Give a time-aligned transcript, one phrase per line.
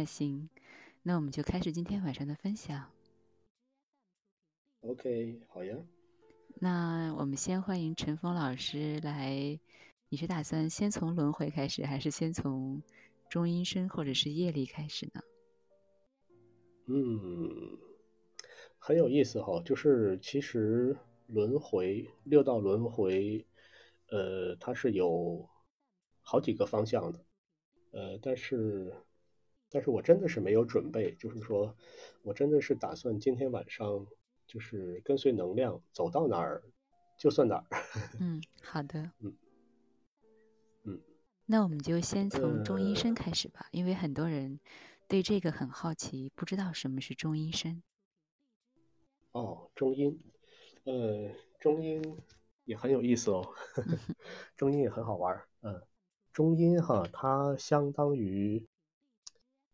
[0.00, 0.48] 那行，
[1.02, 2.90] 那我们就开始今天晚上的分享。
[4.80, 5.76] OK，好呀。
[6.54, 9.60] 那我们先欢迎陈峰老师来。
[10.08, 12.82] 你是打算先从轮回开始，还是先从
[13.28, 15.20] 中阴身或者是业力开始呢？
[16.86, 17.78] 嗯，
[18.78, 20.96] 很有意思哈、就是其实
[21.26, 23.46] 轮回六道轮回，
[24.08, 25.46] 呃，它是有
[26.22, 27.18] 好几个方向的，
[27.90, 28.94] 呃，但是
[29.70, 31.74] 但是我真的是没有准备，就是说
[32.22, 34.06] 我真的是打算今天晚上
[34.46, 36.62] 就是跟随能量走到哪儿
[37.16, 37.64] 就算哪儿。
[38.20, 39.10] 嗯，好的。
[39.20, 39.34] 嗯
[40.84, 41.00] 嗯，
[41.46, 44.58] 那我们就先从中阴呃身开始吧，因为很多人
[45.06, 47.82] 对这个很好奇，不知道什么是中阴身。
[49.32, 50.18] 哦，中阴，
[50.84, 51.30] 呃，
[51.60, 52.02] 中阴
[52.64, 53.46] 也很有意思哦，
[54.56, 55.46] 中阴也很好玩儿。
[55.60, 55.82] 嗯，
[56.32, 58.66] 中阴哈，它相当于，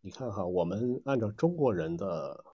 [0.07, 2.45] 你看哈，我们按照中国人的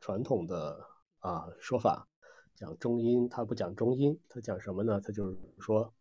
[0.00, 0.84] 传统的
[1.20, 2.08] 啊说法，
[2.56, 5.00] 讲中阴，他不讲中阴，他讲什么呢？
[5.00, 5.94] 他就是说，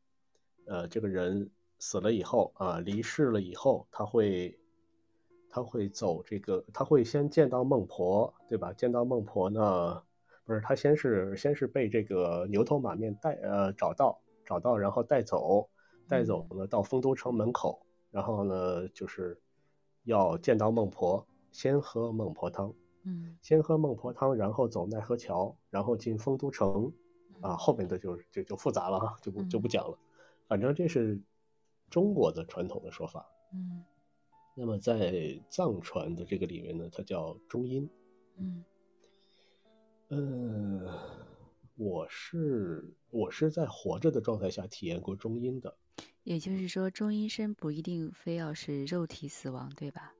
[0.65, 4.59] 呃，这个人死了以后啊，离世了以后，他会。
[5.47, 8.73] 他会走这个，他会先见到孟婆，对吧？
[8.73, 10.01] 见到孟婆呢，
[10.43, 15.69] 不是他先是先是被这个牛头马面带呃找到找到，然后带走，
[16.09, 19.39] 带走呢到丰都城门口，然后呢就是
[20.05, 26.91] 要见到孟婆，先喝孟婆汤，嗯先喝孟婆汤，然后走奈何桥，然后进丰都城，
[27.41, 29.99] 啊，后面的就就就复杂了哈，就不就不讲了，
[30.47, 31.21] 反正这是
[31.89, 33.25] 中国的传统的说法。
[33.53, 33.83] 嗯
[34.57, 37.89] 那么在藏传的这个里面呢，它叫中阴。
[38.37, 38.63] 嗯
[40.07, 40.87] 嗯，
[41.75, 45.75] 我是我是在活着的状态下体验过中阴的。
[46.23, 50.13] 也就是说，中阴身不一定非要是肉体死亡，对吧？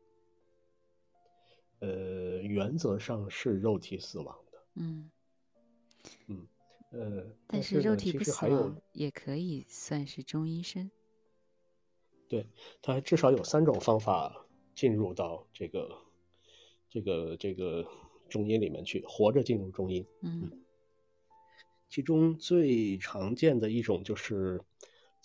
[1.80, 4.64] 呃，原则上是肉体死亡的。
[4.76, 5.12] 嗯，
[6.28, 6.48] 嗯
[6.92, 10.90] 呃，但是肉体不死亡，也可以算是中阴身。
[12.28, 12.48] 对，
[12.82, 15.98] 它至少有三种方法进入到这个
[16.90, 17.88] 这个这个
[18.30, 20.06] 中阴里面去，活着进入中阴。
[20.22, 20.52] 嗯
[21.88, 24.60] 其中最常见的一种就是，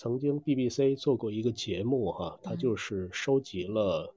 [0.01, 2.57] 曾经 BBC 做过一个节目哈，它嗯。
[2.57, 4.15] 就是收集了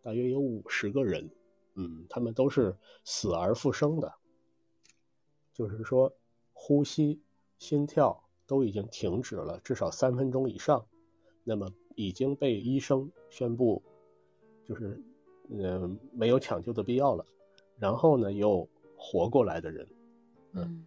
[0.00, 1.28] 大约有五十个人，
[1.74, 2.74] 嗯，他们都是
[3.04, 4.10] 死而复生的，
[5.52, 6.10] 就是说
[6.54, 7.20] 呼吸、
[7.58, 10.86] 心跳都已经停止了至少三分钟以上，
[11.44, 13.82] 那么已经被医生宣布
[14.66, 14.98] 就是
[15.50, 17.26] 嗯、呃没有抢救的必要了，
[17.78, 18.66] 然后呢又
[18.96, 19.86] 活过来的人。
[20.54, 20.86] 嗯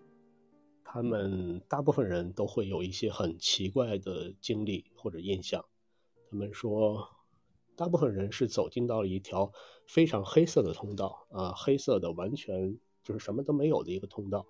[0.94, 5.64] 他们大部分人都会有一些很奇怪的经历或者印象。
[6.30, 7.08] 他们说，
[7.78, 9.54] 大部分人是走进到了一条
[9.88, 14.46] 非常黑色的通道啊，黑色的完全就是什么都没有的一个通道。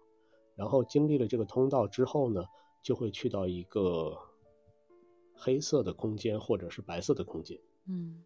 [0.56, 2.44] 然后经历了这个通道之后呢，
[2.82, 4.18] 就会去到一个
[5.36, 7.60] 黑色的空间或者是白色的空间。
[7.86, 8.24] 嗯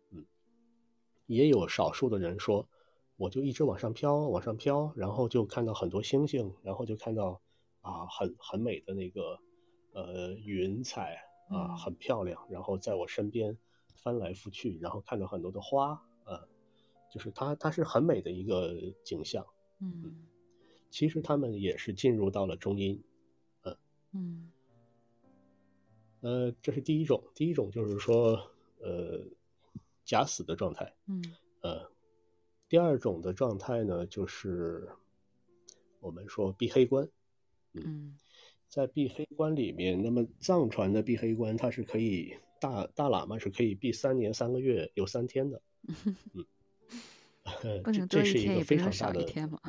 [1.26, 2.70] 也有少数的人说，
[3.18, 7.42] 我就一直往上飘，往上飘，然后就看到很多星星，然后就看到
[7.86, 9.40] 啊很很美的那个
[9.94, 11.16] 呃云彩
[11.50, 13.56] 啊，嗯很漂亮，然后在我身边
[13.96, 16.48] 翻来覆去，然后看到很多的花，呃，
[17.12, 18.74] 就是它它是很美的一个
[19.04, 19.46] 景象。
[19.80, 20.26] 嗯
[20.90, 23.04] 其实他们也是进入到了中阴，
[24.14, 24.50] 嗯
[26.22, 29.22] 呃，这是第一种，第一种就是说呃
[30.06, 30.96] 假死的状态。
[31.08, 31.22] 嗯
[31.62, 31.92] 呃，
[32.70, 34.90] 第二种的状态呢，就是
[36.00, 37.08] 我们说闭黑关。
[37.86, 38.18] 嗯
[38.68, 45.62] 在闭黑关里面，那么藏传的闭黑关，它是可以大大喇嘛是可以闭三年三个月有三天的。
[46.34, 46.46] 嗯，
[47.86, 49.60] 这能多一天，这是一个也不能少非常大的一天嘛。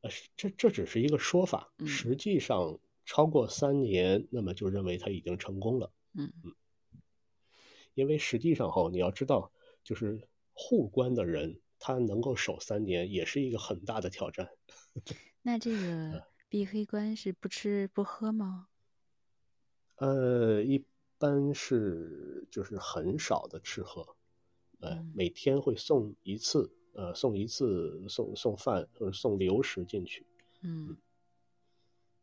[0.00, 5.90] 呃，这这只是一个说法，嗯实际上超过三年，那么就认为他已经成功了。
[6.14, 6.32] 嗯
[7.94, 9.50] 因为实际上哈，你要知道，
[9.82, 14.48] 就是护关的人，他能够守三年，也是一个很大的挑战。
[15.48, 18.68] 那这个闭黑关是不吃不喝吗？
[19.96, 20.84] 呃，一
[21.16, 24.02] 般是就是很少的吃喝，
[24.80, 30.26] 呃嗯，每天会送一次，呃，送一次送送饭或者送流食进去，
[30.60, 30.94] 嗯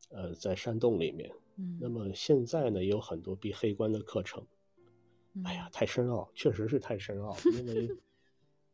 [0.10, 1.31] 呃，在山洞里面。
[1.56, 4.45] 嗯，那么现在呢，也有很多闭黑关的课程。
[5.44, 7.98] 哎呀，太深奥，确实是太深奥，因为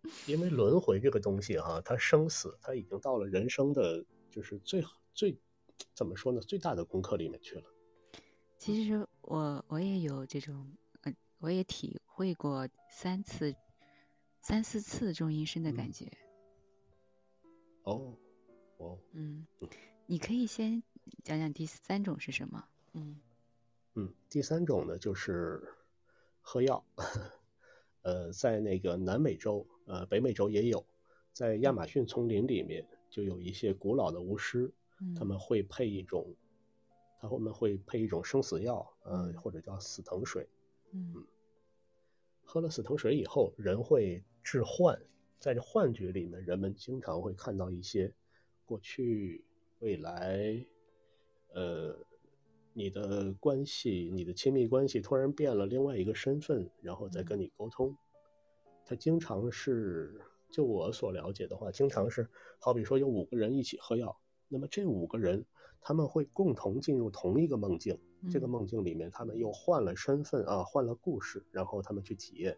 [0.27, 4.83] 因为轮回这个东西哈、它生死，它已经到了人生的就是最
[5.13, 5.37] 最
[5.93, 7.63] 怎么说呢，最大的功课里面去了。
[8.57, 13.53] 其实我我也有这种，呃，我也体会过三次
[14.39, 16.11] 三四次中阴身的感觉。
[17.83, 18.15] 哦，
[18.77, 19.45] 哦，嗯，
[20.05, 20.81] 你可以先
[21.23, 22.63] 讲讲第三种是什么？
[22.93, 23.19] 嗯
[23.95, 25.61] 嗯，第三种呢就是
[26.41, 26.85] 喝药，
[28.03, 30.85] 呃，在那个南美洲，呃，北美洲也有，
[31.33, 34.73] 在亚马逊丛林里面就有一些古老的巫师，
[35.15, 36.33] 他们会配一种，
[37.19, 40.47] 他们会配一种生死药，呃，或者叫死藤水，
[40.91, 41.13] 嗯，
[42.43, 44.99] 喝了死藤水以后，人会致幻。
[45.37, 48.13] 在这幻觉里面，人们经常会看到一些
[48.63, 49.43] 过去、
[49.79, 50.63] 未来，
[51.53, 51.97] 呃，
[52.73, 57.97] 你的关系、你的亲密关系突然变了另外一个身份，然后再跟你沟通。
[58.85, 60.21] 他经常是，
[60.51, 65.45] 就我所了解的话，经常是，好比说有五个人一起喝药，那么这五个人
[65.79, 67.99] 他们会共同进入同一个梦境，
[68.29, 72.57] 这个梦境里面他们又换了身份啊，换了故事，然后他们去体验。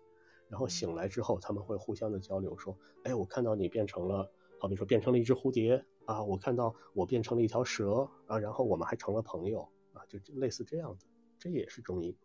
[0.50, 11.06] 然后醒来之后，他们会互相的交流，说：“哎，我看到你变成了，好比说变成了一只蝴蝶啊，我看到我变成了一条蛇啊，然后我们还成了朋友啊，就类似这样的，
[11.40, 12.16] 这也是中医。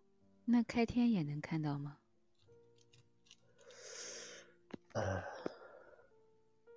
[0.45, 1.97] 那开天也能看到吗？
[4.93, 5.23] 呃，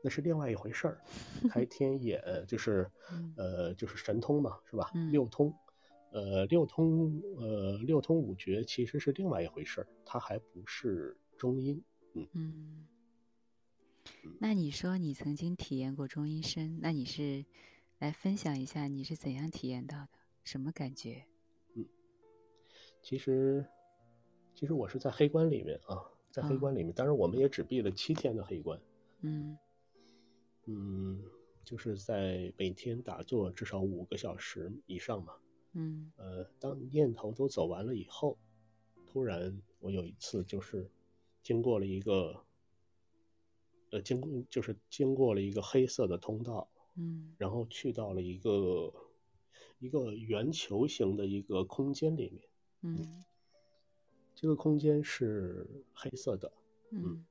[0.02, 1.02] 那是另外一回事儿。
[1.50, 2.90] 开天眼就是
[3.36, 4.92] 呃，就是神通嘛，是吧？
[5.12, 5.54] 六通，
[6.12, 11.18] 呃，六通，呃，六通五绝其实是另外一回事儿，它还不是。
[11.38, 11.84] 中阴，
[12.14, 12.86] 嗯嗯，
[14.40, 17.44] 那你说你曾经体验过中阴身，那你是
[17.98, 20.10] 来分享一下你是怎样体验到的，
[20.44, 21.26] 什么感觉？
[21.74, 21.84] 嗯，
[23.02, 23.66] 其实
[24.54, 25.98] 其实我是在黑关里面啊，
[26.30, 28.80] 在黑关里面，当然我们也只闭了七天的黑关，
[29.22, 29.58] 嗯
[30.66, 31.24] 嗯，
[31.64, 35.34] 就是在每天打坐至少五个小时以上嘛，
[35.74, 36.12] 嗯。
[36.18, 38.38] 呃，当念头都走完了以后，
[39.08, 40.90] 突然我有一次就是。
[41.44, 42.46] 经过了一个，
[43.90, 48.94] 呃，经就是经过了一个黑色的通道，嗯，然后去到了一个
[49.80, 52.48] 一个圆球形的一个空间里面，
[52.82, 53.24] 嗯，
[54.36, 56.54] 这个空间是黑色的，
[56.92, 57.26] 嗯，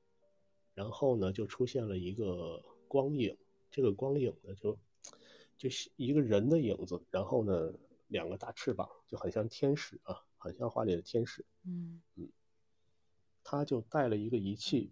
[0.73, 3.37] 然后呢，就出现了一个光影，
[3.71, 4.77] 这个光影呢，就
[5.55, 7.73] 就是一个人的影子，然后呢，
[8.07, 12.29] 两个大翅膀，就很像天使啊，很像画里的天使，嗯嗯。
[13.43, 14.91] 他就带了一个仪器，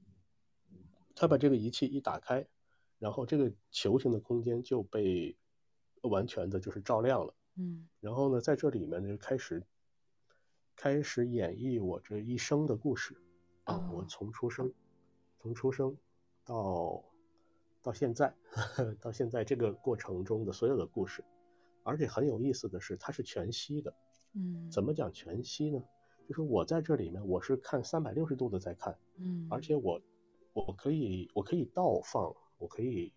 [1.13, 2.47] 他把这个仪器一打开，
[2.99, 5.35] 然后这个球形的空间就被
[6.03, 7.35] 完全的就是照亮了。
[7.55, 9.61] 嗯，然后呢，在这里面就开始
[10.73, 13.21] 开始演绎我这一生的故事
[13.65, 14.73] 啊，我从出生
[15.41, 15.97] 从出生
[16.45, 17.03] 到
[17.81, 18.33] 到现在
[18.99, 21.23] 到现在这个过程中的所有的故事，
[21.83, 23.93] 而且很有意思的是，它是全息的。
[24.33, 25.83] 嗯，怎么讲全息呢？
[26.27, 29.99] 就是我在这里面，我是看三百六十度的在看，嗯，而且我，
[30.53, 33.11] 我可以，我可以倒放，我可以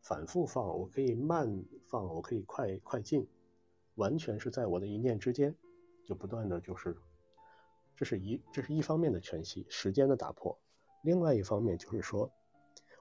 [0.00, 3.28] 反复放，我可以慢放，我可以快快进，
[3.96, 5.54] 完全是在我的一念之间，
[6.06, 6.96] 就不断的就是，
[7.94, 10.58] 这是一这是一方面的全息时间的打破，
[11.02, 12.32] 另外一方面就是说，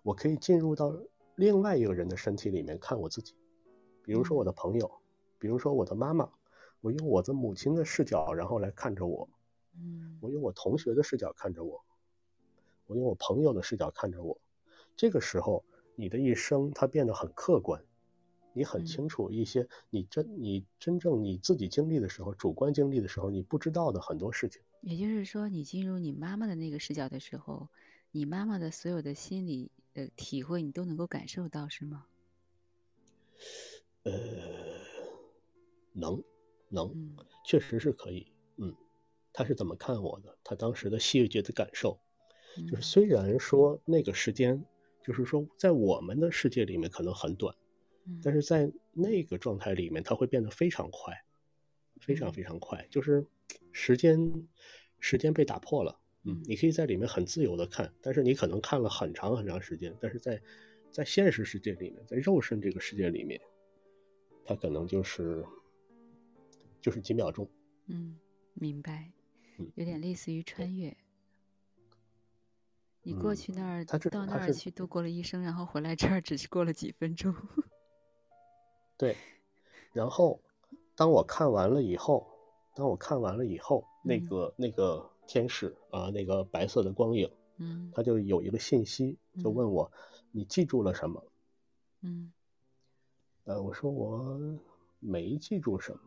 [0.05, 0.95] 我可以进入到
[1.35, 3.33] 另外一个人的身体里面看我自己，
[4.03, 4.91] 比如说我的朋友，
[5.39, 6.29] 比如说我的妈妈，
[6.79, 9.27] 我用我的母亲的视角，然后来看着我。
[9.75, 11.83] 嗯，我用我同学的视角看着我，
[12.85, 14.39] 我用我朋友的视角看着我。
[14.95, 15.65] 这个时候，
[15.95, 17.83] 你的一生它变得很客观，
[18.53, 24.61] 你很清楚一些你真你真正你自己经历的时候，主观经历的时候，你不知道的很多事情。
[24.81, 27.67] 也就是说，你进入你妈妈的那个视角的时候，
[28.15, 32.05] 你妈妈的所有的心理的体会，你都能够感受到，是吗？
[34.03, 34.13] 呃，
[35.91, 36.23] 能，
[36.69, 36.95] 能，
[37.43, 38.73] 确实是可以，嗯。
[39.33, 40.37] 他是怎么看我的？
[40.45, 41.99] 他当时的细节的感受，
[42.69, 44.65] 就是虽然说那个时间，
[45.03, 47.53] 就是说在我们的世界里面可能很短，
[48.23, 51.13] 但是在那个状态里面，它会变得非常快，
[51.99, 53.27] 非常非常快，就是
[53.73, 54.47] 时间
[55.01, 55.99] 时间被打破了。
[56.25, 60.41] 嗯，你可以在里面很自由的看，但是你可能看了很长很长时间，但是在
[60.91, 63.39] 在现实世界里面，在肉身这个世界里面，
[64.43, 65.45] 它可能就是
[66.81, 67.47] 就是几秒钟。
[67.87, 68.17] 嗯，
[68.53, 69.11] 明白。
[69.75, 70.97] 有点类似于穿越，
[73.03, 77.33] 你过去那儿到那儿去度过了一生，然后回来这儿只是过了几分钟。
[78.97, 79.15] 对，
[79.93, 80.41] 然后
[80.93, 82.27] 当我看完了以后，
[82.75, 89.91] 当我看完了以后，那个那个天使啊，那个白色的光影，嗯，他就有一个信息，就问我，
[90.31, 91.23] 你记住了什么？
[92.01, 92.31] 嗯，
[93.45, 94.39] 呃，我说我
[94.99, 95.99] 没记住什么，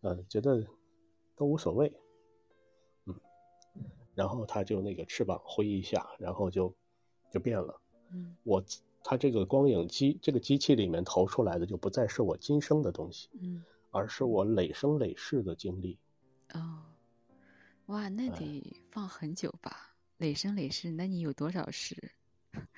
[0.02, 0.66] 呃，觉得。
[1.40, 1.92] 都无所谓，
[3.04, 3.14] 嗯，
[4.16, 6.74] 然后他就那个翅膀挥一下，然后就
[7.30, 7.80] 就变了。
[8.10, 8.60] 嗯我
[9.04, 15.96] 他这个光影机这个机器里面投出来的就不再是我今生的东西，嗯而是我累生累世的经历。
[16.54, 16.82] 哦，
[17.88, 19.96] 哇，那哎得放很久吧？
[20.18, 22.12] 累生累世，那你有多少世？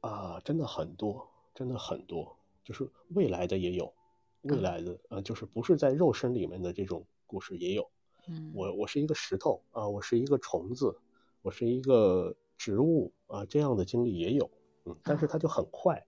[0.00, 3.94] 啊，真的很多，真的很多，就是未来的也有，
[4.42, 7.88] 未啊来的呃，就是不是在肉身里面的这种故事也有。
[8.26, 10.98] 嗯，我我是一个石头啊，我是一个虫子，
[11.42, 14.50] 我是一个植物啊，这样的经历也有，
[14.84, 16.04] 嗯，但是它就很快，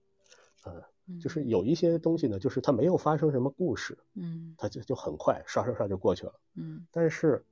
[0.63, 0.83] 呃，
[1.19, 6.39] 就是嗯有一些东西呢，就是它没有发生什么故事，嗯它就就很快刷刷刷就过去了。
[6.55, 7.43] 嗯但是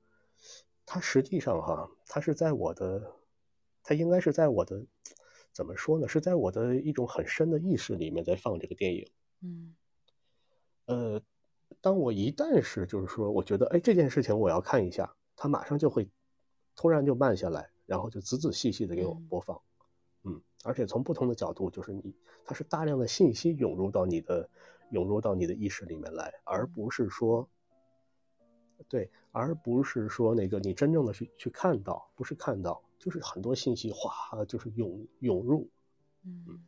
[0.85, 3.11] 它实际上哈，它是在我的，
[3.83, 4.85] 它应该是在我的，
[5.51, 6.07] 怎么说呢？
[6.07, 9.07] 是在我的一种很深的意识里面在放这个电影。
[9.41, 9.75] 嗯
[10.85, 11.21] 呃，
[11.81, 16.09] 当我一旦是就是说，我觉得哎这件事情我要看一下，它马上就会
[16.75, 19.55] 突然就慢下来，然后就仔仔细细的给我嗯播放。
[19.55, 19.61] 嗯，
[20.63, 22.13] 而且从不同的角度，就是你
[22.45, 24.49] 它是大量的信息涌入到你的
[24.91, 27.49] 涌入到你的意识里面来，而嗯不是说。
[28.87, 35.69] 对，而不是说那个你真正的去去看到，不是看到，就是很多信息哗，就是涌涌入。
[36.23, 36.63] 嗯，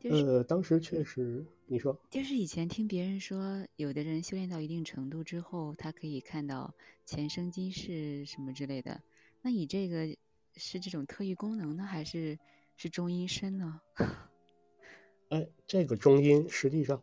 [0.00, 6.74] 就是呃，当时确实，你说，就是以前听别人说，有的人修炼到一定程度之后，他可以看到
[7.04, 9.00] 前生今世什么之类的。
[9.42, 10.08] 那你这个
[10.56, 12.38] 是这种特异功能呢，还是
[12.76, 13.80] 是中阴身呢？
[15.28, 17.02] 哎，这个中音实际上，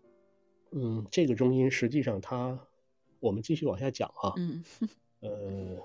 [0.72, 2.68] 嗯，这个中音实际上它，
[3.20, 4.64] 我们继续往下讲哈，嗯。
[5.22, 5.78] 呃，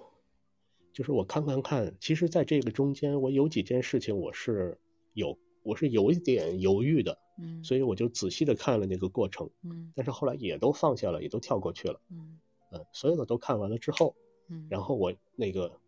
[0.93, 4.77] 就是我看看看，其实在这个中间，我有几件事情我是
[5.15, 9.93] 有我是有一点犹豫的，嗯，所以我就仔细的看了那个过程，嗯。
[9.95, 12.39] 但是后来也都放下了，也都跳过去了，嗯。
[12.73, 14.15] 嗯，所有的都看完了之后，
[14.49, 15.81] 嗯，然后我那个，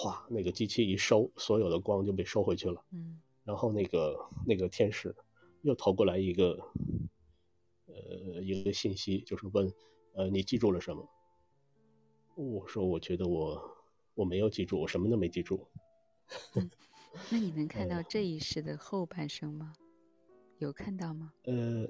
[0.00, 2.80] 哗，那个机器一收，所有的光就被收回去了。
[2.92, 5.12] 嗯然后那个那个天使
[5.62, 6.56] 又投过来一个，
[7.86, 9.72] 呃，一个信息，就是问，
[10.12, 11.04] 呃，你记住了什么？
[12.36, 13.76] 我说，我觉得我
[14.14, 15.66] 我没有记住，我什么都没记住。
[17.30, 19.72] 那你能 看到呃这一世的后半生吗？
[20.58, 21.32] 有看到吗？
[21.42, 21.88] 呃，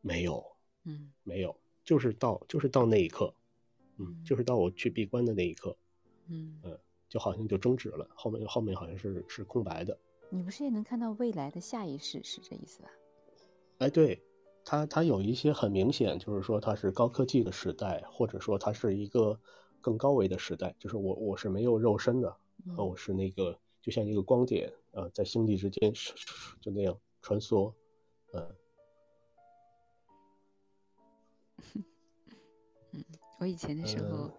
[0.00, 0.44] 没有，
[0.84, 3.32] 嗯没有，就是到就是到那一刻，
[3.98, 5.76] 嗯，嗯就是到我去闭关的那一刻，
[6.28, 6.58] 嗯，
[7.16, 9.98] 就好像就终止了，后面后面好像是是空白的。
[10.28, 12.90] 你不是也能看到未来的下一世，是这意思吧？
[13.78, 14.22] 哎，对，
[14.66, 19.40] 它它有一些很明显，就是说它是高科技的时代，或者说它是一个
[19.80, 20.76] 更高维的时代。
[20.78, 22.36] 就是我我是没有肉身的，
[22.76, 25.90] 我是那个就像一个光点，呃，在星际之间
[26.60, 27.72] 就那样穿梭，
[32.92, 33.02] 嗯，
[33.38, 34.30] 我以前的时候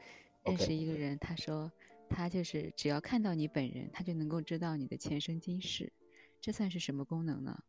[0.44, 1.72] 呃认识一个人，他说
[2.10, 5.92] 他就是只要看到你本人，他就能够知道你的前生今世。
[6.40, 7.64] 这算是什么功能呢？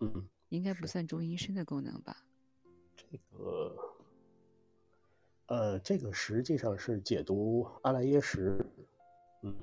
[0.00, 2.24] 嗯，应该不算中阴身的功能吧？
[2.96, 3.76] 这个，
[5.46, 8.64] 呃，这个实际上是解读阿赖耶识，
[9.42, 9.54] 嗯，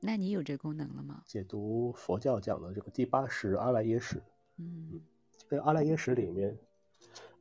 [0.00, 1.22] 那你有这功能了吗？
[1.26, 4.22] 解读佛教讲的这个第八识阿赖耶识。
[4.56, 5.00] 嗯
[5.48, 6.58] 这个阿赖耶识里面，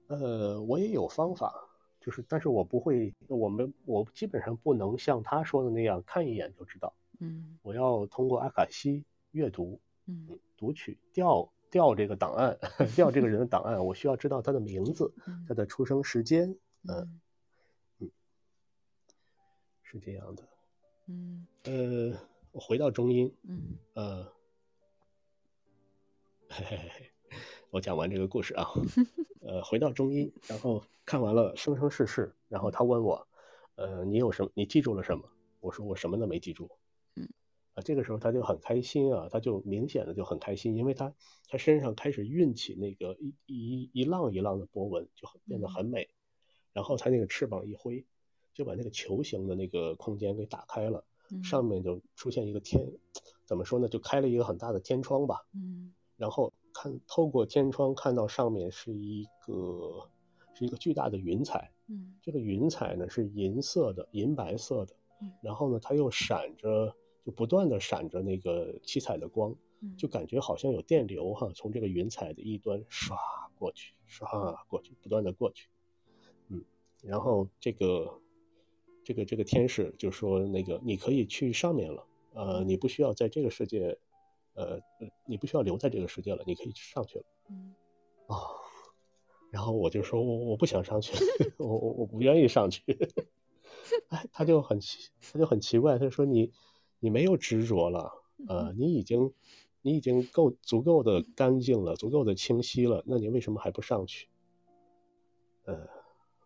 [0.07, 1.66] 呃，我也有方法，
[2.07, 7.59] 就是但是我不会，我们我基本上不能像他说的那样看一眼就知道，嗯。
[7.61, 10.39] 我要通过阿卡西阅读、嗯。
[10.55, 12.57] 读取、调调这个档案，
[12.95, 15.43] 调这个人的档案，我需要知道他的名字、嗯。
[15.49, 17.19] 他的出生时间，嗯
[19.83, 20.47] 是这样的。
[21.07, 21.45] 嗯。
[21.65, 22.17] 呃，
[22.53, 23.77] 我回到中音，嗯。
[23.95, 24.23] 呃，
[26.47, 27.11] 嘿嘿嘿嘿，
[27.71, 28.67] 我讲完这个故事啊，
[29.41, 33.27] 呃，回到中医，然后看完了生生世世，然后他问我，
[33.75, 34.51] 呃，你有什么？
[34.53, 35.29] 你记住了什么？
[35.59, 36.69] 我说我什么都没记住。
[37.15, 37.27] 嗯，
[37.73, 41.13] 啊，这个时候他就很开心啊，他就明显的就很开心，因为他
[41.49, 46.09] 他身上开始运起那个一一一浪一浪的波纹，就很变得嗯很美。
[46.71, 48.05] 然后他那个翅膀一挥，
[48.53, 51.03] 就把那个球形的那个空间给打开了。
[51.29, 52.89] 嗯上面就出现一个天，
[53.43, 53.89] 怎么说呢？
[53.89, 55.45] 就开了一个很大的天窗吧。
[55.53, 60.07] 嗯然后看透过天窗看到上面是一个
[60.53, 62.13] 是一个巨大的云彩，嗯。
[62.21, 73.15] 这个云彩呢是银色的、银白色的嗯，然后呢它又闪着，就不断的闪着那个七彩的光，嗯，就感觉好像有电流哈，从这个云彩的一端唰
[73.57, 75.69] 过去，唰过去，不断的过去，
[76.49, 76.63] 嗯，
[77.01, 78.21] 然后这个
[79.03, 83.97] 这个这个天使就说那个你可以去上面了，呃，你不需要在这个世界，
[84.57, 87.73] 呃，呃你不需要留在这个世界了，你可以上去了嗯
[88.27, 88.57] 哦、
[89.51, 91.13] 然后我就说我我不想上去，
[91.57, 92.83] 我我我不愿意上去，
[94.09, 96.51] 哎，他就很奇，他就很奇怪，他说你
[96.99, 98.11] 你没有执着了，
[98.49, 99.33] 呃，你已经
[99.81, 104.27] 你已经够足够的干净了，足够的清晰了，那你为什么还不上去？
[105.65, 105.87] 呃，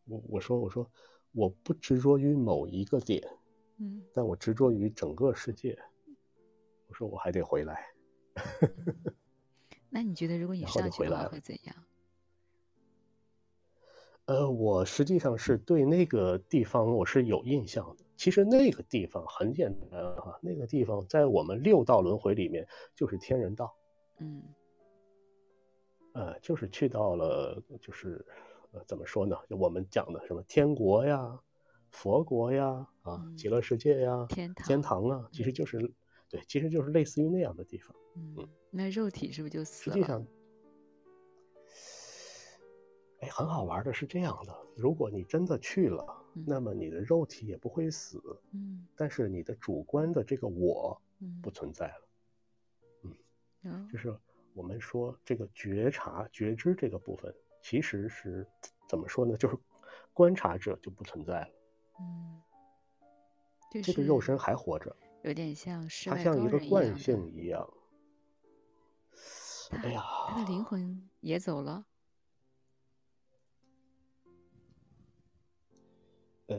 [0.05, 0.87] 我我说我说
[1.31, 3.25] 我不执着于某一个点，
[3.77, 5.79] 嗯，但我执着于整个世界。
[6.87, 7.90] 我说我还得回来。
[9.89, 11.75] 那你觉得如果你上去的话会怎样？
[14.25, 18.05] 呃，我实际上是对那个地方我是有印象的。
[18.15, 23.75] 其实那个地方很简单哈，那个地方在我们六道轮回里面就是天人道。
[24.19, 24.41] 嗯。
[26.13, 28.23] 呃，就是去到了，就是
[28.71, 29.35] 呃，怎么说呢？
[29.49, 31.37] 就我们讲的什么天国呀、
[31.89, 35.79] 佛国呀、啊极乐世界呀、天堂、天堂啊，其实就是
[36.29, 37.93] 对，其实就是类似于那样的地方。
[38.15, 39.95] 嗯，那肉体是不是就死了？
[39.95, 40.25] 实际上。
[43.21, 48.19] 哎，很好玩的是这样的：如果你真的去了，那么你的肉体也不会死，
[48.51, 50.99] 嗯，但是你的主观的这个我，
[51.39, 53.13] 不存在了，
[53.61, 54.17] 嗯，就是
[54.55, 58.47] 我们说这个觉察、觉知这个部分，其实是
[58.89, 59.37] 怎么说呢？
[59.37, 59.55] 就是
[60.13, 61.51] 观察者就不存在了，
[61.99, 62.41] 嗯，
[63.83, 67.71] 这个肉身还活着，有点像是它像一个惯性一样。
[69.71, 71.85] 哎呀，他的灵魂也走了。
[76.47, 76.57] 呃，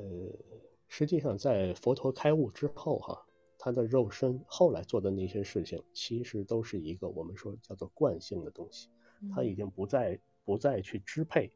[0.88, 3.26] 实际上，在佛陀开悟之后，哈，
[3.58, 8.88] 他的肉身后来做的那些事情，其实都是一个我们说叫做惯性的东西，
[9.34, 11.52] 他已经不再不再去支配，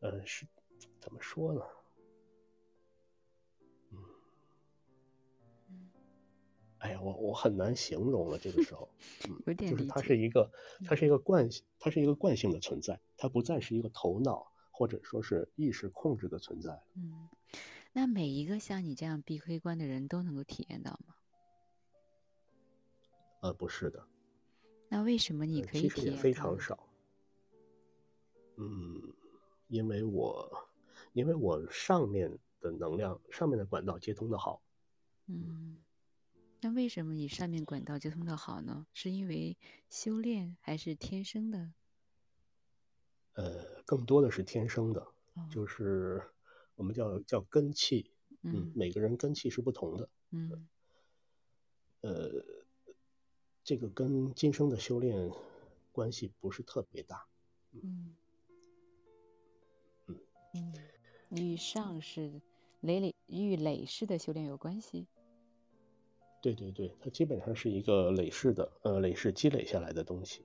[0.00, 0.46] 呃，是
[1.00, 1.62] 怎么说呢？
[6.80, 8.38] 哎呀，我我很难形容了。
[8.38, 8.88] 这个时候，
[9.28, 10.50] 嗯，就是它是一个，
[10.84, 16.82] 它是一个惯性，它是一个惯性的存在，它不再是一个头脑或者说是意识控制的存在。
[16.94, 17.28] 嗯。
[17.92, 21.14] 那每一个像你这样闭黑关的人都能够体验到吗？
[23.42, 24.06] 呃，不是的。
[24.88, 26.16] 那为什么你可以体验？
[26.16, 26.78] 非常少。
[28.56, 29.02] 嗯，
[29.68, 30.68] 因为我，
[31.12, 34.62] 因为我上面的能量，上面的管道接通的好。
[35.26, 35.76] 嗯，
[36.60, 38.86] 那为什么你上面管道接通的好呢？
[38.92, 39.56] 是因为
[39.88, 41.72] 修炼还是天生的？
[43.34, 45.06] 呃，更多的是天生的，
[45.50, 46.22] 就是。
[46.76, 50.66] 我们叫叫根气，嗯，每个人根气是不同的，嗯，
[52.00, 52.42] 呃，
[53.62, 55.30] 这个跟今生的修炼
[55.92, 57.26] 关系不是特别大，
[57.72, 58.16] 嗯，
[60.06, 60.18] 嗯
[60.54, 60.74] 嗯，
[61.28, 62.40] 与上是
[62.80, 65.06] 累累与累世的修炼有关系，
[66.40, 70.44] 对对对，它基本上是一个累世的，呃，累世积累下来的东西，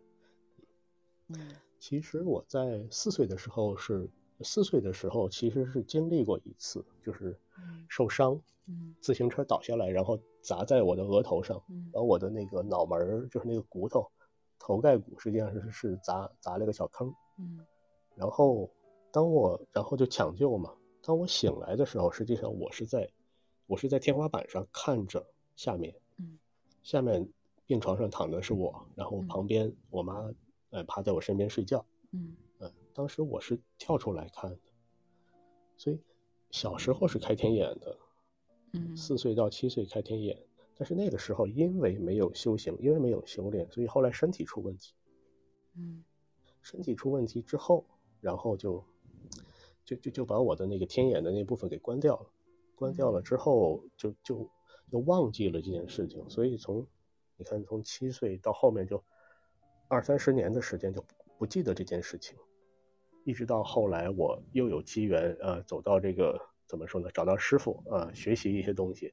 [1.27, 4.09] 嗯，其实我在四岁的时候是。
[4.41, 7.39] 四岁的时候，其实是经历过一次，就是
[7.87, 8.37] 受伤，
[8.99, 14.11] 自行车倒下来，然后砸在我的额头上，把我的那个脑门儿，就是那个骨头，
[14.59, 17.15] 头盖骨，实际上是是砸砸了个小坑。
[17.39, 17.65] 嗯，
[18.13, 18.69] 然后
[19.09, 23.09] 当我然后就抢救嘛，当我醒来的时候，实际上我是在，
[23.67, 26.37] 我是在天花板上看着下面，嗯。
[26.83, 27.27] 下面
[27.65, 30.33] 病床上躺的是我，然后旁边我妈
[30.69, 31.85] 呃趴在我身边睡觉。
[32.11, 32.35] 嗯。
[32.93, 34.57] 当时我是跳出来看的，
[35.75, 35.99] 所以
[36.49, 37.97] 小时候是开天眼的，
[38.71, 40.41] 嗯，四岁到七岁开天眼，
[40.77, 44.93] 但是那个时候因为没有修行，因为没有修炼，所以后来身体出问题，
[45.73, 46.05] 嗯，
[46.61, 47.83] 身体出问题之后，
[48.21, 48.81] 然后就
[49.83, 52.29] 就就就把我的那个天眼的那部分给关掉了，
[52.75, 54.49] 关掉了之后就就
[54.91, 56.85] 就忘记了这件事情，所以从
[57.37, 59.03] 你看从七岁到后面就
[59.87, 61.03] 二三十年的时间就
[61.37, 62.37] 不记得这件事情。
[63.23, 67.09] 一直到后来，我又有机缘，呃，走到这个怎么说呢？
[67.11, 69.11] 找到师傅，呃，学习一些东西，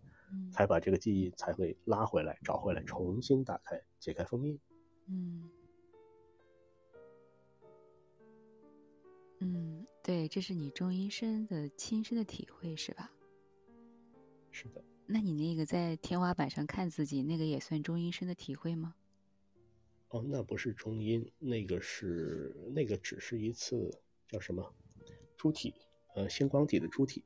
[0.53, 4.61] 才把这个记忆才会拉回来，找回来，重新打开，解开封印。
[5.09, 5.51] 嗯，
[9.39, 13.11] 嗯，对，这是你中医生的亲身的体会，是吧？
[14.51, 14.85] 是的。
[15.13, 18.95] 那你那个在天花板上看自己，那个也算中阴身的体会吗？
[20.09, 24.75] 哦，那不是中阴，那个是那个只是一次叫什么，
[25.37, 25.75] 珠体，
[26.15, 27.23] 呃，星光体的珠体，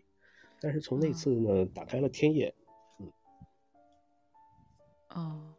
[0.61, 2.53] 但是从那次呢，打开了天眼，
[2.99, 3.13] 嗯，
[5.11, 5.55] 哦，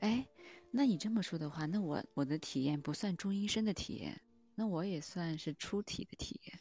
[0.00, 0.26] 哎，
[0.72, 4.20] 那你这么说的话，那我我的体验不算中阴身的体验，
[4.56, 6.60] 那我也算是出体的体验，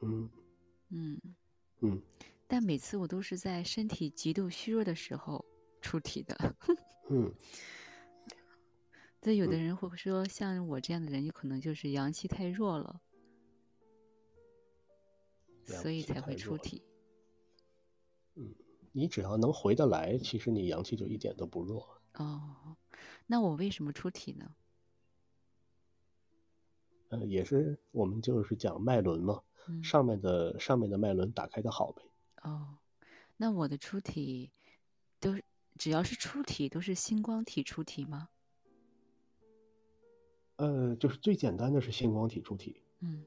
[0.00, 0.30] 嗯，
[0.88, 1.20] 嗯。
[1.82, 2.02] 嗯，
[2.50, 5.44] 但每次我都是在身体极度虚弱的时候
[5.80, 6.36] 出体的，
[7.08, 7.32] 嗯。
[9.20, 13.00] 对，有的人会说，像我这样的人，有可能就是阳气太弱了，
[15.64, 16.82] 所以才会出体。
[18.34, 18.52] 嗯，
[18.90, 22.00] 你只要能回得来，其实你阳气就一点都不弱。
[22.14, 22.76] 哦，
[23.28, 24.52] 那我为什么出体呢？
[27.10, 32.02] 呃，也是我们就是讲脉轮嘛，嗯上面的上面的脉轮打开的好呗。
[32.42, 32.78] 哦，
[33.36, 34.50] 那我的出体
[35.18, 35.44] 都是
[35.78, 38.28] 只要是出体都是星光体出体吗？
[40.56, 42.82] 呃，就是最简单的是星光体出体。
[43.00, 43.24] 嗯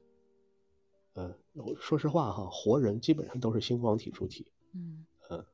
[1.14, 4.52] 嗯、我说实话哈，活人基本上都是星光体出体。
[4.72, 5.44] 嗯嗯，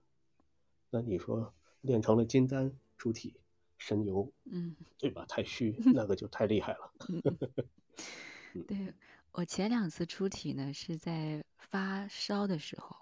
[0.90, 3.34] 那你说练成了金丹出体、
[3.78, 5.24] 神游，嗯对吧？
[5.26, 6.92] 太虚， 那个就太厉害了。
[7.08, 8.92] 嗯，对
[9.32, 12.96] 我前两次出体呢是在发烧的时候，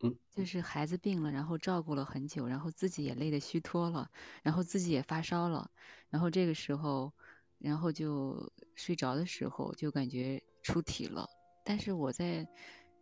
[0.00, 4.10] 嗯，就是孩子病了，然后照顾了很久，然后自己也累得虚脱了，
[4.42, 5.70] 然后自己也发烧了，
[6.08, 7.12] 然后这个时候，
[7.58, 11.28] 然后就睡着的时候就感觉出体了，
[11.64, 12.46] 但是我在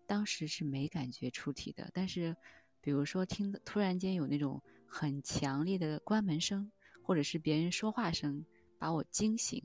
[0.07, 2.35] 当时是没感觉出体的，但是
[2.81, 6.71] 比如说听突然间有那种很强烈的关门声，
[7.03, 8.47] 或者是别人说话声，
[8.79, 9.63] 把我惊醒。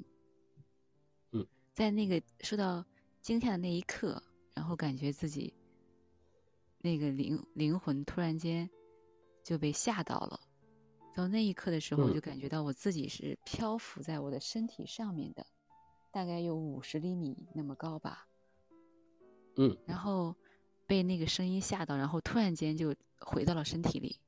[1.32, 2.86] 嗯，在那个受到
[3.22, 4.22] 惊吓的那一刻，
[4.54, 5.54] 然后感觉自己
[6.82, 8.70] 那个灵灵魂突然间
[9.44, 10.39] 就被吓到了。
[11.13, 15.46] 到那一刻的时候，我嗯就感觉到我自己是漂浮在我的身体上面的，
[16.10, 18.28] 大概有五十厘米那么高吧。
[19.58, 20.34] 嗯然后
[20.88, 24.20] 被那个声音吓到，然后突然间就回到了身体里。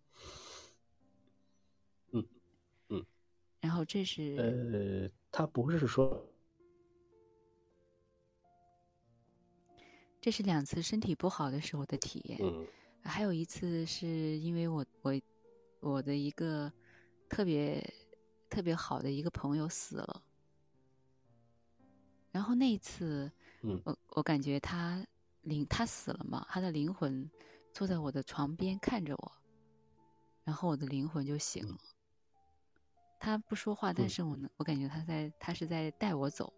[2.12, 2.28] 嗯
[2.90, 3.06] 嗯。
[3.62, 6.33] 然后这是呃，他不是说，
[10.24, 12.40] 这是两次身体不好的时候的体验。
[12.42, 12.66] 嗯
[13.06, 15.22] 还有一次是因为我我
[15.82, 16.72] 我的一个
[17.28, 17.94] 特别
[18.50, 20.24] 特别好的一个朋友死了，
[22.32, 23.30] 然后那一次
[23.64, 25.06] 嗯我我感觉他
[25.42, 27.30] 灵他死了嘛，他的灵魂
[27.74, 29.32] 坐在我的床边看着我，
[30.46, 31.78] 然后我的灵魂就醒了。
[33.20, 36.54] 他不说话，但嗯是我能我感觉他在他是在带我走，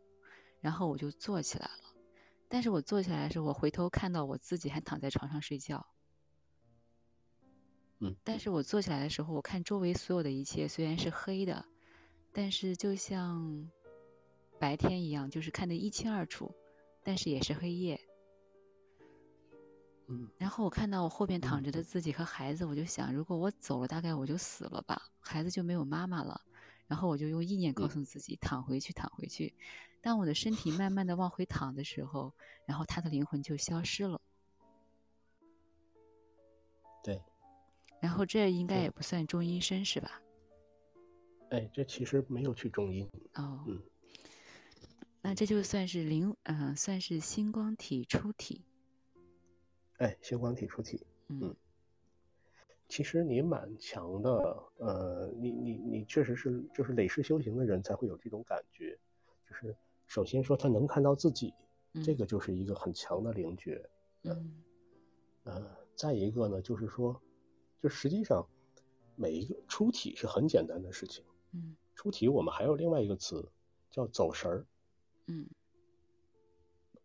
[0.62, 1.85] 然后我就坐起来了。
[2.56, 5.86] 但是我坐起来的时候，我回头看到我自己还躺在床上睡觉。
[8.00, 11.66] 嗯但是我坐起来的时候，我看周围所有的一切虽然是黑的，
[12.32, 13.70] 但是就像
[14.58, 16.50] 白天一样，就是看得一清二楚，
[17.04, 18.00] 但是也是黑夜。
[20.08, 26.40] 嗯然后我看到我后边躺着的自己和孩子，我就想，如果我走了，大概我就死了吧，孩子就没有妈妈了。
[26.88, 29.54] 然后我就用意念告嗯诉自己，躺回去，躺回去。
[30.02, 32.34] 当我的身体慢慢的往回躺的时候，
[32.66, 34.22] 然后他的灵魂就消失了。
[37.04, 37.22] 对，
[38.02, 40.22] 然后这应该也不算中阴身是吧？
[41.50, 43.08] 哎，这其实没有去中阴。
[43.34, 43.82] 哦，嗯
[45.22, 48.64] 那这就算是灵，嗯、算是星光体出体。
[49.98, 51.56] 哎，星光体出体，嗯嗯
[52.88, 58.98] 其实你蛮强的，呃，你你你确实是就是累世修行的人才会有这种感觉，
[59.48, 59.76] 就是
[60.08, 61.54] 首先说他能看到自己，
[62.04, 62.18] 这嗯。
[62.18, 63.90] 个就是一个很强的灵觉，
[64.24, 64.64] 嗯
[65.46, 67.20] 呃，再一个呢，就是说，
[67.82, 68.48] 就实际上
[69.16, 71.76] 每一个出体是很简单的事情，嗯。
[71.96, 73.50] 出体我们还有另外一个词
[73.90, 74.66] 叫走神儿，
[75.28, 75.48] 嗯。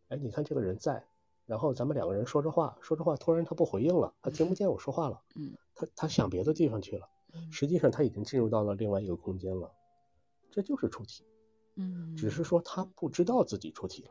[0.09, 1.05] 哎，你看这个人在，
[1.50, 9.68] 然后咱们两个人说着话，说着话，突然他不回应了，他听不见我说话了，嗯他他想别的地方去了，嗯实际上他已经进入到了另外一个空间了，
[10.52, 11.24] 这就是出题，
[11.74, 14.10] 嗯，只是说他不知道自己出题了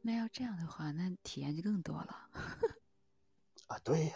[0.00, 2.16] 那要这样的话，那体验就更多了。
[3.66, 4.14] 啊，对呀、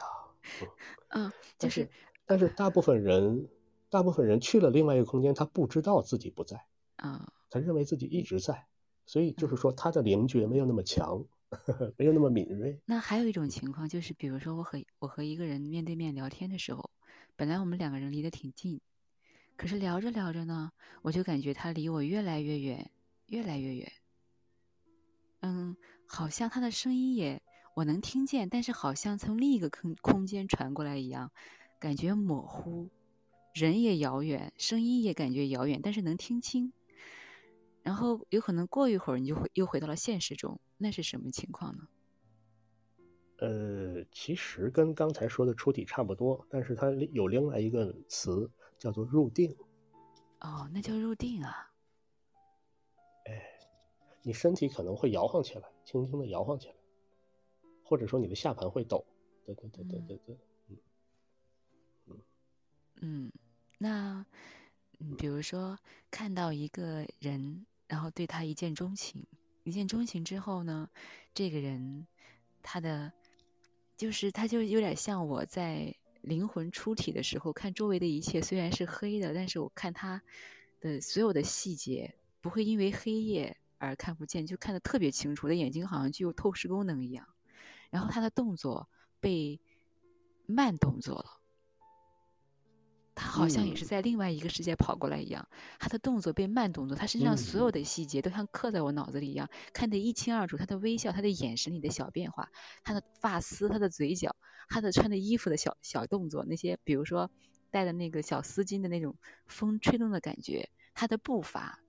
[1.09, 1.91] 嗯，就但是
[2.25, 3.49] 但是大部分人，
[3.91, 6.67] 大部分人去了另外一个空间，他不知道自己不在，
[6.99, 8.69] 啊，他认为自己一直在，
[9.07, 11.25] 所以嗯就是说他的灵觉没有那么强，
[11.97, 16.91] 没有那么敏锐，那还有一种情况就是，比如说我和我和一个人面对面聊天的时候，
[17.37, 18.81] 本来我们两个人离得挺近，
[19.57, 22.91] 可是聊着聊着呢，我就感觉他离我越来越远，
[23.27, 23.93] 越来越远。
[25.41, 27.43] 嗯，好像他的声音也
[27.75, 31.31] 我能听见，但是好像从另一个空空间传过来一样，
[31.79, 32.91] 感觉模糊，
[33.55, 36.73] 人也遥远，声音也感觉遥远，但是能听清。
[37.87, 41.87] 然后有可能过一会儿你就会又回到了现实中，那是什么情况呢？
[43.39, 49.57] 呃，其实跟刚才说的出体差不多，但是它有另外一个词叫做入定。
[50.41, 51.71] 哦，那叫入定啊。
[53.27, 53.41] 哎
[54.23, 56.75] 你身体可能会摇晃起来，轻轻的摇晃起来，
[57.85, 59.07] 或者说你的下盘会抖。
[59.45, 60.37] 对对对对对对，
[62.97, 63.31] 嗯，
[63.79, 64.27] 那
[64.99, 65.79] 嗯，比如说
[66.11, 69.25] 看到一个人，然后对他一见钟情，
[69.65, 70.89] 一见钟情之后呢，
[71.35, 72.07] 这个人
[72.63, 73.13] 他的
[73.97, 80.21] 就是他就有点像我在灵魂出体的时候看周围的一切，虽然是黑的，但是我看他
[80.81, 85.47] 的所有的细节不会因为黑夜而看不见，就看得特别清楚。
[85.47, 87.27] 我的眼睛好像具有透视功能一样。
[87.91, 88.89] 然后他的动作
[89.21, 89.61] 被
[90.47, 91.41] 慢动作了。
[93.19, 95.49] 他好像也是在另外一个世界跑过来一样，
[95.81, 100.59] 他的动作变慢动作，他身上所有的细节都像刻在我脑子里一样，看得一清二楚。
[100.59, 102.47] 他的微笑，他的眼神里的小变化，
[102.85, 104.37] 他的发丝，他的嘴角，
[104.69, 107.31] 他的穿的衣服的小小动作，那些比如说
[107.71, 111.81] 戴的那个小丝巾的那种风吹动的感觉，他的步伐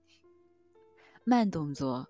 [1.24, 2.08] 慢动作，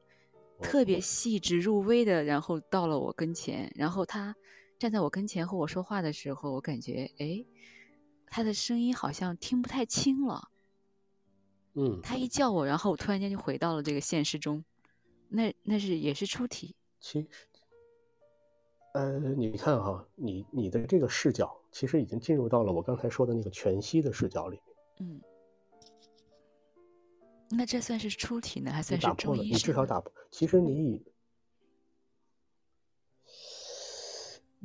[0.63, 4.37] 特别细致入微的，然后到了我跟前，然后他
[4.79, 7.45] 站在我跟前和我说话的时候，我感觉哎。
[8.31, 10.51] 他的声音好像听不太清了，
[11.75, 14.65] 嗯，他一叫我，然后我突然间就回到了这个现实中，
[15.29, 16.75] 那那是也是出体。
[17.01, 17.29] 其实，
[18.95, 24.77] 呃，你看哈，你你的这个视角其实已经进入到了我刚才说的那个全息的视角里面。
[25.01, 25.21] 嗯，
[27.51, 29.53] 那这算是出题呢，还算是中医？
[29.53, 30.13] 你至少打破。
[30.31, 31.05] 其实你以，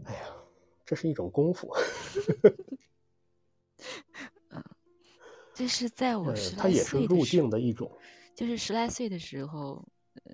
[0.06, 0.36] 哎呀，
[0.86, 1.72] 这是一种功夫。
[5.54, 7.92] 嗯，这是在我十来岁的时候，的一种，
[8.36, 9.88] 就是十来岁的时候，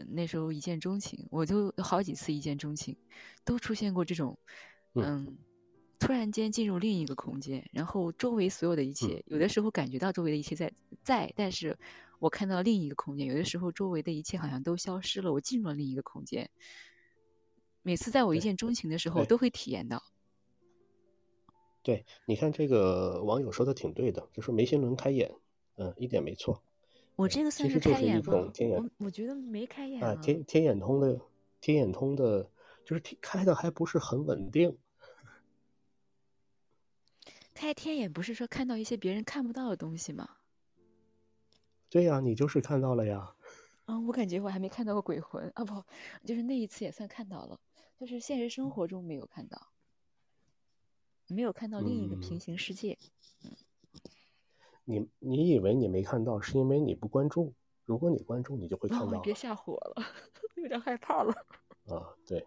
[0.08, 2.96] 那时候一见钟情，我就好几次一见钟情，
[3.44, 4.38] 都出现过这种，
[4.96, 5.38] 嗯，
[6.00, 10.72] 突然间进入另一个空间，然后周围所有的一切，有的时候感觉到周围的一切在
[11.04, 11.78] 在，但是
[12.20, 16.50] 我看到另一个空间，有的时候周围的一切好像都消失了，我进入了另一个空间。
[17.82, 20.04] 每次在我一见钟情的时候，都会体验到。
[21.82, 25.34] 对，你看这个网友说的挺对的，就说梅心轮开眼，
[25.76, 26.62] 嗯，一点没错。
[27.16, 28.52] 我这个算是开眼吗？
[28.78, 30.16] 我我觉得没开眼啊。
[30.16, 31.20] 天天眼通的
[31.62, 32.50] 天眼通的，
[32.86, 34.78] 就是开的还不是很稳定。
[37.54, 40.30] 开天眼不是说看到一些别人看不到的东西吗？
[41.90, 43.34] 对呀，你就是看到了呀。
[43.86, 45.84] 啊，我感觉我还没看到过鬼魂啊，不，
[46.26, 47.60] 就是那一次也算看到了，
[47.98, 49.69] 就是现实生活中没有看到。
[51.30, 52.98] 没有看到另一个平行世界。
[53.44, 53.52] 嗯，
[54.86, 57.54] 你你以为你没看到，是因为你不关注。
[57.86, 59.20] 如果你关注，你就会看到。
[59.20, 60.04] 别吓唬我了，
[60.62, 61.34] 有点害怕了。
[61.88, 62.46] 啊，对，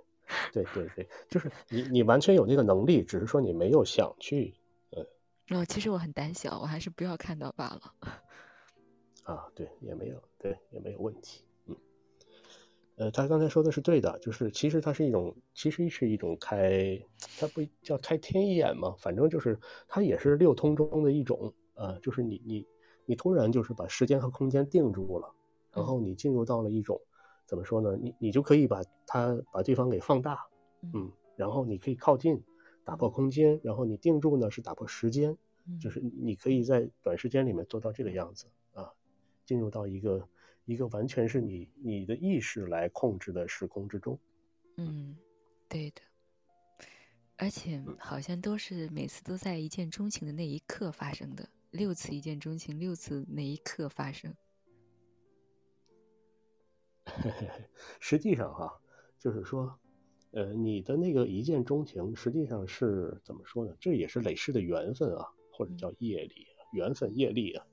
[0.52, 4.54] 对对对，就是你你完全有那个能力，只是说你没有想去。
[4.90, 5.04] 呃，
[5.56, 7.94] 哦，其实我很胆小，我还是不要看到罢了。
[9.24, 11.44] 啊，对，也没有，对，也没有问题。
[12.96, 17.02] 呃，他刚才说的是对的，就是其实它是一种，其实是一种开，
[17.38, 22.66] 它不叫开天眼嘛，反正就是它也是六通中的一种，呃，就是你你
[23.06, 25.34] 你突然就是把时间和空间定住了，
[25.72, 27.00] 然后你进入到了一种，
[27.46, 27.96] 怎么说呢？
[27.96, 30.46] 你你就可以把它把对方给放大，
[30.92, 32.42] 嗯，然后你可以靠近，
[32.84, 35.38] 打破空间，然后你定住呢是打破时间，
[35.80, 38.92] 就是你可以在短时间里面做到这个样子啊，
[39.46, 40.28] 进入到一个。
[40.64, 44.18] 一个完全是你你的意识来控制的时空之中，
[44.76, 45.16] 嗯，
[45.68, 46.00] 对的，
[47.36, 54.34] 而且好像都是每次都在一见钟情的那一刻发生的，六次一见钟情，六次那一刻发生。
[57.98, 58.80] 实际上哈，
[59.18, 59.76] 就是说，
[60.30, 63.76] 呃，你的那个一见钟情，实际上是怎么说呢？
[63.80, 67.66] 这也是累世的缘分啊，或者叫业力，缘分业力啊，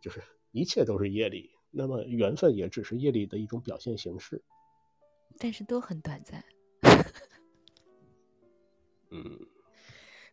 [0.00, 1.50] 就是一切都是业力。
[1.78, 4.42] 那么缘分也只是业力的一种表现形式，
[5.36, 6.42] 但是都很短暂。
[9.10, 9.38] 嗯，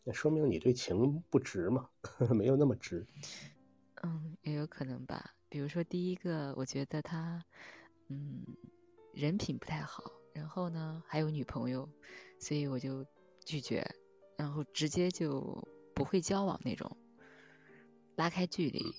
[0.06, 1.90] 那说明你对情不值嘛，
[2.34, 3.06] 没有那么值。
[4.04, 5.36] 嗯，也有可能吧。
[5.50, 7.44] 比如说第一个，我觉得他，
[8.08, 8.46] 嗯，
[9.14, 10.02] 人品不太好，
[10.34, 11.88] 然后呢还有女朋友，
[12.40, 13.06] 所以我就
[13.44, 13.86] 拒绝，
[14.38, 15.62] 然后直接就
[15.94, 16.96] 不会交往那种，
[18.16, 18.96] 拉开距离。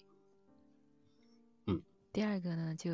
[2.15, 2.93] 第二个呢，就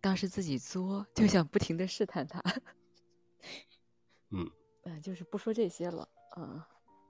[0.00, 2.42] 当时自己作，就想不停的试探他。
[4.32, 4.50] 嗯，
[4.84, 6.66] 嗯，就是不说这些了，啊，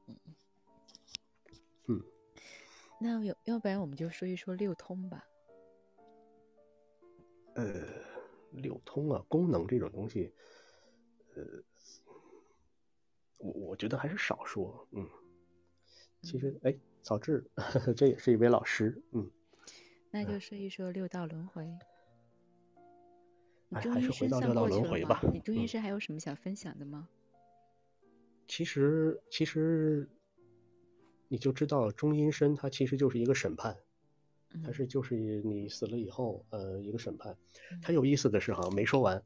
[0.09, 0.17] 嗯，
[1.87, 2.03] 嗯，
[3.01, 5.25] 那要要不然我们就说一说六通吧。
[7.55, 7.87] 呃，
[8.51, 10.35] 六通啊，功能这种东西，
[11.37, 11.43] 呃，
[13.39, 15.09] 我我觉得还是少说，嗯。
[16.23, 17.49] 其实，哎，曹志，
[17.97, 19.31] 这也是一位老师，嗯。
[20.17, 21.71] 那就说一说六道轮回。
[23.71, 25.21] 还是回到六道轮回吧。
[25.31, 27.07] 你中医师还有什么想分享的吗？
[28.49, 30.09] 其实，其实
[31.29, 33.77] 你就知道中阴身，它其实就是一个审判，
[34.65, 37.37] 它是就是你死了以后，呃，一个审判。
[37.83, 39.23] 它有意思的是哈，没说完。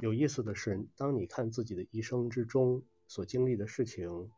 [0.00, 4.30] 有意思的是，当你看自己的一生之中，所经历的事情，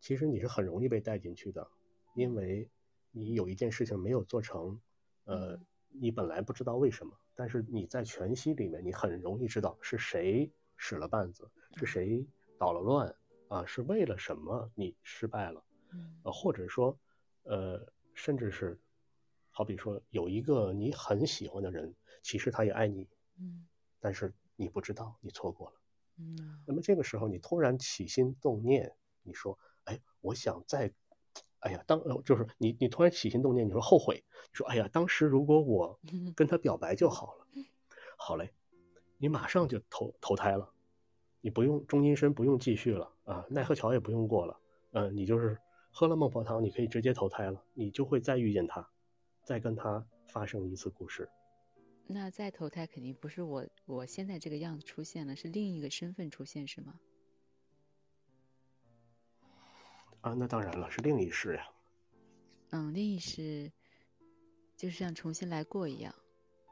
[0.00, 1.68] 其实你是很容易被带进去的，
[2.14, 2.70] 因为
[3.10, 4.80] 你有一件事情没有做成，
[5.24, 5.58] 呃，
[5.88, 12.26] 你本来不知道为什么，但是你在全息里面，你很容易知道是谁使了绊子，是谁
[12.58, 13.14] 捣了乱
[13.48, 15.64] 啊，是为了什么你失败了，
[16.22, 16.98] 呃，或者说，
[17.44, 18.78] 呃，甚至是，
[19.50, 23.08] 好比说有一个你很喜欢的人，其实他也爱你，
[23.38, 23.66] 嗯，
[24.00, 25.76] 但是你不知道，你错过了。
[26.16, 30.92] 嗯那么这个时候，你突然起心动念，你说，哎，我想再，
[31.64, 35.98] 哎呀，当呃就是你你突然起心动念，你说后悔，你说，哎呀，当时如果我
[36.36, 37.46] 跟他表白就好了，
[38.18, 38.52] 好嘞，
[39.16, 40.70] 你马上就投投胎了，
[41.40, 44.60] 你不用中阴身不用继续了啊，奈何桥也不用过了，
[44.92, 45.58] 嗯、你就是
[45.90, 48.86] 喝了孟婆汤，你可以直接投胎了，你就会再遇见他，
[49.42, 51.30] 再跟他发生一次故事。
[52.06, 57.00] 那再投胎肯定不是我我现在这个样子出现了，是另一个身份出现是吗？
[60.24, 61.68] 啊，那当然了，是另一世呀。
[62.70, 63.70] 嗯，另一世
[64.74, 66.14] 就是像重新来过一样，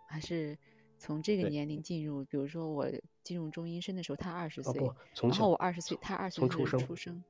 [0.08, 0.56] 还是
[0.98, 2.24] 从这个年龄进入？
[2.24, 2.90] 比如说我
[3.22, 7.22] 进入中阴身的时候，他二十啊岁，不，从然后我二十岁，他二十岁出生出生，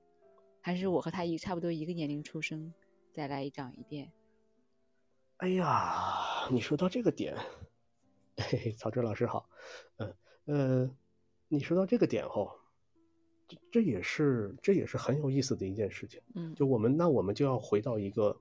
[0.60, 2.72] 还是我和他一差不多一个年龄出生，
[3.12, 4.12] 再来一长一遍？
[5.38, 7.36] 哎呀，你说到这个点，
[8.36, 9.50] 嘿 嘿，曹哲老师好，
[9.96, 10.96] 嗯呃，
[11.48, 12.60] 你说到这个点后，
[13.48, 16.20] 这这也是这也是很有意思的一件事情。
[16.34, 18.40] 嗯就我们那我们就要回到一个，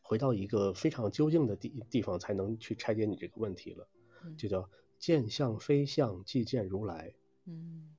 [0.00, 3.88] 回到一个非常究竟的地地方，才能去拆解你这个问题了。
[4.24, 7.14] 嗯就叫见相非相，即见如来。
[7.44, 7.96] 嗯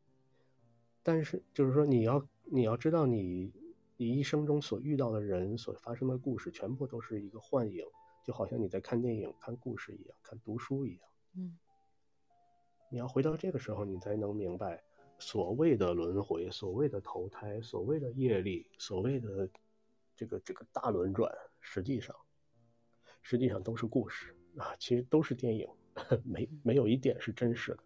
[1.02, 3.52] 但是就是说，你要你要知道你，
[3.98, 7.86] 你一生中所遇到的人所发生的故事，全部都是一个幻影，
[8.24, 11.02] 就好像你在看电影、看故事一样，看读书一样。
[11.36, 11.58] 嗯
[12.90, 14.84] 你要回到这个时候，你才能明白，
[15.26, 19.50] 所谓的轮回，所谓的投胎，所谓的业力，所谓的
[20.18, 22.14] 这个这个大轮转，实际上，
[23.22, 25.68] 实际上都是故事啊，其实都是电影，
[26.26, 27.84] 没没有一点是真实的。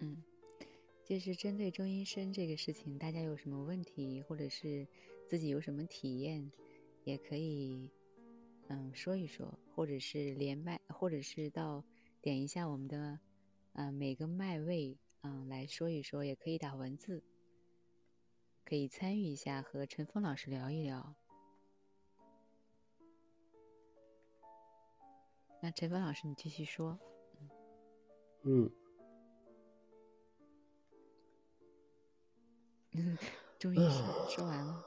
[0.00, 0.20] 嗯，
[1.04, 4.86] 就是针对中医身这个事情，大家有什么问题，或者是
[5.28, 6.50] 自己有什么体验，
[7.04, 7.88] 也可以
[8.68, 11.84] 嗯说一说，或者是连麦，或者是到
[12.20, 13.20] 点一下我们的
[13.74, 17.22] 呃每个麦位嗯来说一说，也可以打文字，
[18.64, 21.14] 可以参与一下，和陈峰老师聊一聊。
[25.62, 26.98] 那陈峰老师，你继续说。
[28.42, 28.70] 嗯，
[33.58, 34.82] 中医生 说完了。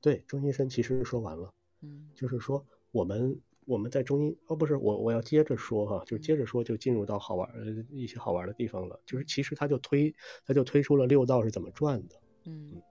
[0.00, 1.52] 对，中医生其实说完了。
[1.80, 7.48] 嗯就是说我们我们在中医哦，不是我我要接着说哈，就接着说就进入到好玩
[7.88, 9.00] 一些好玩的地方了。
[9.06, 10.12] 就是其实他就推
[10.44, 12.82] 他就推出了六道是怎么转的，嗯。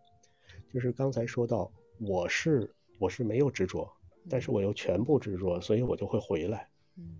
[0.71, 3.91] 就是刚才说到我是我是没有执着，
[4.29, 6.69] 但是我又全部执着，所以我就会回来。
[6.95, 7.19] 嗯。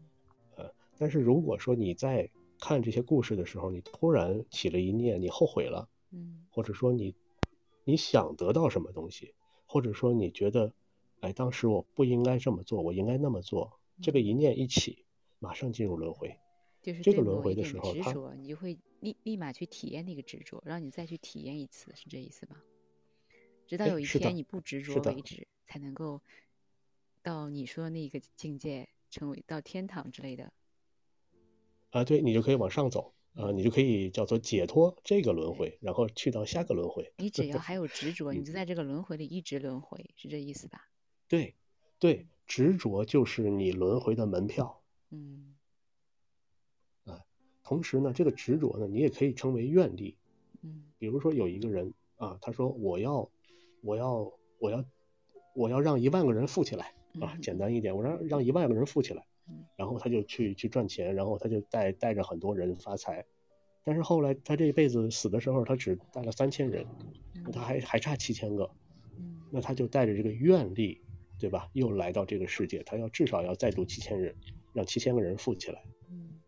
[0.97, 2.29] 但是如果说你在
[2.61, 6.45] 看这些故事的时候，你突然起了一念，你后悔了，嗯。
[6.49, 7.13] 或者说你
[7.83, 9.33] 你想得到什么东西，
[9.65, 10.71] 或者说你觉得，
[11.21, 15.05] 哎，当时我不应该这么做，我应该那么做，这个一念一起，
[15.39, 16.37] 马上进入轮回。
[16.81, 22.55] 就是这个轮回的时候它执着，你就会立立马去体验那个执着，让你再去体验一次，是这意思吧？
[23.67, 26.21] 直到哎有一天你不执着为止，才能够
[27.21, 30.53] 到你说的那个境界，成为到天堂之类的。
[31.89, 37.11] 啊，对你就可以往上走，啊，你就可以叫做解脱这个轮回，然后去到下个轮回。
[37.17, 40.88] 你只 要还有执着，你嗯就在这个轮回里一直轮回，是这意思吧？
[41.29, 41.55] 对，
[41.99, 44.81] 对，执着就是你轮回的门票。
[45.11, 45.45] 嗯。
[47.63, 50.17] 同时呢，这个执着呢，你也可以称为愿力。
[50.63, 50.85] 嗯。
[50.97, 53.29] 比如说有一个人啊，他说我要，
[53.81, 54.83] 我要，我要，
[55.53, 56.87] 我要让一万个人富起来
[57.21, 57.55] 啊，嗯简。
[57.55, 63.23] 单一点，我让让一万个人富起来嗯，然后他就去去赚钱，然后他就带带着很多人发财，
[63.83, 66.83] 但是后来他这一辈子死的时候，他只带了三千人，
[67.35, 68.67] 嗯他还还差七千个，
[69.15, 69.39] 嗯。
[69.51, 70.99] 那他就带着这个愿力，
[71.39, 71.69] 对吧？
[71.73, 74.35] 又来到这个世界，他要至少要再度七千人，
[74.73, 75.81] 让七千个人富起来。
[76.09, 76.41] 嗯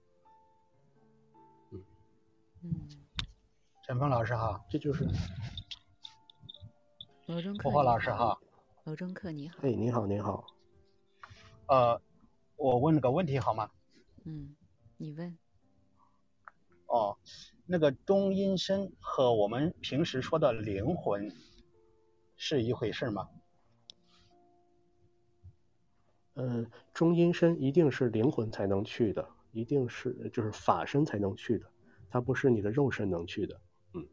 [1.71, 1.83] 嗯
[2.63, 2.89] 嗯，
[3.83, 5.07] 陈峰老师好，这就是，
[7.25, 8.39] 罗中克老师好，
[8.83, 9.59] 罗中克你好。
[9.61, 10.45] 哎，你好，你好，
[11.67, 12.01] 呃，
[12.57, 13.71] 我问个问题好吗？
[14.25, 14.55] 嗯，
[14.97, 15.37] 你问。
[16.87, 17.17] 哦，
[17.65, 21.33] 那个中阴身和我们平时说的灵魂
[22.35, 23.29] 是一回事吗？
[26.35, 31.65] 嗯，中阴身一定是灵魂才能去的，一定是就是法身才能去的，
[32.09, 33.59] 它不是你的肉身能去的。
[33.93, 34.07] 嗯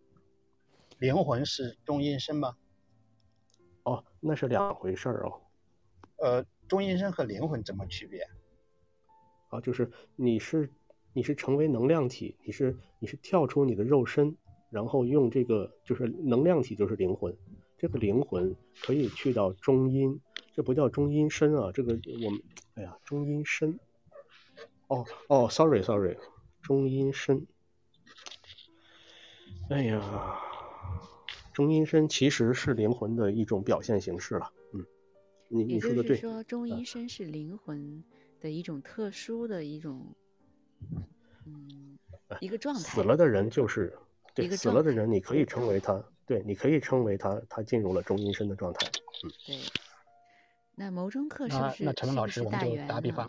[0.99, 2.57] 灵魂是中阴身吗？
[3.85, 5.41] 哦，那是两回事儿哦。
[6.17, 8.27] 呃，中阴身和灵魂怎么区别？
[9.51, 10.73] 啊，就是你是
[11.13, 14.37] 你是成为能量体，你是你是跳出你的肉身，
[14.71, 17.37] 然后用这个就是能量体就是灵魂，
[17.79, 20.21] 这个灵魂可以去到中阴，
[20.59, 22.43] 这不叫中阴身啊，这个我们
[22.75, 23.79] 哎呀中阴身，
[24.89, 26.19] 哦哦，sorry sorry，
[26.61, 27.47] 中阴身，
[29.71, 30.37] 哎呀，
[31.53, 34.85] 中阴身其实是灵魂的一种表现形式了，嗯，
[35.47, 38.03] 你你说的对，说中阴身是灵魂。
[38.41, 40.15] 的一种特殊的一种，
[41.45, 41.99] 嗯，
[42.41, 42.81] 一个状态。
[42.81, 43.97] 死了的人就是
[44.35, 48.89] 对死了的人，你可以称为他，对，你可以称为他，他进入了中阴身的状态。
[49.25, 49.57] 嗯，对。
[50.79, 51.85] 那谋中课是不是？
[51.85, 53.29] 那陈老师，我们就打比方。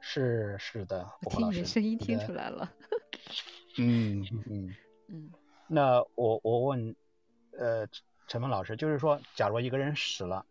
[0.00, 2.72] 是是的，我听你的声音听出来了。
[3.76, 4.74] 嗯嗯
[5.08, 5.32] 嗯。
[5.66, 6.94] 那我我问，
[7.58, 7.88] 呃，
[8.28, 10.46] 陈峰老师，就是说，假如一个人死了。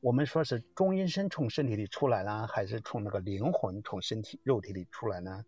[0.00, 5.44] 我们说是中阴身从身体里出来呢，还是从那个灵魂从身体肉体里出来呢？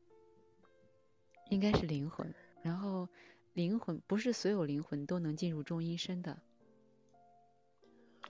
[1.51, 2.33] 应该是灵魂。
[2.63, 3.09] 然后，
[3.55, 6.39] 灵魂不是所有灵魂都能进入中阴身的。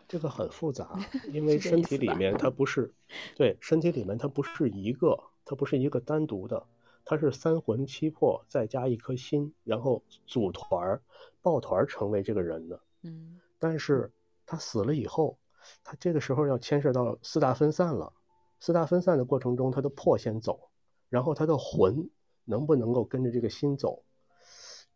[0.08, 0.98] 这个很复杂，
[1.30, 2.92] 因为身体里面它不是，
[3.36, 6.66] 对，身体里面它不是一个，它不是一个单独的，
[7.04, 11.02] 它是三魂七魄再加一颗心，然后组团儿、
[11.42, 12.80] 抱团儿成为这个人的。
[13.02, 13.38] 嗯。
[13.58, 14.10] 但是
[14.46, 15.38] 他死了以后。
[15.84, 18.14] 他这个时候要牵涉到四大分散了，
[18.58, 20.70] 四大分散的过程中，他的魄先走，
[21.10, 22.08] 然后他的魂
[22.44, 24.02] 能不能够跟着这个心走，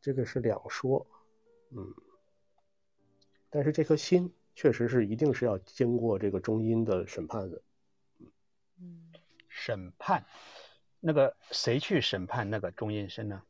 [0.00, 1.06] 这个是两说，
[1.72, 1.92] 嗯，
[3.50, 7.62] 但是这颗心确实是一定是要经过这个中阴的审判的，
[8.78, 9.12] 嗯，
[9.48, 10.24] 审判，
[11.00, 13.42] 那个谁去审判那个中阴身呢？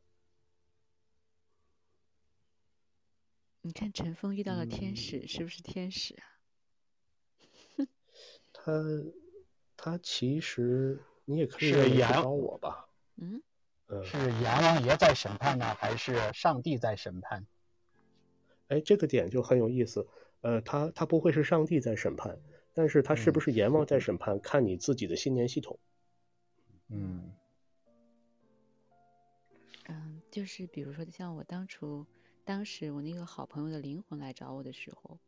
[3.65, 6.27] 你看陈峰遇到了天使，是不是天使啊？
[8.51, 8.73] 他
[9.77, 12.89] 他其实你也可以是阎我吧？
[13.15, 13.41] 嗯，
[14.03, 17.45] 是阎王爷在审判呢，还是上帝在审判？
[18.67, 20.07] 哎，这个点就很有意思。
[20.43, 22.37] 呃，他他不会是上帝在审判，
[22.73, 25.79] 但是他是不是阎王在审判，看你自己的信念系统。
[26.89, 27.33] 嗯
[29.87, 32.05] 嗯，就是比如说，像我当初
[32.45, 35.19] 当时我那个好朋友的灵魂来找我的时候。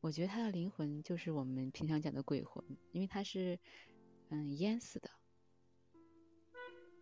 [0.00, 3.56] 我觉得他的灵魂就是我们平常讲的鬼魂，因为他是，
[4.30, 5.08] 嗯，淹死的。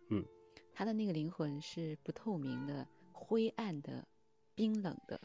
[0.09, 0.23] 嗯，
[0.71, 4.07] 他的那个灵魂是不透明的、灰暗的、
[4.53, 5.19] 冰冷的，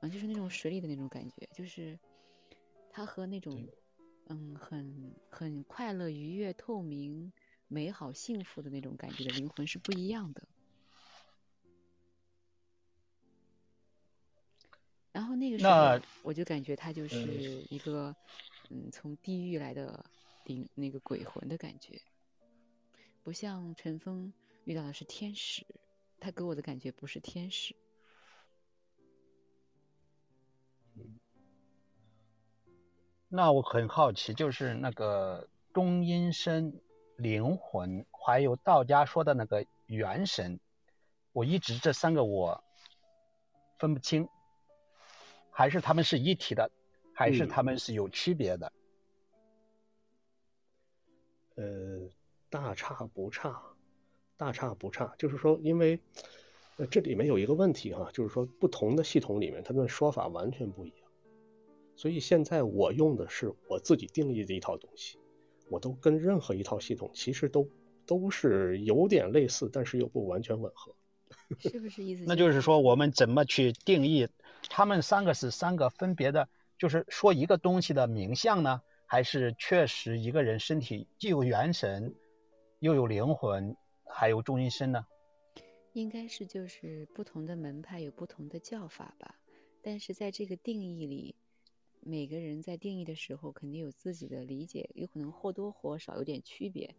[0.00, 1.98] 嗯，就是那种水里的那种感觉，就是
[2.90, 3.68] 他和那种，
[4.28, 7.32] 嗯，很很快乐、愉悦、透明、
[7.68, 10.42] 美好、幸福的那种感觉的灵魂是不一样的。
[15.12, 18.14] 然后那个时候，我就感觉他就是一个，
[18.70, 20.04] 嗯，从地狱来的
[20.44, 22.00] 灵，那个鬼魂的感觉，
[23.24, 24.32] 不像陈峰
[24.64, 25.66] 遇到的是天使，
[26.20, 27.74] 他给我的感觉不是天使。
[33.32, 36.80] 那我很好奇，就是那个中阴身、
[37.16, 40.58] 灵魂，还有道家说的那个元神，
[41.32, 42.64] 我一直这三个我
[43.78, 44.28] 分不清。
[45.52, 46.68] 还是他们是一体的，
[47.14, 48.72] 还是他们是有区别的？
[51.54, 52.08] 呃，
[52.48, 53.62] 大差不差，
[54.36, 55.14] 大差不差。
[55.16, 56.00] 就是说，因为
[56.78, 60.99] 呃这里面有一个问题哈，就是说不同的系统里面，他们的说法完全不一样。
[62.00, 65.18] 所以现在我用的是我自己定义的一套东西，
[65.68, 67.68] 我都跟任何一套系统其实都
[68.06, 70.94] 都是有点类似，但是又不完全吻合。
[71.58, 72.24] 是不是意思？
[72.26, 74.26] 那就是说，我们怎么去定义？
[74.70, 76.48] 他们三个是三个分别的，
[76.78, 82.14] 就是说一个东西的名相呢，还是确实一个人身体既有元神，
[82.78, 83.76] 又有灵魂，
[84.06, 85.04] 还有中阴身呢？
[85.92, 89.34] 应该是就是不同的门派有不同的叫法吧。
[89.82, 91.34] 但是在这个定义里，
[92.02, 96.94] 每个人在定义的时候肯定有自己的理解，有可能或多或少有点区别。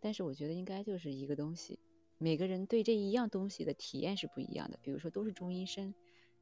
[0.00, 1.78] 但是我觉得应该就是一个东西。
[2.18, 4.78] 每个人对这一样东西的体验是不一样的。
[4.82, 5.94] 比如说都是中阴身。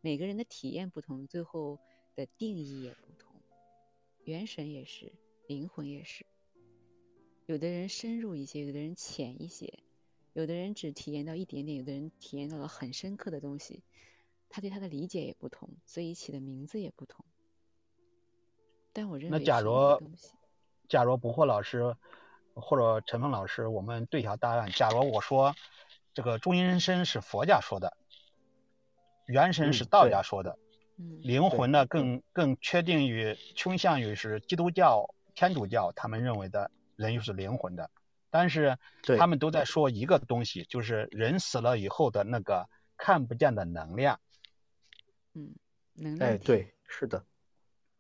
[0.02, 1.78] 每个人的体验不同，最后
[2.14, 3.34] 的定义也不同。
[4.24, 5.12] 元神也是，
[5.46, 6.24] 灵魂也是。
[7.46, 9.80] 有的人深入一些，有的人浅一些，
[10.32, 13.82] 有的人只体验到一点点，有的人体验到了很深刻的东西。
[14.48, 17.24] 他对他的理解也不同，所以起的名字也不同。
[18.92, 20.00] 但我认为，那假如，
[20.88, 21.96] 假如不惑老师
[22.54, 24.70] 或者陈峰老师，我们对一下答案。
[24.72, 25.54] 假如我说
[26.12, 27.96] 这个中阴身是佛家说的。
[29.26, 30.58] 元神是嗯道家说的，
[30.98, 37.88] 嗯灵魂呢更更确定于倾向于是基督教、天主教他们认为的人又是灵魂的，
[38.28, 38.76] 但是
[39.16, 44.18] 他们都在说一个东西，就是人死了以后的那个看不见的能量。
[45.34, 45.54] 嗯，
[45.94, 47.24] 能量哎，对，是的，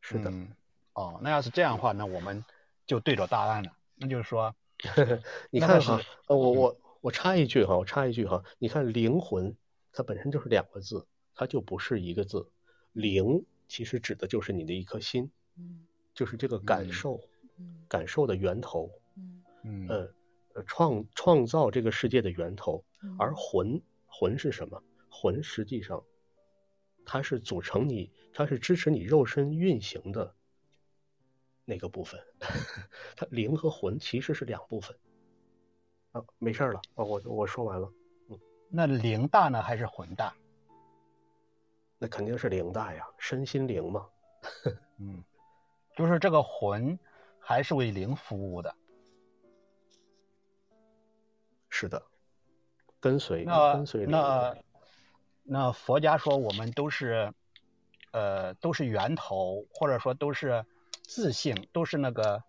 [0.00, 0.30] 是的。
[0.30, 0.52] 嗯，
[1.00, 2.44] 哦，那要是这样的话，那我们
[2.86, 3.72] 就对着答案了。
[3.96, 4.54] 那就是说，
[5.50, 9.56] 你那个是看哈，呃，我嗯我我插一句哈，我插一句哈，你看灵魂，
[9.92, 12.50] 它本身就是两个字，它就不是一个字。
[12.92, 17.20] 灵其实指的就是你的一颗心，嗯就是这个感嗯受，
[17.58, 20.14] 嗯感受的源头，嗯嗯呃
[20.54, 22.84] 呃，创创造这个世界的源头。
[23.02, 24.82] 嗯，而魂，魂是什么？
[25.08, 26.02] 魂实际上，
[27.06, 30.34] 它是组成你，它是支持你肉身运行的
[31.64, 32.20] 那个部分。
[33.16, 34.96] 它灵和魂其实是两部分。
[36.12, 37.92] 啊，没事儿了，啊，我我说完了，
[38.28, 38.38] 嗯
[38.68, 40.34] 那灵大呢还是魂大？
[41.98, 44.08] 那肯定是灵大呀，身心灵嘛。
[44.98, 45.22] 嗯，
[45.96, 46.98] 就是这个魂
[47.38, 48.74] 还是为灵服务的。
[51.68, 52.02] 是的，
[52.98, 54.56] 跟随那跟随灵那
[55.44, 57.32] 那佛家说我们都是，
[58.12, 60.64] 呃，都是源头，或者说都是
[61.10, 62.40] 自信，都是那个，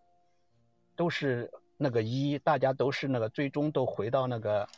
[0.96, 4.70] 都是那个一，大家都是那个最终都回到那个，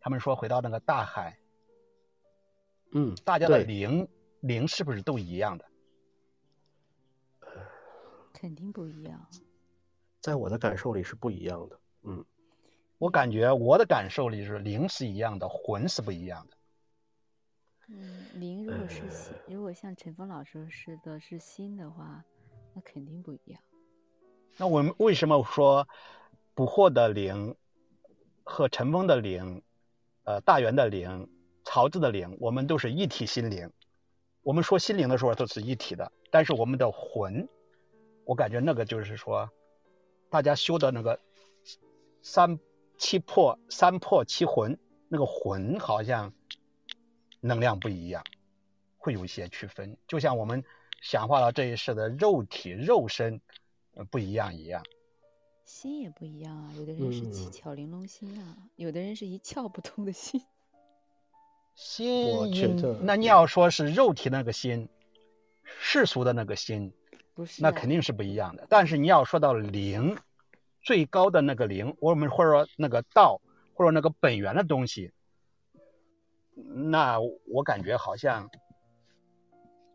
[0.00, 1.38] 他们说回到那个大海，
[2.90, 4.08] 嗯，大家的对灵
[4.40, 5.64] 灵是不是都一样的？
[8.34, 9.24] 肯定不一样。
[10.20, 11.80] 在我的感受里是不一样的。
[12.02, 12.24] 嗯，
[12.98, 16.56] 我感觉我的感受里是灵是一样的，魂是不一样的。
[17.86, 22.24] 嗯，灵如果是心，如果像陈峰老师说的是心的话，
[22.78, 23.60] 那肯定不一样。
[24.56, 25.88] 那我们为什么说
[26.54, 27.56] 捕获的灵
[28.44, 29.62] 和尘封的灵，
[30.22, 31.28] 呃，大元的灵、
[31.64, 33.72] 曹志的灵，我们都是一体心灵。
[34.42, 37.48] 我们说心灵的时候都是一体的，但是我们的魂，
[38.24, 39.50] 我感觉那个就是说，
[40.30, 41.18] 大家修的那个
[42.22, 42.60] 三
[42.96, 46.32] 七魄、三魄七魂，那个魂好像
[47.40, 48.22] 能量不一样，
[48.98, 49.96] 会有一些区分。
[50.06, 50.64] 就像我们
[51.00, 53.40] 显化了这一世的肉体、肉身。
[53.94, 54.80] 呃不一样一样，
[55.64, 60.40] 心也不一样啊，有的人是七嗯窍玲珑心啊，有的人是一窍不通的心。
[61.74, 64.88] 心我觉得那你要说是肉体那个心，
[65.64, 66.92] 世俗的那个心，
[67.34, 68.68] 不是啊那肯定是不一样的。
[68.70, 70.16] 但是你要说到灵，
[70.80, 73.40] 最高的那个灵，我们或者说那个道，
[73.74, 75.10] 或者那个本源的东西，
[76.54, 78.48] 那我感觉好像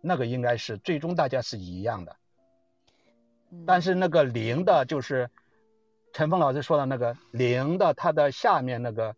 [0.05, 2.15] 那个应该是最终大家是一样的。
[3.51, 5.29] 嗯但是那个零的，就是
[6.11, 9.15] 陈峰老师说的那个零的，它的下面那个，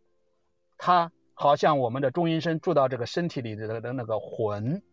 [0.77, 4.83] 它好像我们的中阴身住到这个身体里的的那个魂，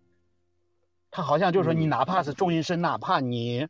[1.10, 3.66] 它好像就是说你嗯哪怕是中阴身，哪怕你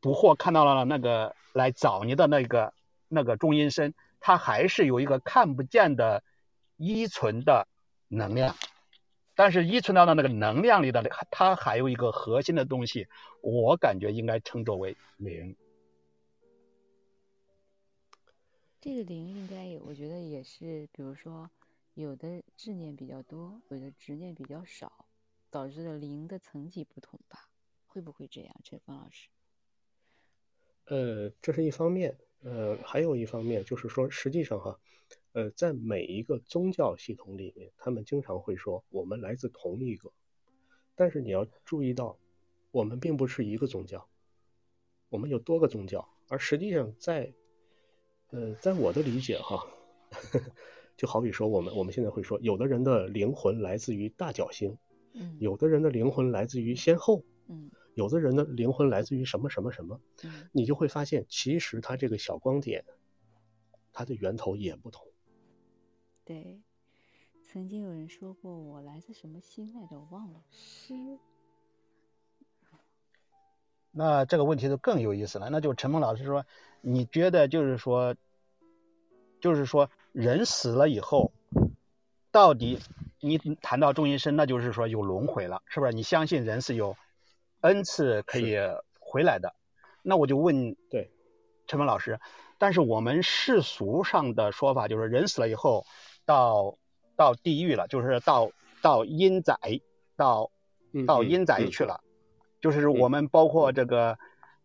[0.00, 2.72] 不惑看到了那个来找你的那个
[3.08, 6.22] 那个中阴身，它还是有一个看不见的
[6.78, 7.68] 依存的
[8.08, 8.56] 能量。
[9.42, 13.08] 但是依存到的那个能量里的，它还有一个核心的东西，
[13.40, 15.56] 我感觉应该称作为灵。
[18.80, 21.50] 这个灵应该也，我觉得也是，比如说
[21.94, 25.06] 有的执念比较多，有的执念比较少，
[25.50, 27.48] 导致的灵的层级不同吧？
[27.88, 29.26] 会不会这样，陈峰老师？
[30.84, 34.78] 呃，这是一方面，呃，还有一方面就是说，实际上哈，
[35.32, 40.12] 呃，在每一个宗教系统里面，他们经常会说我们来自同一个，
[40.94, 42.18] 但是你要注意到，
[42.70, 44.06] 我们并不是一个宗教，
[45.08, 47.32] 我们有多个宗教，而实际上在，
[48.30, 49.66] 呃，在我的理解哈，
[50.98, 54.76] 就好比说我们我们现在会说，有的人的灵魂来自于大角星，
[55.14, 60.00] 嗯，有的人的灵魂来自于先后，嗯有的人的灵魂来自于什么什么什么。
[60.24, 62.84] 嗯你就会发现，其实他这个小光点，
[63.92, 65.11] 它的源头也不同。
[66.32, 66.62] 对。
[67.42, 70.94] 曾经有人说过我来自什么星来着，我忘了，诗。
[73.90, 75.50] 那这个问题就更有意思了。
[75.50, 76.46] 那就陈梦老师说，
[76.80, 78.16] 你觉得就是说，
[79.42, 81.30] 就是说人死了以后，
[82.30, 82.78] 到底
[83.20, 85.92] 你谈到中阴身，那就是说有轮回了，是不是？
[85.92, 86.96] 你相信人是有
[87.60, 88.56] n 次可以
[88.98, 89.54] 回来的？
[90.00, 91.10] 那我就问对
[91.66, 92.18] 陈梦老师，
[92.56, 95.84] 但是我们世俗上的说法就是人死了以后
[96.24, 96.76] 到
[97.16, 98.50] 到地狱了，就是到
[98.80, 99.54] 到阴宅，
[100.16, 100.50] 到
[101.06, 102.00] 到阴宅去了。
[102.60, 104.16] 就是我们包括这个，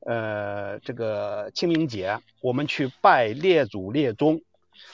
[0.02, 4.42] 呃，这个清明节，我们去拜列祖列宗，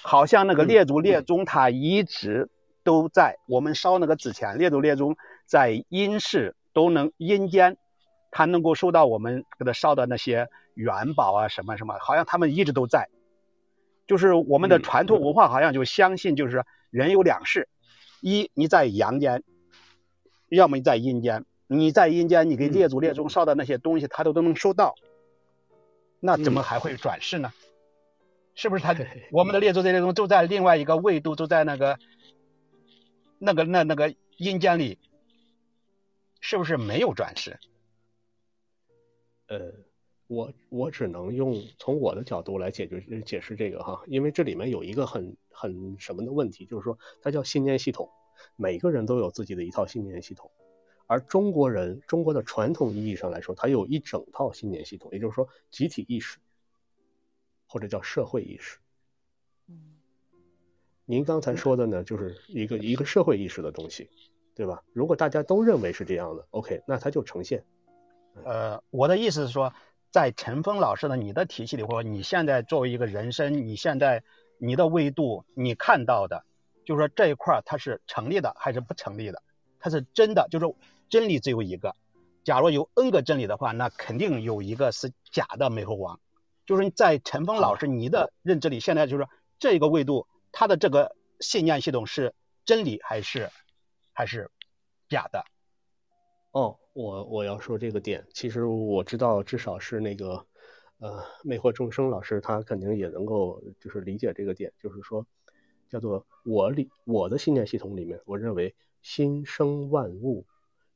[0.01, 2.49] 好像那个嗯列祖列宗他一直
[2.83, 3.37] 都在。
[3.47, 7.77] 我们烧那个纸钱，列祖列宗在阴世都能阴间，
[8.31, 13.09] 他能够收到我们给他烧的那些元宝啊什么什么，好像他们一直都在。
[14.07, 17.69] 就是我们的传统文化好像就相信，就是人有两世，
[18.21, 19.43] 一你在阳间，
[20.49, 21.45] 要么你在阴间。
[21.67, 24.93] 你在阴间，你给列祖列宗烧的那些东西，他都都能收到。
[26.19, 27.51] 那怎么还会转世呢？
[28.53, 28.95] 是不是他
[29.31, 31.97] 我们的列祖列宗都在另外一个维度，都在那个
[33.39, 34.99] 那个那那个阴间里，
[36.41, 37.57] 是不是没有转世？
[39.47, 39.82] 呃。
[40.33, 48.09] 我我只能用从我的角度来解决解释这个哈，因为这里面有一个很很什么的问题，就是说它叫信念系统，
[48.55, 50.49] 每个人都有自己的一套信念系统，
[51.05, 56.39] 而中国人中国的传统意义上来说，它有一整套信念系统，也就是说集体意识
[57.67, 58.79] 或者叫社会意识。
[59.67, 59.95] 嗯，
[61.05, 64.09] 您刚才说的呢，就是一个一个社会意识的东西，
[64.55, 64.83] 对吧？
[64.93, 67.63] 如果大家都认为是这样的，OK，那它就呈现。
[68.43, 69.71] 呃，我的意思是说。
[70.13, 74.23] 在陈峰老师的你的体系里，或者你现在作为一个人生，你现在
[74.59, 76.45] 你的维度，你看到的，
[76.85, 79.41] 就是说这一块它是成立的还是不成立的？
[79.79, 80.75] 它是真的，就是
[81.09, 81.95] 真理只有一个。
[82.43, 86.19] 假如有 N 个真理的话，那肯定有一个是假的美猴王。
[86.67, 92.35] 就是在陈峰老师你的认知里，现在就是说这个维度，它的这个信念系统是
[92.65, 93.49] 真理还是
[94.13, 94.51] 还是
[95.09, 95.43] 假的？
[96.51, 96.77] 哦。
[96.93, 100.45] 我我要说这个点，其实我知道，至少是那个，
[100.99, 105.25] 呃，魅惑众生老师，他肯定也能够就是理解这个点，就是说，
[105.89, 110.45] 叫做我里我的信念系统里面，我认为心生万物，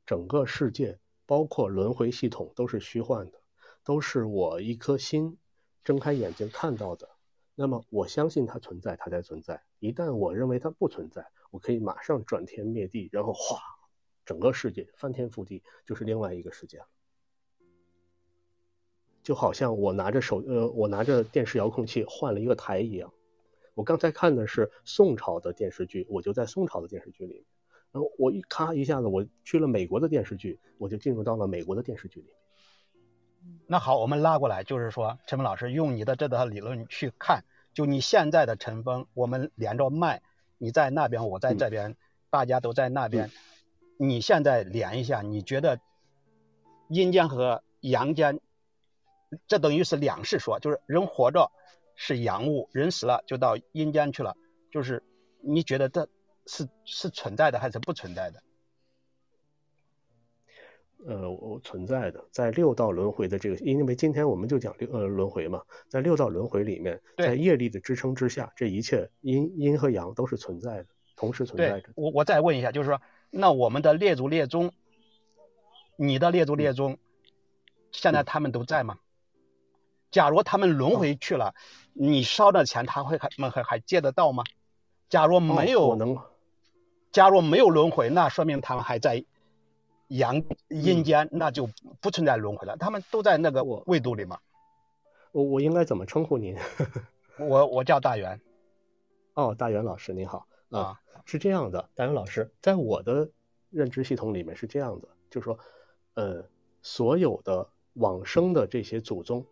[0.06, 3.40] 整个世界包括轮回系统都是虚幻的，
[3.82, 5.36] 都是我一颗心
[5.82, 7.08] 睁开眼睛看到的。
[7.56, 9.60] 那么我相信它存在，它才存在。
[9.80, 13.58] 一旦我认为它不存在，我可以马上转天灭地，然后哗。
[14.28, 16.86] 整个世界翻天覆地，就是另外一个世界了。
[19.22, 23.10] 就好像我拿着手，呃，我拿着电视遥控器换了一个台一样。
[23.72, 27.44] 我刚才看的是宋朝的电视剧，我就在宋朝的电视剧里面。
[27.90, 32.36] 然后我一咔一下子，我去了美国的电视剧，我就进入到了美国的电视剧里面。
[33.66, 40.20] 那好，我们拉过来，就是说，陈峰老师用你的这套理论去看，就你现在的陈峰，我们连着麦，
[40.58, 41.96] 你在那边，我在这边，
[42.28, 43.30] 大家都在那边。
[44.00, 45.80] 你现在连一下，你觉得
[46.88, 48.38] 阴间和阳间，
[49.48, 51.50] 这等于是两世说，就是人活着
[51.96, 54.36] 是阳物，人死了就到阴间去了，
[54.70, 55.02] 就是
[55.40, 56.08] 你觉得这
[56.46, 58.40] 是是存在的还是不存在的？
[61.04, 70.86] 呃，我存在的，在六道轮回的这个，因为今天我们就讲六呃轮回嘛，在六道轮回里面，在业力的支撑之下，这一切阴阴和阳都是存在的，
[71.16, 71.90] 同时存在着。
[71.96, 73.02] 我我再问一下，就是说。
[73.30, 74.72] 那我们的列祖列宗，
[75.96, 76.98] 你的列祖列宗，
[77.92, 78.98] 现在他们都在吗？
[80.10, 81.54] 假如他们轮回去了，
[81.92, 84.44] 你烧的钱他会还们还还借得到吗？
[85.08, 86.18] 假如没有，能。
[87.10, 89.24] 假如没有轮回，那说明他们还在
[90.08, 91.68] 阳阴间，那就
[92.00, 92.76] 不存在轮回了。
[92.76, 94.38] 他们都在那个维度里吗？
[95.32, 96.56] 我我应该怎么称呼您？
[97.38, 98.40] 我我叫大元。
[99.34, 101.00] 哦，大元老师您好啊。
[101.24, 103.30] 是这样的，大勇老师，在我的
[103.68, 105.58] 认知系统里面是这样的，就是说，
[106.14, 106.42] 呃，
[106.80, 109.44] 所有的往生的这些祖宗，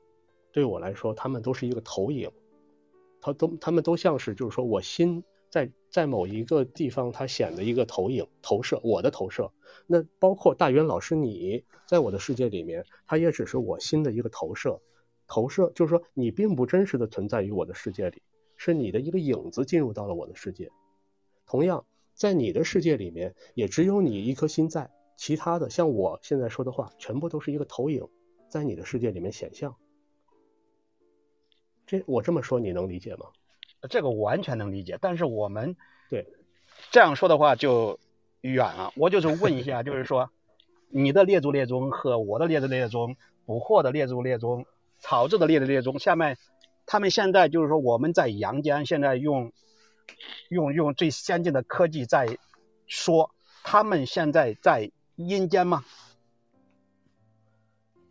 [0.52, 2.30] 对我来说，他们都是一个投影，
[3.20, 9.52] 他都他们都像是，就是说我心在在某一个地方，它显得一个投影投射，我的投射。
[9.86, 14.80] 那包括大元老师你在我的世界里面，他也只是我心的一个投射，
[15.26, 18.22] 投射就是说你并不真实的存在于我的世界里，
[18.56, 20.70] 是你的一个影子进入到了我的世界。
[21.46, 28.08] 同样，在你的世界里面，也只有你一颗心在，其他的像我现在说的话，全部都是一个投影，
[28.48, 29.76] 在你的世界里面显像。
[31.86, 33.26] 这我这么说，你能理解吗？
[33.88, 35.76] 这个完全能理解，但是我们
[36.10, 36.26] 对
[36.90, 38.00] 这样说的话就
[38.40, 38.92] 远了。
[38.96, 40.30] 我就是问一下，就是说，
[40.88, 44.66] 你的列祖列宗和我的列祖列宗、捕获的列祖列宗、
[44.98, 46.36] 草字的列祖列宗，下面
[46.86, 49.52] 他们现在就是说，我们在阳间现在用。
[50.48, 52.38] 用用最先进的科技在
[52.86, 53.30] 说，
[53.62, 55.84] 他们现在在阴间吗？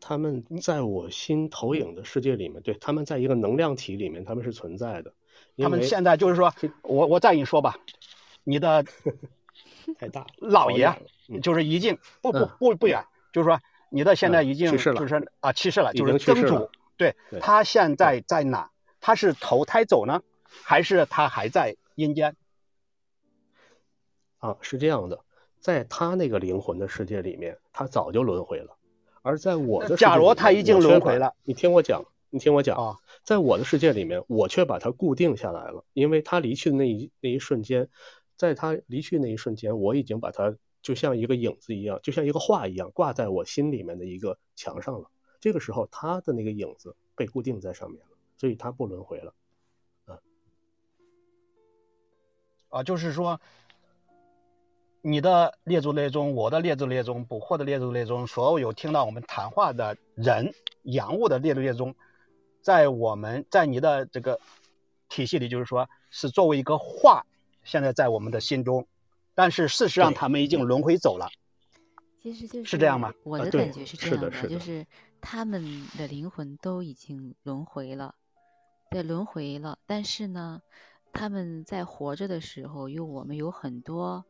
[0.01, 5.13] 他们在我心投影的世界里面，对，他们在一个能量体里面，他们是存在的。
[5.57, 7.77] 他们现在就是说，我我再跟你说吧，
[8.43, 8.85] 你的
[9.97, 10.93] 太大老爷
[11.41, 18.69] 就是已经不不不不远，就是说你的现在已经就是啊去世了，就是曾祖，对他现在在哪？
[19.01, 20.21] 他是投胎走呢，
[20.63, 21.75] 还是他还在？
[21.95, 22.35] 阴间
[24.37, 25.19] 啊，是这样的，
[25.59, 28.77] 在他那个灵魂的世界里面，他早就轮回了。
[29.21, 37.89] 而在我的假如他已经轮回了，你听我讲，你听我讲，啊在我的世界里面，我却把它固定下来了，因为他离去的那一那一瞬间，
[38.35, 45.09] 在他离去那一瞬间，我已经把他就像一个影子一样，就像一个画一样挂在我心里面的一个墙上了。
[45.39, 49.33] 这个时候，他的那个影子被固定在上面了，所以他不轮回了。
[52.75, 53.39] 啊，就是说，
[55.01, 60.53] 你的列祖列宗，我的列祖列宗，捕获的列祖列宗，所有听到我们谈话的人、
[60.83, 61.95] 洋物的列祖列宗，
[62.59, 64.37] 在我们在你的这个
[65.07, 67.25] 体系里，就是说是作为一个话，
[67.63, 68.85] 现在在我们的心中，
[69.33, 71.29] 但是事实上他们已经轮回走了。
[72.21, 74.85] 其实就是是这样吗我的感觉是这样的，是的是的就是
[75.21, 75.63] 他们
[75.97, 78.15] 的灵魂都已经轮回了，
[78.91, 79.79] 对，轮回了。
[79.85, 80.61] 但是呢，
[81.15, 84.25] 他们在活着的时候，有我们有很多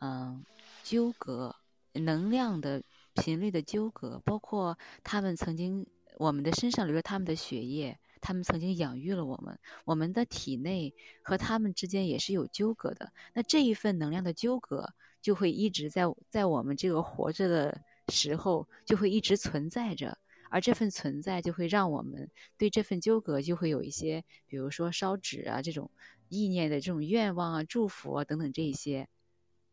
[0.00, 0.44] 嗯
[0.84, 1.56] 纠葛，
[1.92, 2.82] 能量的
[3.14, 5.84] 频率的纠葛，包括他们曾经
[6.18, 7.98] 我们的身上流着他们的血液。
[8.22, 13.10] 他们曾经养育了我们，我们的体内和他们之间也是有纠葛的。
[13.32, 20.18] 那这一份能量的纠葛，就会一直在在我们这个活着的时候，就会一直存在着，
[20.50, 25.90] 而这份存在就会让我们对这份纠葛就会有一些，比如说烧纸啊这种
[26.28, 29.08] 意念的这种愿望啊、祝福啊等等这一些。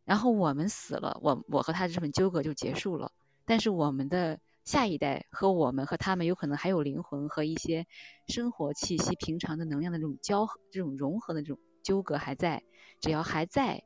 [0.05, 3.11] 然后我们死了，我我和他这份纠葛就结束了，
[3.43, 7.85] 但是我们的下一代和我们和他们有可能还有灵魂和一些
[8.27, 12.63] 生活气息、平常的能量的这种交合、这种融合的这种纠葛还在，
[13.01, 13.83] 只要还在，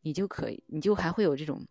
[0.00, 1.68] 你就可以，你就还会有这种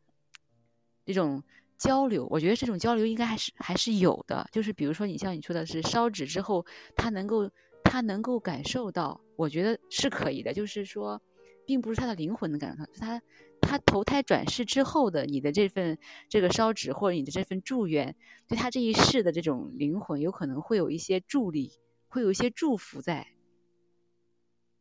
[1.06, 1.43] 这种
[1.78, 2.28] 交流。
[2.30, 4.47] 我觉得这种交流应该还是还是有的。
[4.51, 6.65] 就是比如说，你像你说的是烧纸之后，
[6.95, 7.49] 他能够
[7.84, 10.53] 他能够感受到，我觉得是可以的。
[10.53, 11.21] 就是说，
[11.65, 13.21] 并不是他的灵魂能感受到，是他
[13.61, 15.97] 他投胎转世之后的你的这份
[16.30, 18.15] 这个烧纸或者你的这份祝愿，
[18.47, 21.71] 对他这一世的这种灵魂，有可能会有一些助力，
[22.07, 23.28] 会有一些祝福在。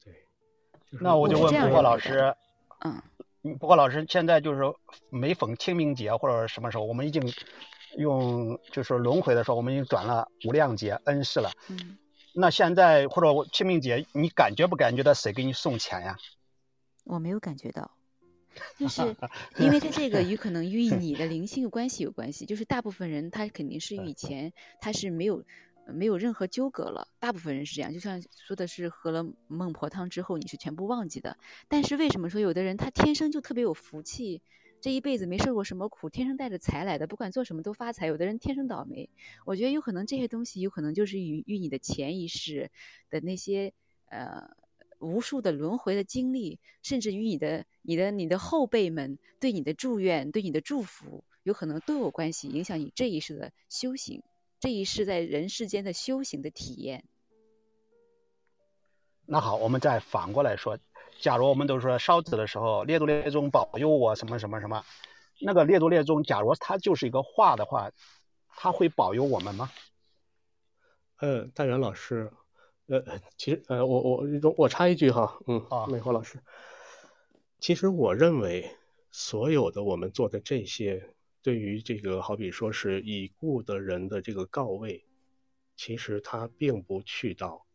[0.05, 0.13] 对，
[0.91, 2.35] 就是那我就问我是这样不过认为的老师，
[2.81, 3.03] 嗯，嗯
[3.59, 4.75] 不过老师现在就是说
[5.11, 7.23] 每逢清明节或者什么时候，我们已经
[7.99, 11.51] 用就是轮回的时候，我们已经转了无量劫恩师了。
[11.69, 11.99] 嗯，
[12.35, 16.17] 那现在或者我清明节，你感觉不感觉到谁给你送钱呀？
[17.05, 17.91] 我没有感觉到，
[18.79, 19.03] 就是
[19.59, 25.45] 因为它这个与可能与你的灵性有关系有关系，就是大部分人他肯定是与以前他是没有呃
[25.87, 31.37] 没有任何纠葛了，大部分人是这样，就像说的是喝了孟婆汤之后你是全部忘记的，
[31.69, 34.43] 但是为什么说有的人他天生就特别有福气？
[34.81, 38.07] 这一辈子没受过什么苦，天生带着财来的，不管做什么都发财。
[38.07, 39.09] 有的人天生倒霉，
[39.47, 42.71] 我觉得有可能这些东西有可能就是与与你的潜意识
[43.09, 43.73] 的那些
[44.11, 44.51] 呃
[44.99, 54.23] 无数的轮回的经历，甚至于你的、你的、你的后辈们对你的祝愿、对你的祝福，有可能都有关系，影响你这一世的修行，
[54.65, 57.05] 这一世在人世间的修行的体验。
[59.27, 60.79] 那好，我们再反过来说，
[61.21, 64.83] 假如我们都说烧纸的时候，列祖列宗保佑我什么什么什么，
[65.39, 67.93] 那个列祖列宗，假如它就是一个画的话，
[68.57, 69.71] 它会保佑我们吗？
[71.19, 72.33] 呃，大元老师，
[72.87, 73.05] 呃，
[73.37, 76.39] 其实呃，我我我插一句哈，嗯，啊美华老师，
[77.61, 78.75] 其实我认为
[79.11, 81.14] 所有的我们做的这些，
[81.45, 85.05] 对于这个好比说是已故的人的这个告慰，
[85.77, 87.67] 其实他并不去到，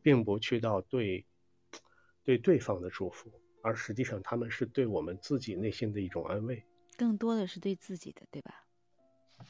[0.00, 1.26] 并不去到对
[2.24, 3.30] 对对方的祝福，
[3.62, 6.64] 而实际上他们是对我们自己内心的一种安慰。
[6.96, 8.64] 更多的是对自己的，对吧？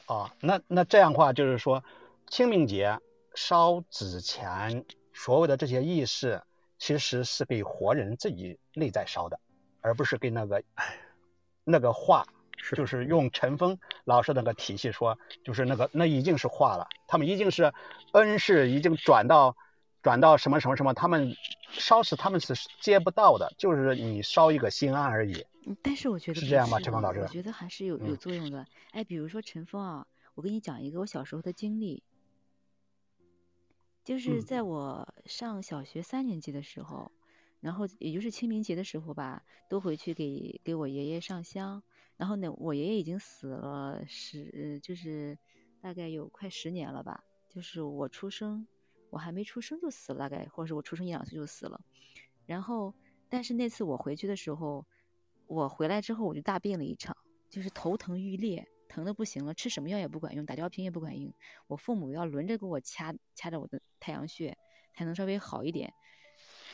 [0.07, 1.81] 哦，那那这样的话就是说，
[2.27, 2.99] 清明节
[3.33, 6.43] 烧纸钱，所有的这些仪式，
[6.77, 9.39] 其实是给活人自己内在烧的，
[9.79, 10.63] 而不是给那个
[11.63, 12.27] 那个画，
[12.61, 17.73] 是就是用陈峰老师那个体系说，就是那个那已经是化了，他们已经是
[18.11, 19.55] 恩是，已经转到
[20.03, 21.33] 转到什么什么什么，他们
[21.71, 25.45] 烧是他们是接不到的，就是你烧一个心安而已。
[25.65, 28.65] 嗯但是我觉得不是这样吧陈峰老师我觉得还是有有嗯作用的。
[28.91, 32.01] 哎，比如说陈峰啊，我给你讲一个我小时候的经历，
[34.03, 37.11] 就是嗯在我上小学三年级的时候，
[37.59, 41.83] 然后也就是清明节的时候吧，都回去给给我爷爷上香。
[42.19, 45.39] 然后呢，我爷爷已经死了十，就是
[45.79, 48.67] 大概有快十年了吧，就是我出生，
[49.09, 51.79] 我还没出生就死了，大概或者是我出生一两岁就死了。
[52.45, 52.93] 然后，
[53.29, 54.85] 但是那次我回去的时候，
[55.47, 57.15] 我回来之后我就大病了一场，
[57.49, 61.33] 就是头疼欲裂，疼的不行了，吃什么药也不管用，打吊瓶也不管用，
[61.67, 64.57] 我父母要轮着给我掐掐着我的太阳穴，
[64.93, 65.93] 才能稍微好一点。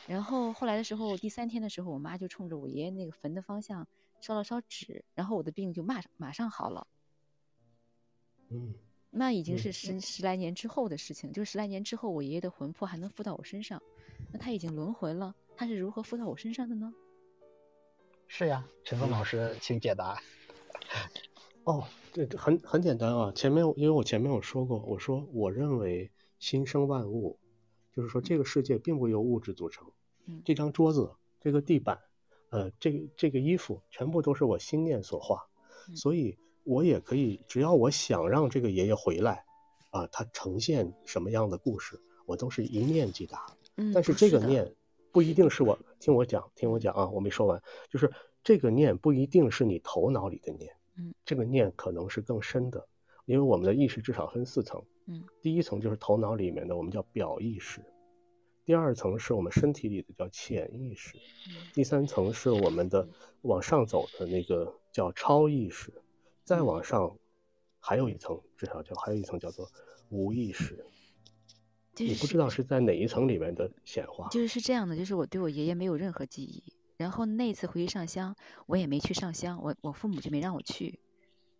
[0.08, 3.86] 然后后来的时候，第三天的时候，我妈就冲着我爷爷那个坟的方向
[4.20, 6.86] 烧了烧纸，然后我的病就马马上好了。
[8.48, 8.74] 嗯，
[9.10, 13.82] 那已经是十十来年之后的事情，就是十来年之后，我爷爷的魂魄还能附到我身上，
[14.32, 16.92] 那他已经轮回了，他是如何附到我身上的呢？
[18.28, 20.20] 是呀，陈峰老师，请解答。
[21.64, 23.32] 哦，这很很简单啊。
[23.32, 27.38] 前面因为我前面有说过，我说我认为心生万物，
[27.92, 29.90] 就是说这个世界并不由物质组成。
[30.26, 32.00] 嗯这张桌子、这个地板，
[32.50, 35.46] 呃，这个这个衣服，全部都是我心念所化，
[35.88, 35.96] 嗯。
[35.96, 39.44] 所以我也可以，只要我想让这个爷爷回来，
[39.90, 43.46] 啊，他呈现什么样的故事，我都是一念即达。
[43.76, 44.74] 嗯，但是这个念
[45.12, 48.10] 不一定是我听我讲，听我讲啊，我没说完，就是
[48.42, 52.86] 这个念不一定是你头脑里的念，嗯，这个念可能是更深的，
[53.26, 57.80] 因为我们的意识至少分四层，嗯，第一层就是头脑里面的，我们叫表意识，
[58.66, 61.16] 第二层是我们身体里的叫潜意识，
[61.48, 63.08] 嗯第三层是我们的
[63.42, 66.02] 往上走的那个叫超意识，
[66.42, 67.16] 再往上
[67.78, 69.70] 还有一层，至少叫还有一层叫做
[70.08, 70.84] 无意识。
[71.94, 74.28] 就是你不知道是在哪一层里面的显化。
[74.30, 76.64] 就是是这样的，就是我对我爷爷没有任何记忆，
[76.96, 78.34] 然后那次回去上香，
[78.66, 80.98] 我也没去上香，我我父母就没让我去，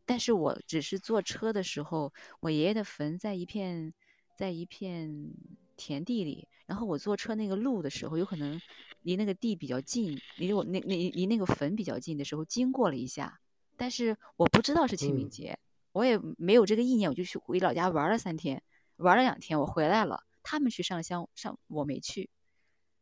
[0.05, 3.95] 但是我只是坐车的时候，我爷爷的坟在一片
[4.37, 5.33] 在一片
[5.77, 8.61] 田地里，然后我坐车那个路的时候，有可能
[9.03, 13.41] 离那个地比较近，离我那那离那个坟比较近的时候，经过了一下，
[13.77, 15.31] 但是我不知道是清明嗯。
[15.31, 15.59] 节，
[15.93, 18.63] 我也没有这个意念，我就去回老家玩了三天，
[18.97, 22.29] 玩了两天，我回来了，他们去上香上我没去，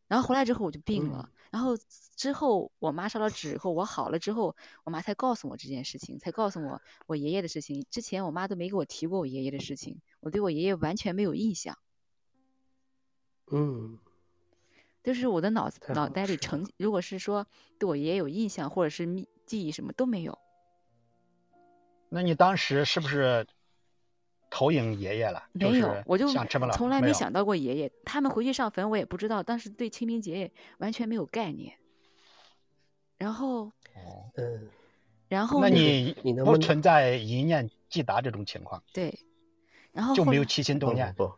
[0.07, 1.77] 然后回来之后我就病了，然后
[2.17, 4.55] 之后我妈烧了纸以后我好了之后，
[4.85, 7.85] 我妈才告诉我这件事情，才告诉我我爷爷的事情。
[7.91, 11.77] 之前我妈都没给我提过我爷爷的事情，我对我爷爷完全没有印象，
[13.51, 13.99] 嗯，
[15.03, 17.47] 就是我的脑子脑袋里成，如果是说
[17.79, 20.39] 对我爷爷有印象或者是秘记忆什么都没有。
[22.09, 23.47] 那你当时是不是
[24.49, 25.43] 投影爷爷了？
[25.53, 26.29] 没有，我就
[26.73, 27.93] 从来没想到过爷爷。
[28.05, 31.77] 他们回去上坟，我也不知道，当时对清明节也完全没有概念。
[33.19, 34.69] 然后，哦嗯，
[35.29, 39.19] 然后那你你能不能不存在一念即达这种情况，对，
[39.93, 41.13] 然后就没有起心动念。
[41.15, 41.33] 不，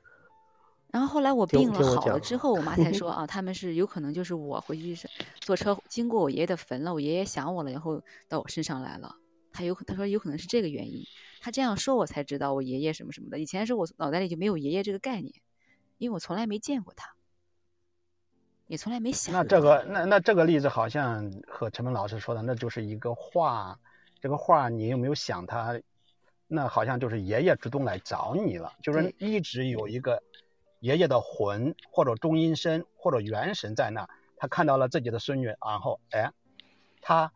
[0.96, 5.06] 然后后来我病了好了之后，我妈才说啊， 他们是有可能就是我回去是
[5.40, 9.14] 坐车经过我爷爷的坟了，我爷爷想我了，然后到我身上来了。
[9.52, 11.04] 他有可他说有可能是这个原因，
[11.42, 13.38] 他这样说我才知道我爷爷什么什么的。
[13.38, 15.34] 以前是我脑袋里就没有爷爷这个概念，
[15.98, 17.14] 因为我从来没见过他，
[18.66, 23.78] 也从来没想过那这个那那这个例子好像和陈峰老师说的，那就是一个话，
[24.18, 25.78] 这个话你有没有想他？
[26.48, 30.22] 那好像就是爷爷主动来找你了，就是一直有一个
[30.80, 36.32] 爷爷的魂或者中阴身或者元神在那，他看到了自己的孙女，然后哎，
[37.00, 37.32] 他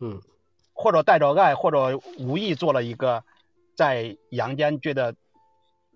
[0.00, 0.20] 嗯
[0.72, 3.24] 或者带着爱，或者无意做了一个
[3.74, 5.14] 在阳间觉得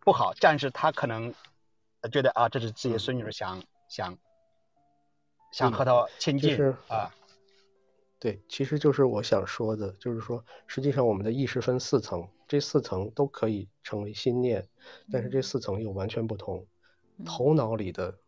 [0.00, 1.34] 不好，但是他可能
[2.00, 4.16] 呃觉得啊，这是自己的孙女想想
[5.52, 7.14] 想和他亲近、就是啊，
[8.18, 14.68] 对，其实就是我想说的，就是说，实际上我们的意识分四层，这四层都可以成为心念，
[15.12, 16.66] 但是这四层又完全不同。
[17.18, 18.18] 嗯头脑里的，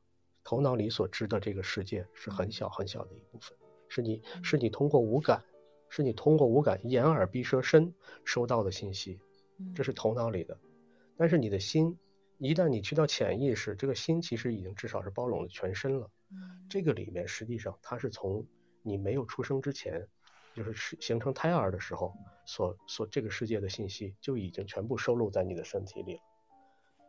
[0.45, 3.57] 头脑里所知的这个世界是很小很小的一部分，
[3.89, 5.45] 是你是你通过五感，
[5.89, 9.21] 是你通过五感眼耳鼻舌身收到的信息，
[9.75, 10.59] 这是头脑里的。
[11.17, 11.99] 但是你的心，
[12.39, 16.11] 一旦你去到潜意识，这个心其实已经至少是包容了全身了。
[16.33, 18.47] 嗯这个里面实际上它是从
[18.83, 20.09] 你没有出生之前，
[20.55, 22.15] 就是是形成胎儿的时候
[22.47, 26.21] 所所这个世界的信息就已经全部收录在你的身体里了。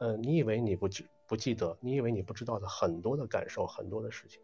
[0.02, 4.42] 呃，你以为你不记不记得，你以为你不知道的很多的感受，很多的事情，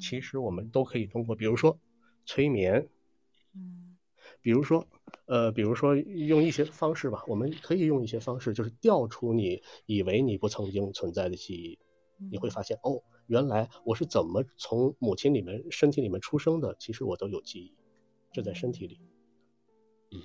[0.00, 1.78] 其实我们都可以通过，比如说
[2.24, 2.88] 催眠，
[3.54, 3.96] 嗯。
[4.42, 4.84] 比如说，
[5.26, 11.78] 呃，比如说用一些方式吧，我们可以用一些方式，就是调出你以为你不曾经存在的记忆，
[12.30, 17.76] 你会发现，哦，原来我是怎么从母亲里面身体里面出生的，其实我都有记忆，
[18.32, 19.00] 这在身体里，
[20.10, 20.20] 嗯，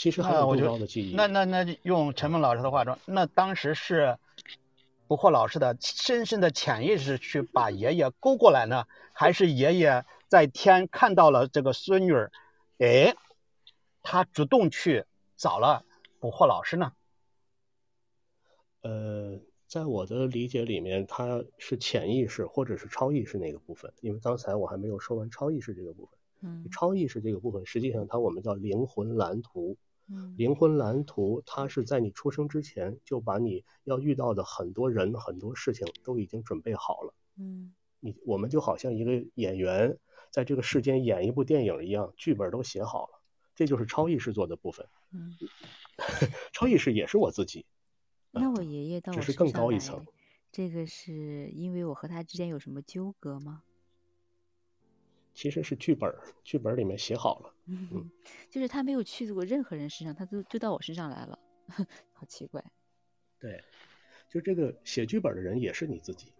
[0.00, 4.16] 其实还有更那我就高的记忆，那那那用陈梦老师的话说，那当时是
[5.06, 12.32] 不惑老师的深深的潜意识去把爷爷勾过来呢，还是爷爷在天看到了这个孙女儿，
[12.78, 13.14] 哎，
[14.02, 15.04] 他主动去
[15.36, 15.84] 找了
[16.18, 16.92] 捕获老师呢？
[18.80, 26.18] 呃，在我的理解里面，他是潜意识或者是超意识那个部分，因为刚才我还没有说完超意识这个部分。
[26.42, 29.76] 嗯超意识这个部分，实际上它我们叫灵魂蓝图。
[30.10, 37.14] 嗯灵魂蓝图，它是在你出生之前就把你要遇到的很多人、很多事情都已经准备好了。
[37.38, 39.98] 嗯你我们就好像一个演员，
[40.30, 43.20] 在这个世间演一部电影一样，剧本都写好了，
[43.54, 44.86] 这就是超意识做的部分。
[45.12, 45.36] 嗯，
[46.52, 47.66] 超意识也是我自己，
[48.30, 50.06] 那我爷爷到我只是更高一层。
[50.50, 53.62] 这个是因为我和他之间有什么纠葛吗？
[55.40, 56.14] 其实是剧本，
[56.44, 57.54] 剧本里面写好了。
[57.64, 58.10] 嗯，
[58.50, 61.38] 就是他没有去过任何人身上，他都就到我身上来了，
[62.12, 62.62] 好奇怪。
[63.38, 63.64] 对，
[64.28, 66.34] 就这个写剧本的人也是你自己。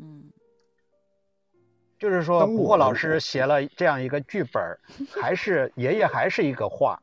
[0.00, 0.32] 嗯，
[2.00, 4.60] 就是说，不过老师写了这样一个剧本，
[5.22, 7.00] 还是爷爷还是一个画，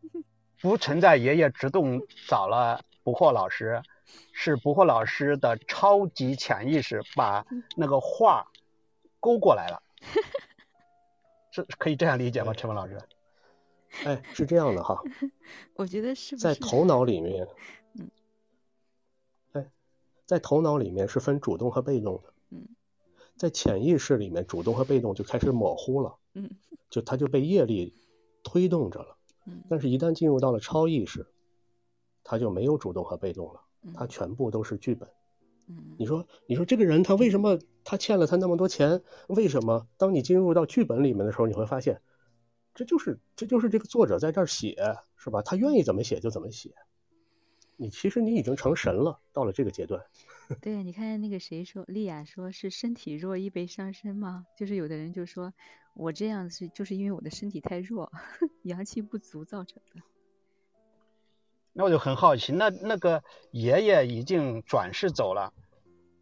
[0.62, 3.82] 不存在爷爷主动找了不惑老师，
[4.32, 7.44] 是不惑老师的超级潜意识把
[7.76, 8.50] 那个画
[9.20, 9.82] 勾过来了，
[11.52, 12.52] 是可以这样理解吗？
[12.52, 12.98] 陈文老师？
[14.04, 15.00] 哎，是这样的哈，
[15.76, 16.42] 我觉得是不是？
[16.48, 17.46] 在头脑里面，
[18.00, 18.10] 嗯，
[19.52, 19.70] 哎，
[20.24, 22.32] 在头脑里面是分主动和被动的。
[22.50, 22.66] 嗯，
[23.36, 26.50] 在潜意识里面，主动和被动就开始模糊了，嗯
[26.88, 27.94] 就它就被业力
[28.42, 29.16] 推动着了。
[29.46, 31.26] 嗯但是，一旦进入到了超意识，
[32.24, 35.06] 它就没有主动和被动了，嗯它全部都是剧本。
[35.08, 35.12] 嗯
[35.98, 39.02] 你说，你说这个人他为什么他欠了他那么多钱？
[39.28, 39.86] 为什么？
[39.96, 42.00] 当你进入到剧本里面的时候，你会发现，
[42.74, 44.76] 这就是这就是这个作者在这儿写，
[45.16, 45.42] 是吧？
[45.42, 46.74] 他愿意怎么写就怎么写。
[47.76, 50.04] 你其实你已经成神了，到了这个阶段。
[50.60, 54.46] 对，你看那个谁说，丽雅说是身体弱易被伤身吗？
[54.56, 55.52] 就是有的人就说
[55.94, 58.12] 我这样是就是因为我的身体太弱，
[58.64, 60.02] 阳气不足造成的。
[61.72, 65.52] 那我就很好奇，那那个爷爷已经转世走了，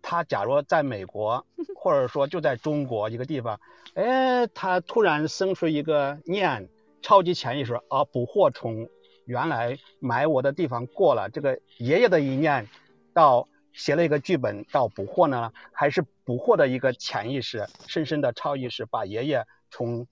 [0.00, 1.44] 他假如在美国，
[1.74, 3.60] 或者说就在中国一个地方，
[3.94, 6.68] 哎，他突然生出一个念，
[7.02, 8.88] 超级潜意识啊，捕获从
[9.24, 12.68] 原来埋我的地方过了，这个爷爷的一念
[13.12, 20.06] 到写了一个剧本到捕获呢，还是捕获的一个潜意识，深深的超意识把爷爷从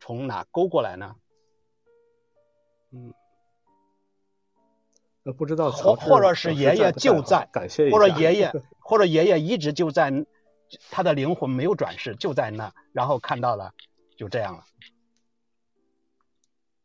[0.00, 1.16] 从哪勾过来呢？
[2.92, 3.14] 嗯，
[5.22, 10.10] 那不知道或或者是爷爷就在感谢，或者爷爷， 或者爷爷一直就在，
[10.90, 13.72] 他的灵魂没有转世，就在那，然后看到了，
[14.16, 14.64] 就这样了。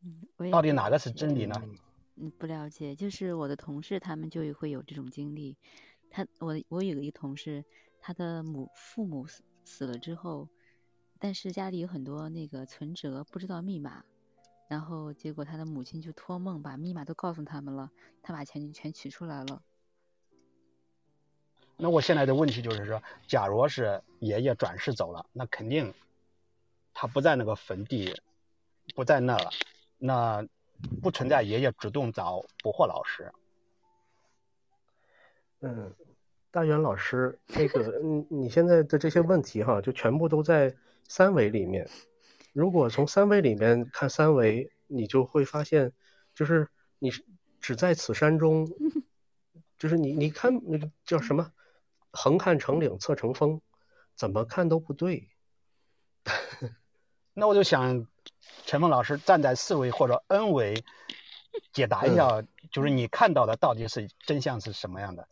[0.04, 1.56] 嗯，我也到底哪个是真理呢？
[2.20, 5.56] 嗯不了解，就是我的同事他们就会有这种经历。
[6.10, 7.64] 他我我有一个同事，
[8.02, 10.48] 他的母父母死死了之后，
[11.20, 14.04] 但是家里有很多那个存折，不知道密码，
[14.68, 17.90] 然后结果他的母亲就托梦把密码都告诉他们了，
[18.22, 19.62] 他把钱就全取出来了。
[21.78, 25.94] 那我现在的问题就是说，假如是爷爷转世走了，那肯定
[26.94, 28.20] 他不在那个坟地，
[28.96, 29.52] 不在那了，
[29.98, 30.46] 那
[31.02, 33.32] 不存在爷爷主动找捕获老师。
[35.62, 35.94] 嗯，
[36.52, 40.76] 大元老师，那个，你你现在的这些问题哈，就全部都在
[41.08, 41.88] 三维里面。
[42.58, 45.94] 如果从三维里面看三维，你就会发现，
[46.34, 47.12] 就是你
[47.62, 48.68] 只在此山中，
[49.78, 51.52] 就是你你看那个叫什么，
[52.10, 53.62] 横看成岭侧成峰，
[54.16, 55.30] 怎么看都不对。
[57.36, 58.08] 那我就想，
[58.66, 60.84] 陈峰老师站在四维或者 N 维，
[61.72, 62.42] 解答一下，
[62.72, 65.28] 就是你看到的到底是真相是什么样的？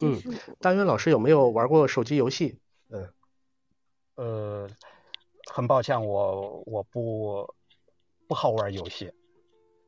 [0.00, 0.18] 嗯
[0.60, 2.58] 大渊老师有没有玩过手机游戏？
[2.88, 3.12] 嗯，
[4.14, 4.70] 呃，
[5.50, 7.54] 很抱歉，我我不
[8.28, 9.12] 不好玩游戏。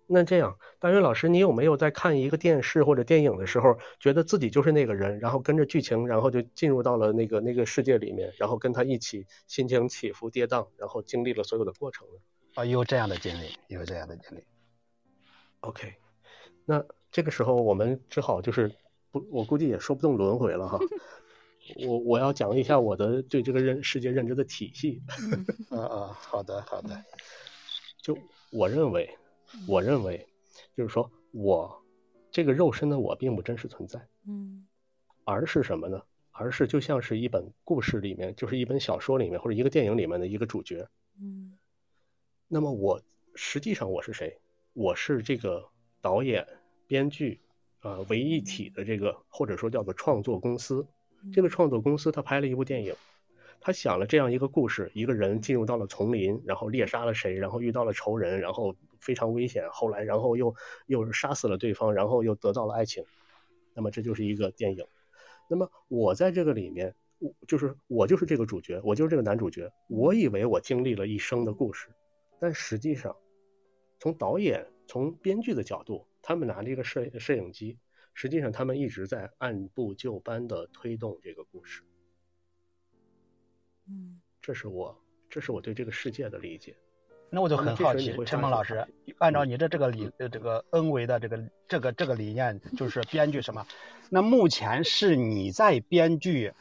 [0.06, 12.20] 那这样，大元老师，你有没有在看一个电视或者电影的时候，觉得自己就是那个人，然后跟着剧情，然后就进入到了那个那个世界里面，然后跟他一起心情起伏跌宕，然后经历了所有的过程呢
[12.56, 14.44] 啊，有这样的经历，有这样的经历。
[15.60, 15.94] ？OK，
[16.66, 18.70] 那这个时候我们只好就是
[19.10, 20.78] 不，我估计也说不动轮回了哈。
[21.86, 25.02] 我我要讲一下我的对这个认世界认知的体系。
[25.70, 27.04] 啊 啊，好的好的。
[28.02, 28.16] 就
[28.50, 29.08] 我认为，
[29.66, 30.26] 我认为，
[30.76, 31.82] 就是说我
[32.30, 34.06] 这个肉身的我并不真实存在。
[34.26, 34.66] 嗯
[35.24, 36.02] 而是什么呢？
[36.32, 40.86] 而是就像是一本故事里面，就是一本小说里面或者一个电影里面的一个主角。
[41.18, 41.56] 嗯
[42.46, 43.00] 那么我
[43.34, 44.38] 实际上我是谁？
[44.74, 45.66] 我是这个
[46.02, 46.46] 导演、
[46.86, 47.40] 编剧，
[47.78, 50.86] 啊、为一体的这个或者说叫做创作公司。
[51.32, 52.94] 这个创作公司他拍了一部电影，
[53.60, 60.54] 他想了这样一个故事：一个人进入到了丛林，然后猎杀了谁，然后遇到了仇人，然后非常危险，后来然后又
[60.86, 63.04] 又杀死了对方，然后又得到了爱情。
[63.74, 64.84] 那么这就是一个电影。
[65.48, 69.70] 那么我在这个里面，我就是我就是这个主角，我就是这个男主角。
[69.88, 71.88] 我以为我经历了一生的故事，
[72.40, 73.14] 但实际上，
[73.98, 77.78] 从导演、从编剧的角度，他们拿这个摄摄影机，
[78.14, 81.82] 实际上他们一直在按部就班的推动这个故事。
[83.86, 84.98] 嗯这是我
[85.28, 86.74] 这是我对这个世界的理解。
[87.30, 88.86] 那我就很好奇，陈鹏老师，
[89.18, 93.66] 按照你的这个理呃这个恩维的这个这个这个理念，就是编剧什么？
[94.08, 96.52] 那目前是你在编剧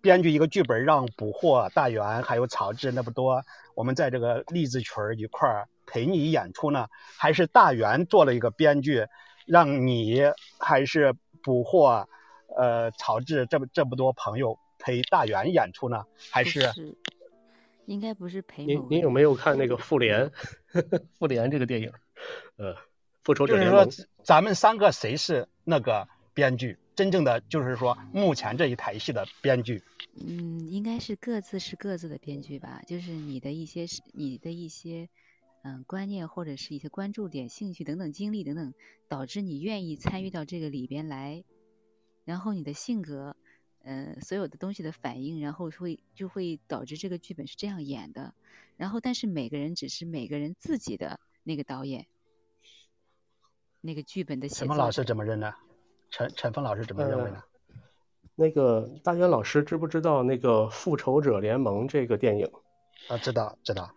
[0.00, 9.06] 编剧一个剧本，让捕获大元还有草雉那么多，我们在这个栗子群一块儿陪你演出呢，还是大元做了一个编剧，
[9.46, 10.20] 让你
[10.58, 12.08] 还是捕获
[12.56, 16.04] 呃曹志这么这么多朋友陪大元演出呢？
[16.30, 16.70] 还是？
[17.86, 20.28] 应该不是陪您您有没有看那个《复联》？
[21.18, 21.92] 《复联》这个电影，
[22.56, 22.76] 呃，
[23.24, 23.84] 复仇者联盟。
[23.84, 26.78] 就是说，咱们三个谁是那个编剧？
[26.94, 29.82] 真正的就是说，目前这一台戏的编剧。
[30.24, 32.80] 嗯，应该是各自是各自的编剧吧。
[32.86, 35.08] 就是你的一些你的一些
[35.62, 38.74] 嗯观念，或者是一些关注点、兴趣等等经历等等，
[39.08, 41.44] 导致你愿意参与到这个里边来，
[42.24, 43.36] 然后你的性格。
[43.82, 48.34] 呃，所有的东西的反应，然后会就会导致这个剧本是这样演的。
[48.76, 52.06] 然后，但是每个人只是每个人自己的那个导演，
[53.80, 54.56] 那个剧本的写。
[54.56, 55.54] 陈峰老师怎么认呢？
[56.10, 57.42] 陈陈峰老师怎么认为呢？
[58.34, 62.52] 那个大渊老师知不知道那个《复仇者联盟》这个电影？
[63.08, 63.94] 啊，知道知道。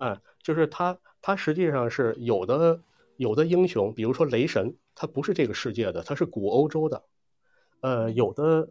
[0.00, 2.82] 嗯，就是他，他实际上是有的
[3.16, 7.04] 有的英雄，比如说雷神，他不是这个世界的，他是古欧洲的。
[7.80, 8.68] 呃，有的。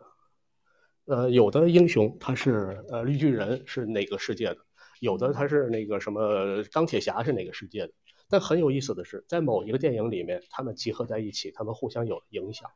[1.06, 4.58] 呃，有的英雄他是呃绿巨人是哪个世界的，
[5.02, 7.94] 有的他是那个什么钢铁侠是哪个世界的。
[8.30, 12.70] 但很有意思的是，在某一个电影里面，他们集合在一起，他们互相有影响。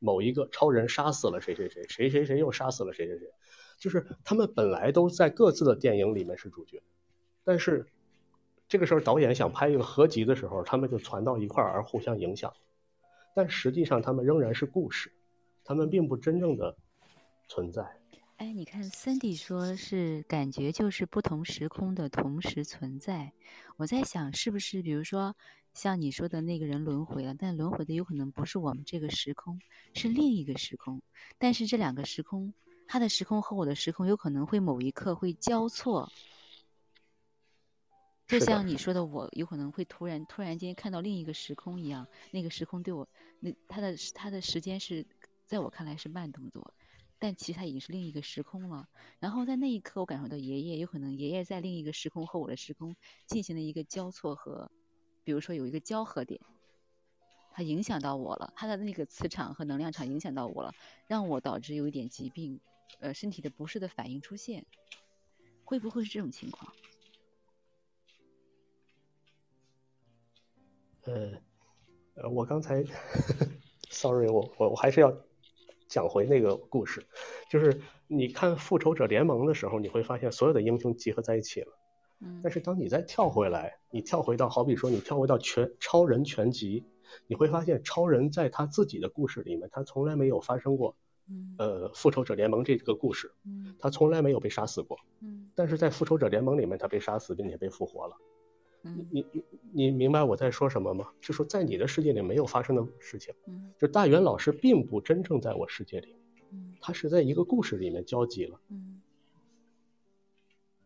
[0.00, 3.30] 某一个超人杀死了谁谁谁，谁谁谁又杀死了谁谁谁，
[3.78, 6.82] 就是他们本来都在各自的电影里面是主角，
[7.44, 7.86] 但是
[8.68, 12.52] 这个时候导演想拍一个合集的时候，他们就传到一块儿而互相影响。
[13.34, 15.12] 但实际上他们仍然是故事，
[15.64, 16.76] 他们并不真正的。
[17.48, 17.86] 存在，
[18.38, 23.32] 哎，你看，Cindy 说是感觉就是不同时空的同时存在。
[23.76, 25.36] 我在想，是不是比如说
[25.72, 29.60] 像你说的那个人轮回了，但轮回的有可能不是我们这个时空，
[29.94, 31.00] 是另一个时空。
[31.38, 32.52] 但是这两个时空，
[32.88, 36.10] 他的时空和我的时空有可能会某一刻会交错。
[38.26, 43.08] 就像你说的，我有可能会突然突然间看到另一个时空一样，那个时空对我，
[43.40, 45.06] 那他的他的时间是
[45.46, 46.74] 在我看来是慢动作。
[47.18, 48.86] 但其实他已经是另一个时空了。
[49.20, 52.94] 然后在那一刻，我感受到爷爷有可能爷爷在另一个时空和我的时空
[53.26, 54.70] 进行了一个交错和，
[55.24, 56.38] 比如说有一个交合点，
[57.52, 60.74] 它影响到我了，他的那个磁场和能量场影响到我了，
[61.06, 62.60] 让我导致有一点疾病，
[63.00, 64.66] 呃，身体的不适的反应出现，
[65.64, 66.70] 会不会是这种情况？
[71.06, 71.32] 呃，
[72.16, 72.84] 呃，我刚才，
[73.90, 75.16] sorry，我我我还是要。
[75.88, 77.06] 讲回那个故事，
[77.48, 81.78] 就是你看《复仇者联盟》的时候，你会发现所有的英雄集合在一起了。
[82.18, 82.40] 嗯。
[82.42, 86.84] 但是当你再跳回来，你跳回到好比说你跳回到全超人全集，
[87.28, 90.96] 你会发现超人在他自己的故事里面，他从来没有发生过。
[91.56, 93.32] 呃，复仇者联盟这个故事，
[93.78, 94.98] 他从来没有被杀死过。
[95.20, 95.52] 嗯。
[95.54, 98.16] 但是在复仇者联盟里面，他被杀死并且被复活了。
[98.94, 101.12] 你你你你明白我在说什么吗？
[101.20, 106.14] 就说在你的世界里没有发生的事情，嗯，就大元老师并不真正在我世界里，
[106.52, 109.00] 嗯，他是在一个故事里面交集了，嗯，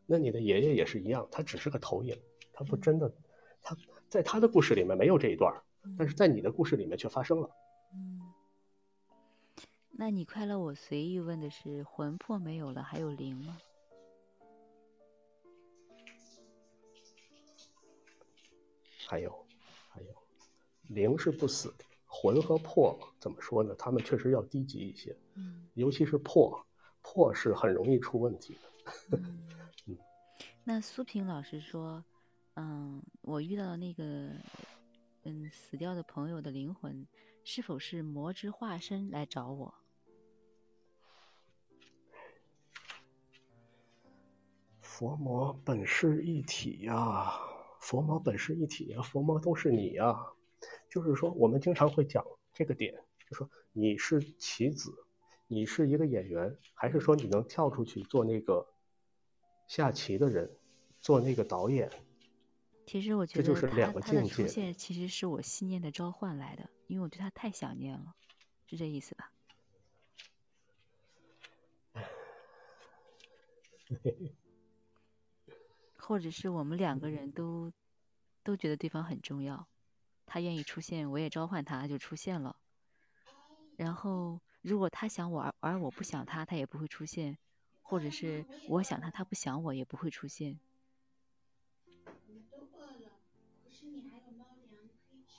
[0.07, 2.17] 那你的爷爷也是一样，他只是个投影，
[2.53, 3.13] 他不真的，
[3.63, 3.77] 他
[4.09, 5.55] 在他的故事里面没有这一段，
[5.99, 7.51] 但是在你的故事里面却发生了，
[7.95, 8.21] 嗯，
[9.93, 13.57] 那你快乐我随意问的是魂魄没有了，还有灵吗？
[19.11, 19.45] 还有，
[19.89, 20.09] 还有，
[20.87, 23.75] 灵是不死的，魂和魄怎么说呢？
[23.75, 26.65] 他们确实要低级一些，嗯，尤其是魄，
[27.03, 29.19] 魄是很容易出问题的。
[29.87, 29.99] 嗯，
[30.63, 32.05] 那苏平老师说，
[32.55, 34.31] 嗯，我遇到的那个，
[35.25, 37.05] 嗯，死掉的朋友的灵魂，
[37.43, 39.75] 是否是魔之化身来找我？
[44.81, 47.33] 佛魔本是一体呀。
[47.81, 50.15] 佛魔本是一体呀，佛魔都是你呀，
[50.89, 52.95] 就是说，我们经常会讲这个点，
[53.29, 54.93] 就说你是棋子，
[55.49, 58.67] 你是一个演员，还是说你能跳出去做那个
[59.67, 60.57] 下棋的人，
[61.01, 61.91] 做那个导演？
[62.87, 64.29] 其实我觉得这就是两个境界。
[64.29, 68.15] 出现其实是我信念的召唤来的，因为我对他太想念了，
[68.67, 69.33] 是这意思吧？
[76.11, 77.73] 或者是我们两个人都
[78.43, 79.69] 都觉得对方很重要，
[80.27, 82.57] 他愿意出现，我也召唤他，他就出现了。
[83.77, 87.39] 然后如果他想我而而我不想他，他也不会出现，
[87.81, 90.59] 或者是我想他，他不想我，也不会出现。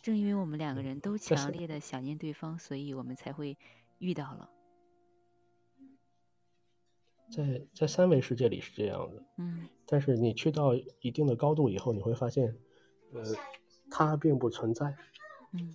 [0.02, 3.58] 正因为我们两个人都强烈的想念对方，所以我们才会
[4.00, 4.50] 遇到了。
[7.32, 12.56] 在在三维世界里是这样的，嗯，但是你去到一定的高度以后，你会发现，
[13.14, 13.24] 呃，
[13.90, 14.96] 它并不存在，
[15.54, 15.74] 嗯，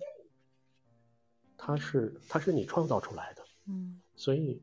[1.57, 4.61] 它是它是你创造出来的，嗯，所以，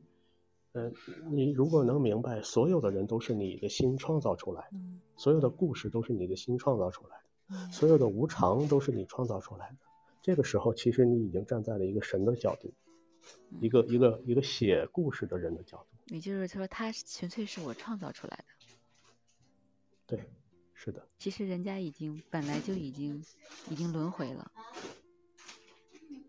[0.71, 0.91] 呃，
[1.29, 7.23] 你如果能明白，所有的人都是你的心创造出来的，嗯所有的故事都是你的心创造出来的。
[7.49, 9.75] 嗯所有的无常都是你创造出来的。
[10.21, 12.73] 这个时候，其实你已经站在了一个神的角度，
[13.61, 15.94] 一个一个一个写故事的人的角度。
[16.05, 18.45] 也就是说，他纯粹是我创造出来的。
[20.05, 20.29] 对，
[20.73, 23.23] 是的，其实人家已经本来就已经
[23.69, 24.51] 已经轮回了。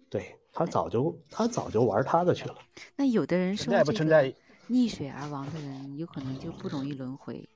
[0.08, 2.56] 对他早就他早就玩他的去了。
[2.94, 4.34] 那有的人说存在不这个存在？
[4.68, 7.48] 逆水而亡的人，有可能就不容易轮回，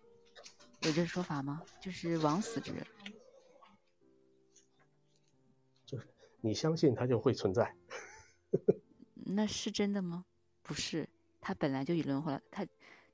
[0.82, 1.62] 有这说法吗？
[1.80, 2.86] 就是枉死之人。
[5.86, 6.06] 就是
[6.40, 7.74] 你相信它就会存在。
[9.14, 10.24] 那是真的吗？
[10.62, 11.08] 不是，
[11.40, 12.66] 他本来就已轮回了，它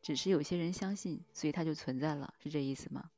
[0.02, 3.10] 只是有些人相信，所以它就存在了，是这意思吗？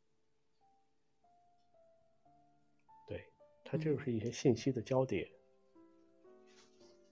[3.06, 3.26] 对，
[3.64, 5.30] 它就是一些信息的交叠。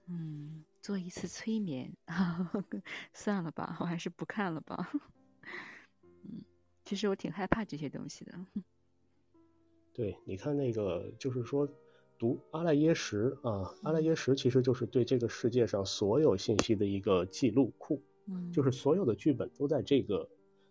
[0.08, 1.92] 嗯，做一次催眠，
[3.12, 4.92] 算了吧，我还是不看了吧。
[6.02, 6.44] 嗯，
[6.84, 8.46] 其实我挺害怕这些东西的。
[9.92, 11.66] 对，你看那个，就是说，
[12.18, 20.28] 读阿赖耶识啊，阿赖耶识其实就是对这个世界上所有信息的一个记录库，嗯，就是所有的剧本都在这个，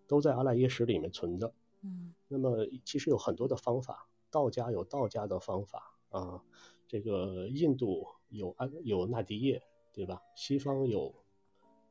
[0.07, 1.53] 都在阿赖耶识里面存着。
[1.81, 6.43] 嗯那么其实有很多的方法，道家有道家的方法啊，
[6.88, 9.61] 这个印度有安有纳迪叶，
[9.93, 10.19] 对吧？
[10.35, 11.13] 西方有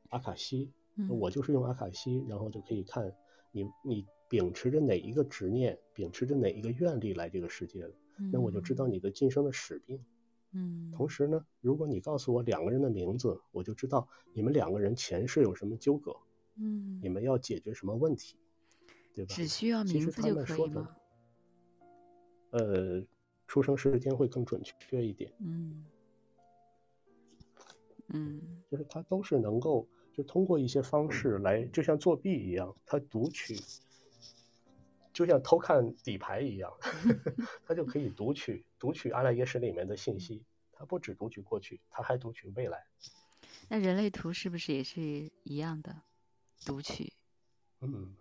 [0.09, 3.15] 阿卡西，嗯，我就是用阿卡西，然后就可以看
[3.53, 9.99] 你你秉持着哪一个执念，秉持着哪一个愿力来这个世界的，那我就知道你的今生的使命。
[10.53, 16.17] 嗯，同时呢，如果你告诉我两个人的名字，我就知道你们两个人前世有什么纠葛，
[16.57, 18.37] 嗯，你们要解决什么问题，
[19.13, 19.35] 对吧？
[19.35, 20.97] 只需要名字就们说的可以吗？
[22.51, 23.05] 呃，
[23.49, 25.85] 出生时间会更准确一点，嗯
[28.09, 33.57] 嗯就是他都是能够就通过一些方式来，就像作弊一样，他读取，
[35.15, 36.71] 就像偷看底牌一样，
[37.65, 42.85] 他就可以读取读取阿赖耶识里面的信息，他不只读取过去，他还读取未来。
[43.69, 45.01] 那人类图是不是也是
[45.45, 46.03] 一样的
[46.67, 47.15] 读取？
[47.81, 48.15] 嗯，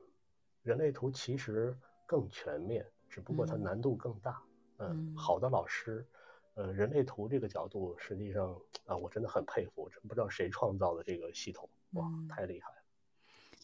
[0.61, 1.76] 人类图其实
[2.06, 4.41] 更全面，只不过它嗯难度更大。
[4.78, 6.06] 嗯好的老师，
[6.53, 8.56] 呃，人类图这个角度，实际上
[8.86, 12.76] 啊，我真的很佩服，真不知道谁创造的这个系统，哇，嗯太厉害了。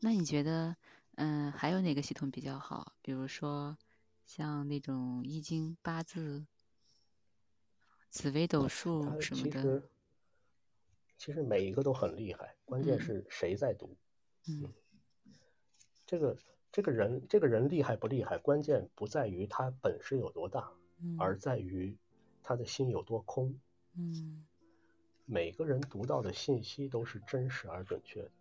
[0.01, 0.76] 那你觉得，
[1.21, 2.93] 嗯，还有哪个系统比较好？
[3.01, 3.77] 比如说，
[4.25, 6.45] 像那种易经、八字、
[8.09, 9.89] 紫微斗数它什么的，其实
[11.17, 13.97] 其实每一个都很厉害，关键嗯是谁在读。
[14.47, 14.73] 嗯
[16.05, 16.37] 这个
[16.71, 20.71] 这个人这个人厉害不厉害，关键不在于他本事有多大，
[21.01, 21.97] 嗯而在于
[22.41, 23.59] 他的心有多空。
[23.95, 24.45] 嗯
[25.25, 28.31] 每个人读到的信息都是真实而准确的，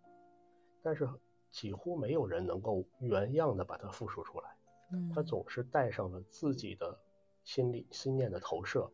[0.81, 1.09] 但是
[1.51, 4.57] 几乎没有人能够原样的把它复述出来。
[4.93, 6.99] 嗯，他总是带上了自己的
[7.45, 8.91] 心理心念的投射，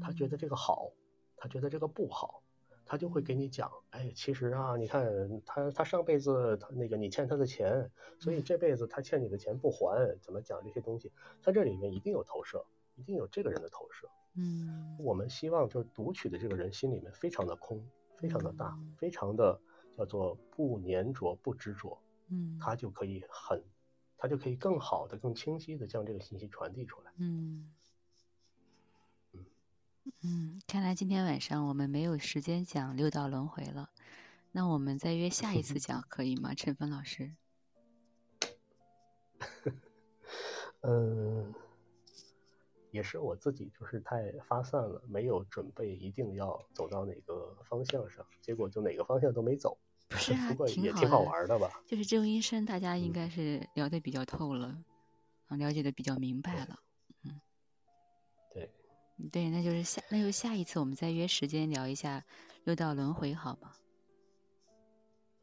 [0.00, 0.92] 他觉得这个好，
[1.36, 2.42] 他觉得这个不好，
[2.84, 11.10] 他就会给你讲，哎，其实啊，你看他他上辈子他那个你欠他的钱，所以这辈子他欠你的钱不还，怎么讲这些东西，
[11.42, 14.06] 他这里面一定有投射，一定有这个人的投射。
[14.36, 17.82] 嗯我们希望就是读取的这个人心里面非常的空，
[18.16, 19.58] 非常的大嗯，非常的
[19.96, 21.98] 叫做不粘着、不执着，
[22.28, 23.62] 嗯他就可以很，
[24.16, 27.12] 他就可以更好的、更清晰的将这个信息传递出来。
[27.16, 27.72] 嗯
[30.22, 33.90] 嗯，看来今天晚上我们没有时间讲六道轮回了，
[34.52, 36.54] 那我们再约下一次讲可以吗？
[36.54, 37.34] 陈峰老师？
[40.82, 41.54] 嗯，
[42.94, 49.76] 也是我自己就是太发散了，没有准备一定要走到哪个方向上，结果就哪个方向都没走。
[50.08, 51.68] 不是啊也挺好玩的吧？
[51.84, 54.78] 就是郑医生，大家应嗯该是聊得比较透了，
[55.48, 56.78] 啊，了解的比较明白了。
[57.24, 57.40] 嗯
[58.52, 58.70] 对，
[59.32, 62.24] 对，那就是下，那就下一次我们再约时间聊一下
[62.62, 63.72] 六道轮回，好吗？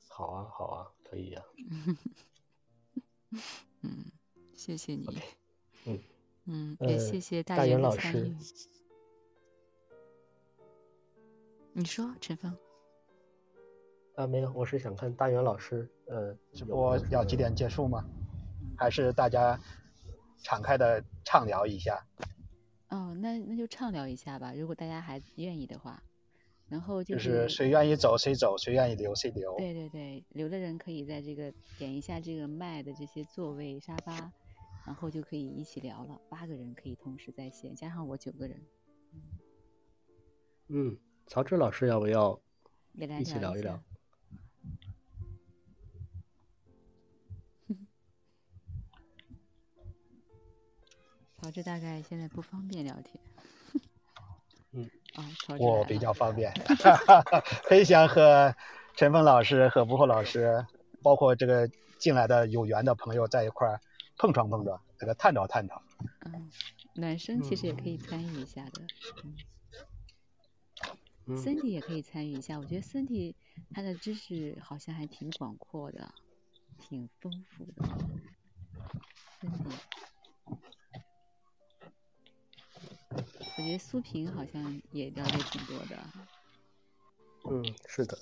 [0.07, 1.44] 好啊，好啊，可以呀、
[3.84, 4.06] 嗯，
[4.56, 5.19] 谢谢你。
[5.86, 5.99] 嗯
[6.45, 8.35] 嗯，呃也谢谢大家元老师的参与。
[11.73, 12.55] 你说，陈峰。
[14.15, 18.03] 啊，没有，我是想看大元老师，呃，直播要几点结束吗？
[18.77, 19.59] 还是大家
[20.43, 22.05] 敞开的畅聊一下？
[22.89, 26.03] 哦，那那就畅聊一下吧，如果大家还愿意的话。
[26.68, 29.57] 然后就是谁愿意走谁走，谁愿意留谁留。
[29.57, 34.31] 对对对，留的人可以在这个点一下这个麦的这些座位沙发，
[34.86, 36.20] 然后就可以一起聊了。
[36.30, 38.62] 八个人可以同时在线，加上我九个人。
[40.68, 40.98] 嗯，
[41.28, 42.40] 曹志老师要不要
[42.95, 43.82] 一起聊一聊？
[51.38, 53.24] 曹志大概现在不方便聊天。
[54.74, 54.90] 嗯。
[55.16, 55.28] 啊，
[55.60, 56.53] 我比较方便，
[57.68, 58.56] 可以想和
[58.95, 60.66] 陈峰老师和吴后老师，
[61.03, 61.68] 包括这个
[61.99, 63.82] 进来的有缘的朋友在一块儿
[64.22, 65.81] 碰撞碰撞，这个探讨探讨。
[66.26, 66.52] 嗯，
[66.93, 68.84] 暖生其实也可以参与一下的。
[71.26, 73.34] 嗯，Cindy 也可以参与一下，我觉得 Cindy
[73.72, 76.14] 他的知识好像还挺广阔的，
[76.77, 77.73] 挺丰富的。
[79.41, 79.76] Cindy。
[83.57, 85.98] 我觉得苏萍好像也了解挺多的。
[87.49, 88.15] 嗯，是的。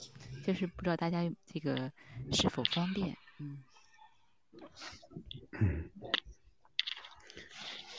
[0.45, 1.91] 就是不知道大家这个
[2.31, 3.17] 是否方便？
[3.39, 3.61] 嗯。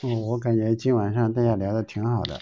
[0.03, 2.39] 嗯，我感觉今晚上大家聊的挺好的，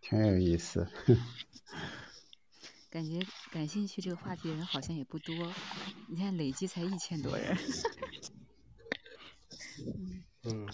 [0.00, 0.88] 挺有意思。
[2.90, 3.20] 感觉
[3.52, 5.34] 感兴趣这个话题的人好像也不多，
[6.08, 7.54] 你看累计才一千多人。
[10.44, 10.66] 嗯。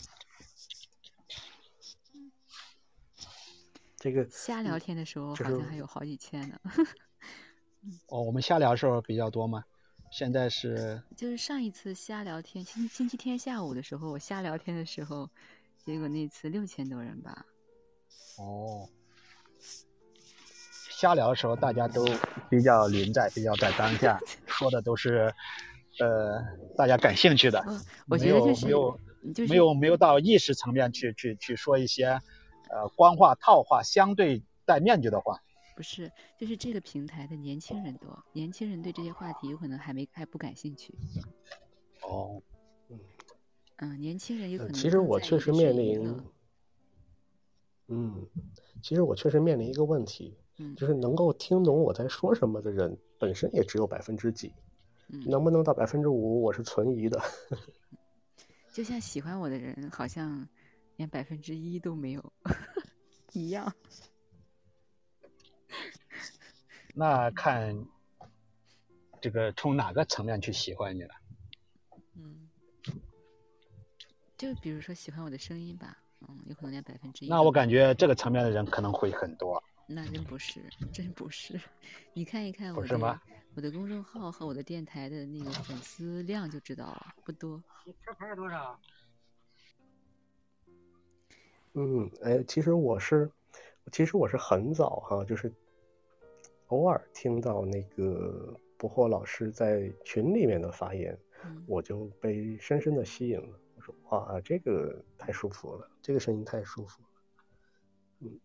[3.97, 6.61] 这个 瞎聊天的时候好像还有好几千呢。
[8.07, 9.65] 哦，我们瞎聊的时候比较多吗？
[10.13, 15.31] 现在是就是上一次瞎聊天，星星期天下午的时候，我瞎聊天的时候，
[15.79, 17.47] 结果那次六千多人吧。
[18.37, 18.87] 哦，
[20.91, 22.05] 瞎聊的时候大家都
[22.51, 25.33] 比较临在，比较在当下，说的都是
[25.99, 26.45] 呃
[26.77, 27.65] 大家感兴趣的。
[28.07, 29.01] 我觉得就是没有
[29.35, 32.21] 就是没有没有到意识层面去去去说一些。
[32.69, 35.43] 呃，官话套话，相对戴面具的话，
[35.75, 40.95] 不是，就是这个平台的年轻人多，年轻人对这些话题有可能还没还不感兴趣。
[42.03, 42.43] 哦，
[42.89, 42.99] 嗯，
[43.77, 44.73] 嗯，年轻人有可能。
[44.75, 46.23] 其实我确实面临，
[47.89, 48.27] 嗯，
[48.83, 54.53] 其实我确实面临一个问题，嗯，就是能够听懂我在说什么的人，本身也只有百分之几，
[55.09, 57.21] 嗯，能不能到百分之五，我是存疑的。
[58.73, 60.49] 就像喜欢我的人，好像。
[60.97, 62.33] 连百分之一都没有，
[63.33, 63.75] 一样。
[66.93, 67.87] 那看
[69.21, 71.15] 这个从哪个层面去喜欢你了？
[72.15, 72.49] 嗯，
[74.37, 77.29] 就比如说喜欢我的声音吧，嗯，有可能连百分之一。
[77.29, 79.63] 那我感觉这个层面的人可能会很多。
[79.87, 80.63] 那真不是，
[80.93, 81.61] 真不是。
[82.13, 83.21] 你看一看我的
[83.55, 87.63] 我的公众号和我的电台的那个粉丝量就知道了，不多。
[87.85, 88.81] 你车牌多少？
[91.75, 93.31] 嗯，哎，其实我是，
[93.91, 95.53] 其实我是很早哈，就是
[96.73, 101.19] 偶尔听到那个不惑老师在群里面的发言，
[101.67, 103.61] 我就被深深的吸引了。
[103.77, 107.09] 我说哇，这个太舒服了，这个声音太舒服了。
[108.21, 108.41] 嗯。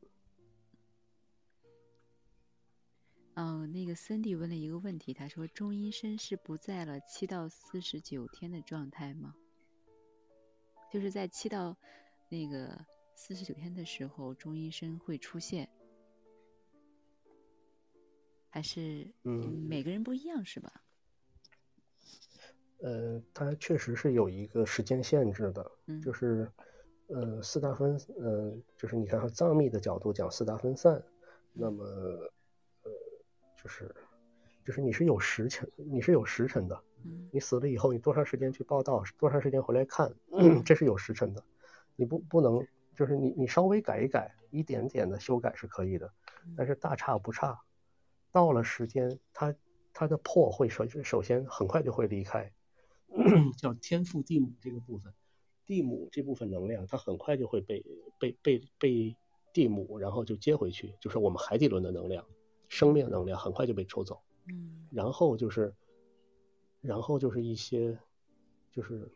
[3.36, 9.36] 嗯，那个 Cindy 问了一个问题，他说中医生是不在了七到四十九天的状态吗？
[10.92, 11.78] 就是在七到
[12.28, 12.86] 那个。
[13.20, 15.68] 四十九天的时候，中医生会出现，
[18.50, 20.82] 还是嗯，每个人不一样是吧？
[22.80, 26.50] 呃，它确实是有一个时间限制的，嗯，就是
[27.08, 31.04] 呃四大分，呃，就是你看藏密的角度讲四大分散，
[31.54, 32.92] 那么呃
[33.62, 33.94] 就是
[34.66, 40.14] 就是你是有时辰，你是有时辰的，嗯，你死了以后，你多长时间去报道，多长时间回来看，
[40.64, 41.44] 这是有时辰的，
[41.96, 42.66] 你不不能。
[42.96, 46.12] 就是你，你稍微改一改，一点点的修改是可以的，
[46.56, 47.62] 但是大差不差。
[48.38, 49.56] 到了时间，它
[49.92, 52.54] 它的破会首首先很快就会离开，
[53.58, 55.12] 叫天赋地母这个部分，
[55.66, 57.84] 地母这部分能量，它很快就会被
[58.20, 59.16] 被被被
[59.52, 62.24] 地母，然后就接回去，就是我们海底轮的能量，
[62.68, 64.22] 生命能量很快就被抽走。
[64.46, 65.74] 嗯，然后就是，
[66.80, 67.98] 然后就是一些，
[68.72, 69.12] 就是。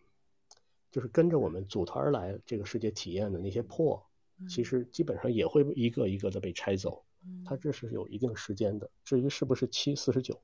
[0.90, 4.04] 就是跟着我们组团来这个世界体验的那些破，
[4.50, 7.06] 其实基本上也会一个一个的被拆走。
[7.46, 8.90] 它这是有一定时间的。
[9.04, 10.42] 至于是不是七四十九，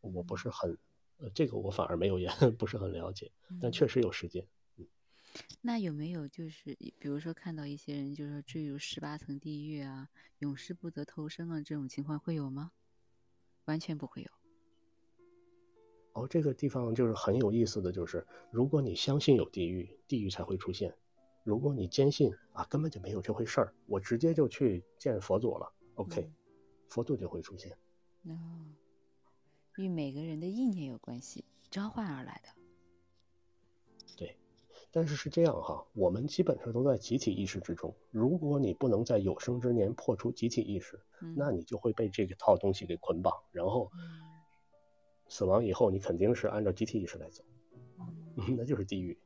[0.00, 0.76] 我不是很，
[1.18, 3.30] 呃，这个我反而没有研， 不是很了解。
[3.60, 4.46] 但确实有时间。
[5.60, 10.08] 那有没有就是比如说看到一些人就是说坠入十八层地狱啊，
[10.38, 12.70] 永世不得投生啊这种情况会有吗？
[13.64, 14.30] 完全不会有。
[16.12, 20.92] 哦，这个地方就是很有意思的就是，如果你相信有地狱，地狱才会出现；
[21.44, 26.34] 如果你坚信啊根本就没有这回事儿，我直接就去见佛祖了，OK，、嗯
[26.88, 27.76] 佛祖就会出现。
[28.24, 28.34] 哦，
[29.76, 32.48] 与每个人的意念有关系，召唤而来的。
[34.16, 34.36] 对，
[34.90, 37.94] 但是是这样哈，我们基本上都在集体意识之中。
[38.10, 44.20] 如果你不能在有生之年破除集体意识，嗯，那你就会被这个套东西给捆绑，然后嗯
[45.28, 47.42] 死亡以后，你肯定是按照集体意识来走，
[48.36, 49.18] 嗯 那就是地狱。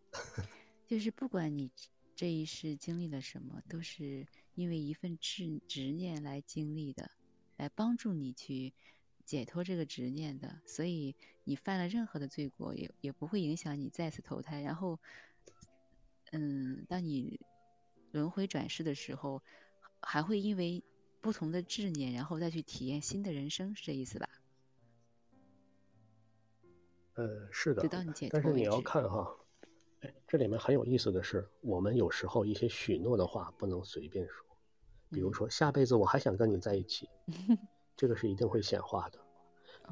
[0.87, 1.71] 就是不管你
[2.19, 4.27] 这一世经历了什么，都是
[4.57, 7.09] 因为一份执执念来经历的，
[7.57, 8.73] 来帮助你去
[9.25, 10.61] 解脱这个执念的。
[10.67, 11.15] 所以
[11.45, 14.61] 你犯了任何的罪过，也也不会影响你再次投胎。
[14.63, 14.99] 然后，
[16.33, 17.39] 嗯，当你
[18.11, 19.41] 轮回转世的时候，
[20.03, 20.83] 还会因为
[21.21, 24.29] 不同的执念，然后再去体验新的人生，是这意思吧？
[27.15, 28.81] 呃，是的直，到你解但是你要。
[28.81, 29.37] 看哈，
[30.01, 34.47] 哎，这里面很有意思的是，我们有时候一些许诺的话不能随便说，
[35.11, 37.09] 比如嗯说下辈子我还想跟你在一起，
[37.97, 39.19] 这个是一定会显化的。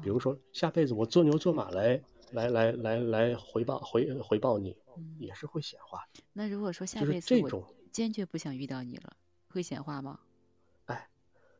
[0.01, 2.01] 比如哦说下辈子我做牛做马来
[2.31, 6.23] 来来来来回报回回报你，嗯，也是会显化的。
[6.33, 9.17] 那如果说下辈子我这种坚决不想遇到你了，
[9.49, 10.19] 会显化吗？
[10.85, 11.09] 哎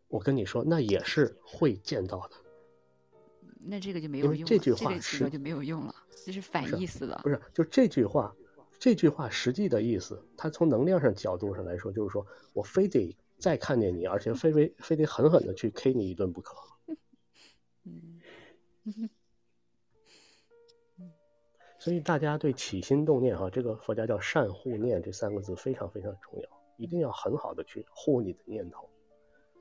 [0.07, 2.35] 我跟你说，那也是会见到的，
[3.69, 5.93] 那这个就没有用了，这句话是个就没有用了，
[6.25, 7.29] 这是反是义词了不。
[7.29, 7.39] 是？
[7.53, 8.35] 就这句话，
[8.79, 16.55] 这句话实际的意思，它从能量上角度上来说，就是说我非得再看见你，而且非非非得狠狠的去 K 你一顿不可。
[17.85, 18.19] 嗯，
[21.79, 28.89] 所以大家对起心动念哈，这个佛家叫善护念这三个字非常非常重要，一定要很好的去护你的念头。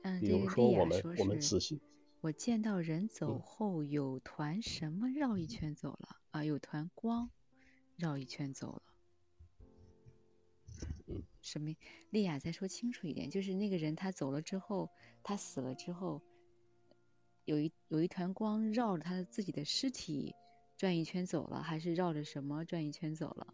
[0.03, 1.79] 嗯，比这个如说我们我们是仔细，
[2.27, 6.43] 我见到人走嗯后，有团什么绕一圈走了啊？
[6.43, 7.29] 有团光
[7.95, 8.81] 绕一圈走了。
[11.07, 11.73] 嗯，什么？
[12.09, 14.89] 丽雅再说清楚一点，就是那个人他走了之后，
[15.23, 16.21] 他死了之后，
[17.45, 20.35] 有一有一团光绕着他的自己的尸体
[20.75, 23.53] 转一圈走了，还是绕着什么转一圈走了？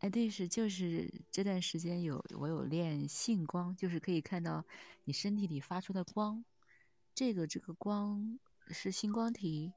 [0.00, 4.64] 哎，对，是就是这段时间有我有练性光，就是可以看到
[5.04, 6.42] 你身体里发出的光，
[7.14, 9.72] 这个这个光是星光体。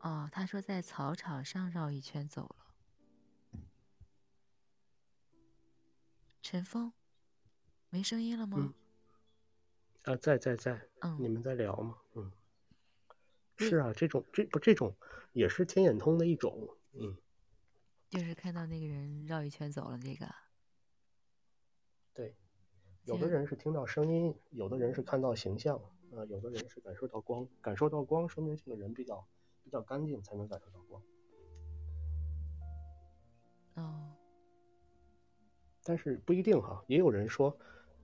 [0.00, 2.56] 哦，他说在草场上绕一圈走了。
[6.40, 6.90] 陈峰，
[7.90, 8.56] 没声音了吗？
[8.58, 11.98] 嗯啊，在在在，嗯你们在聊吗？
[12.14, 12.39] 嗯，对
[13.68, 14.96] 是啊，这种这不这种
[15.32, 17.16] 也是天眼通的一种，嗯，
[18.08, 20.26] 就是看到那个人绕一圈走了，这个。
[22.14, 22.34] 对，
[23.04, 25.76] 有的人是听到声音，有的人是看到形象，
[26.12, 29.28] 啊、有的人是感受到光，感受到光说明这个人比较
[29.62, 31.02] 比较干净，才能感受到光。
[33.74, 34.16] 哦，
[35.84, 37.56] 但是不一定哈，也有人说，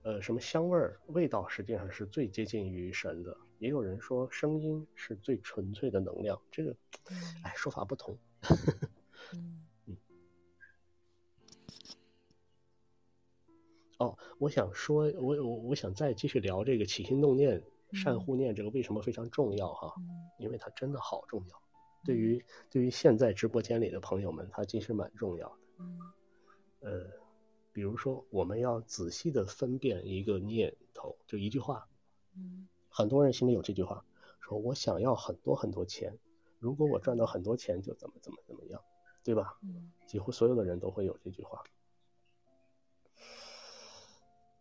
[0.03, 6.71] 呃，什么香味儿、味道实际上是最接近于神的，也有人说声音是最纯粹的能量，这个，
[7.09, 8.17] 嗯哎，说法不同。
[9.33, 9.97] 嗯
[13.97, 17.63] 哦，我想说，我我我想再继续聊这个起心动念、
[17.93, 19.93] 善嗯护念这个为什么非常重要哈？
[19.97, 20.05] 嗯
[20.39, 21.61] 因为它真的好重要。
[22.05, 25.57] 对于对于现在直播间里的朋友们，它其实蛮重要的。
[25.79, 25.99] 嗯
[26.79, 27.09] 呃，
[27.73, 31.89] 比如说，我们要仔细的分辨一个念头，就一句话，
[32.35, 32.67] 嗯
[32.97, 34.03] 很多人心里有这句话，
[34.39, 36.17] 说我想要很多很多钱，
[36.57, 38.81] 如果我赚到很多钱，就怎么怎么怎么样，
[39.23, 39.59] 对吧？
[39.61, 41.63] 嗯几乎所有的人都会有这句话。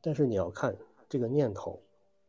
[0.02, 0.76] 但是你要看
[1.08, 1.82] 这个念头，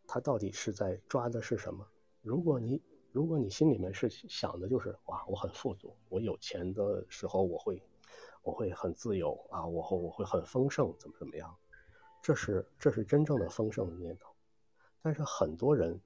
[0.07, 1.85] 它到底是在抓的是什么？
[2.21, 2.81] 如果你
[3.11, 7.83] 如果你心里面是想的就是哇，我很富足，我有钱的时候我会
[8.43, 11.53] 我会很自由啊，我会我会很丰盛，怎么怎么样？
[12.21, 14.36] 这是这是真正的丰盛的念头。
[15.01, 15.99] 但是很多人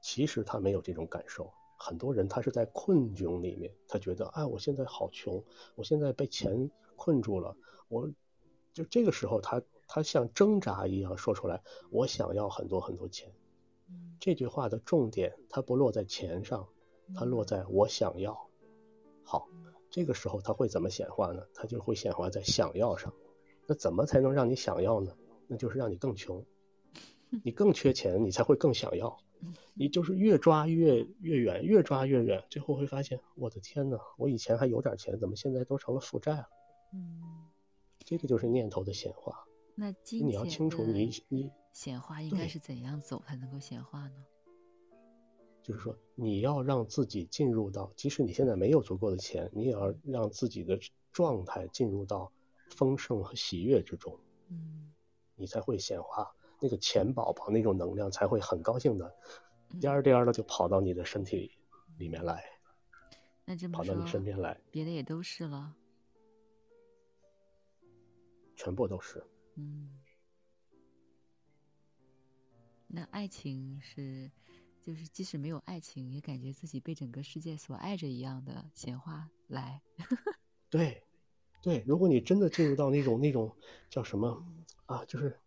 [0.00, 5.44] 其实他没有这种感受，很多人他是在困窘里面，他觉得哎，我现在好穷，
[5.74, 7.56] 我现在被钱困住了，
[7.88, 8.10] 我
[8.72, 13.32] 就这个时候他他像挣扎一样说出来，我想要很多很多钱。
[13.90, 16.68] 嗯这句话的重点，它不落在钱上，
[17.14, 18.36] 它落在我想要。
[19.22, 19.48] 好，
[19.90, 21.42] 这个时候它会怎么显化呢？
[21.54, 23.14] 它就会显化在想要上。
[23.66, 25.16] 那怎么才能让你想要呢？
[25.46, 26.44] 那就是让你更穷，
[27.44, 29.16] 你更缺钱，你才会更想要。
[29.74, 36.48] 你就是越抓越越远，越抓越远，最后会发现，我的天呐，我以前还有点钱，怎么现在都成了负债了？
[36.92, 37.22] 嗯，
[38.00, 39.46] 这个就是念头的显化。
[39.76, 44.24] 那金你要清楚的你你显化应该是怎样走才能够显化呢？
[45.62, 50.76] 就是说，你要让自己进入到，即使你现在没有足够的钱，你也要让自己的
[51.12, 52.32] 状态进入到
[52.70, 54.18] 丰盛和喜悦之中，
[54.48, 54.92] 嗯
[55.36, 59.16] 你才会显化那个钱宝宝那种能量，才会很高兴的，
[59.70, 61.52] 嗯颠儿颠儿的就跑到你的身体里
[61.98, 62.44] 里面来，
[63.44, 65.74] 那这么跑到你身，边来，别的也都是了。
[68.56, 69.24] 全部都是。
[69.54, 70.00] 嗯，
[72.88, 74.30] 那爱情是，
[74.82, 79.80] 就是即使没有爱情，也感觉自己被整个世界所爱着一样的闲话来。
[80.68, 81.04] 对，
[81.62, 83.56] 对，如果你真的进入到那种那种
[83.88, 84.44] 叫什么
[84.86, 85.38] 啊，就是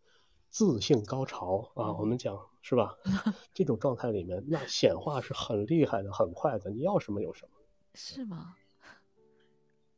[0.52, 2.98] 自性高潮啊，我们讲是吧？
[3.56, 7.52] 这种状态里面，那显化是很厉害的，很快的，你要什么有什么，
[7.96, 8.56] 是吗？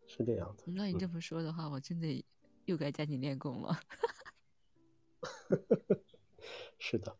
[0.06, 0.64] 是这样的。
[0.68, 2.24] 那你这么说的话，我真的
[2.66, 3.80] 又该加紧练功了。
[6.78, 7.18] 是的，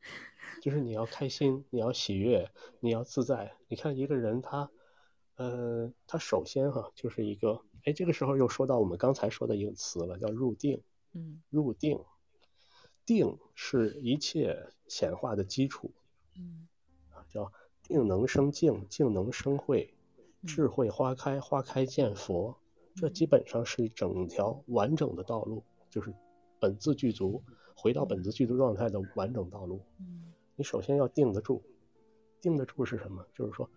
[0.62, 2.52] 就是你要开心，你要喜悦，
[2.82, 3.58] 你要自在。
[3.68, 4.70] 你看一个人他，
[5.38, 10.84] 呃，他首先哈就是一个，哎，这个时候又说到我们刚才说的一个词了，叫入定。
[11.16, 12.04] 嗯入定，
[13.06, 15.92] 定是一切显化的基础
[16.36, 16.68] 嗯
[17.12, 17.52] 啊，叫
[17.84, 19.94] 定能生静，静能生慧，
[20.42, 22.58] 嗯智慧花开，花开见佛。
[22.96, 26.14] 这基本上是整条完整的道路，就是
[26.60, 27.44] 本自具足，
[27.76, 29.82] 回到本自具足状态的完整道路。
[30.00, 31.64] 嗯你首先要定得住，
[32.40, 33.26] 定得住是什么？
[33.34, 33.68] 就是说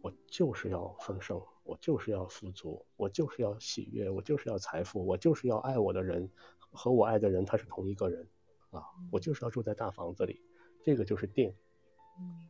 [0.00, 6.30] 我就是要丰盛，我就是要富足，我就是要喜悦，我就是要财富，我就是要爱我的人，
[6.70, 8.28] 和我爱的人他是同一个人
[8.70, 10.40] 啊，我就是要住在大房子里，
[10.82, 11.54] 这个就是定。
[12.18, 12.48] 嗯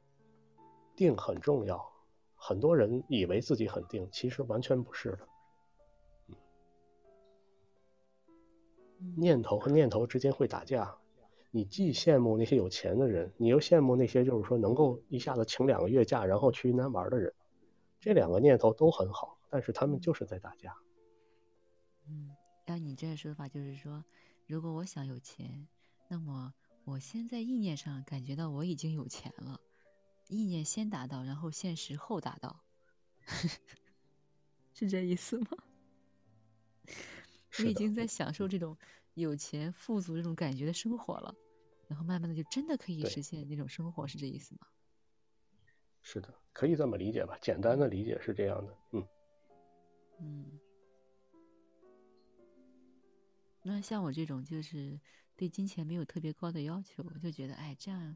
[0.97, 1.90] 定很重要，
[2.34, 5.28] 很多人以为自己很定，其实完全不是的。
[8.98, 10.94] 嗯念头和念头之间会打架，
[11.51, 17.32] 你既羡慕那些有钱的人，你又羡慕那些就是说能够一下子请两个月假然后去云南玩的人，
[17.98, 20.76] 这两个念头都很好，但是他们就是在打架。
[22.06, 22.36] 嗯，
[22.66, 24.05] 按你这个说法，就是说，
[24.47, 25.66] 如果我想有钱，
[26.12, 29.60] 那么我先在意念上感觉到我已经有钱了，
[30.26, 32.64] 意念先达到，然后现实后达到，
[34.74, 35.46] 是这意思吗？
[37.60, 38.76] 我已经在享受这种
[39.14, 41.32] 有钱富足这种感觉的生活了，
[41.86, 44.66] 然后慢慢的就真的可以实现那种生活，是这意思吗？
[46.02, 47.38] 是的，可以这么理解吧？
[47.40, 49.08] 简单的理解是这样的，嗯，
[50.18, 50.58] 嗯，
[53.62, 54.98] 那像我这种就是
[55.40, 58.14] 对金钱没有特别高的要求，就觉得哎这样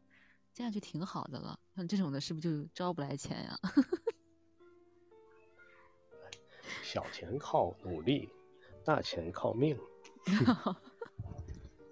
[0.52, 1.58] 这样就挺好的了。
[1.74, 3.58] 像这种的是不是就招不来钱呀？
[6.84, 8.28] 小钱靠努力，
[8.84, 9.74] 大钱靠命。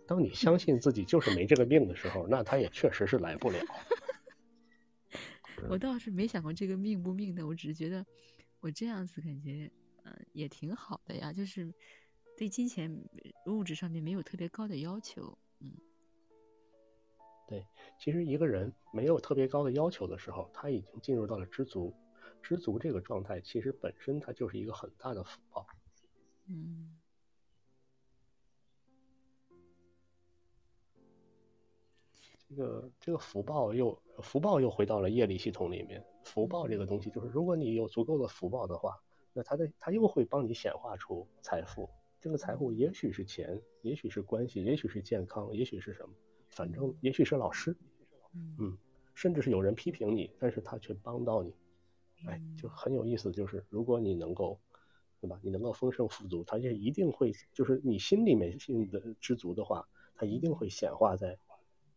[0.07, 3.59] 当你相信自己就是没这个命的时候，那他也确实是来不了。
[5.71, 8.05] 我倒是没想过这个命不命的，我只是觉得
[8.61, 9.73] 我这样子感觉，
[10.05, 11.73] 嗯、也挺好的呀，就是
[12.43, 12.93] 对金钱
[13.47, 15.39] 物质上面没有特别高的要求。
[15.61, 15.71] 嗯
[17.47, 17.65] 对，
[18.01, 21.95] 其实一个人没有特别高的要求的时候，他已经进入到了知足。
[22.43, 25.65] 知足这个状态，其实本身它就是一个很大的福报。
[26.49, 26.99] 嗯
[32.49, 36.05] 这个这个福报又福报又回到了业力系统里面。
[36.25, 39.01] 福报这个东西，就是如果你有足够的福报的话，
[39.33, 41.89] 那它的它又会帮你显化出财富。
[42.23, 46.15] 这个财富也许是钱，也许是关系，也许是健康，也许是什么，
[46.51, 47.77] 反正也许是老师，
[48.33, 48.79] 嗯嗯，
[49.13, 51.53] 甚至是有人批评你，但是他却帮到你。
[52.29, 54.61] 哎，就嗯很有意思，就是如果你能够，
[55.21, 55.41] 对吧？
[55.43, 61.37] 你能够丰盛富足，它就一定会，就是你心里面性的知足的话，它一定会显化在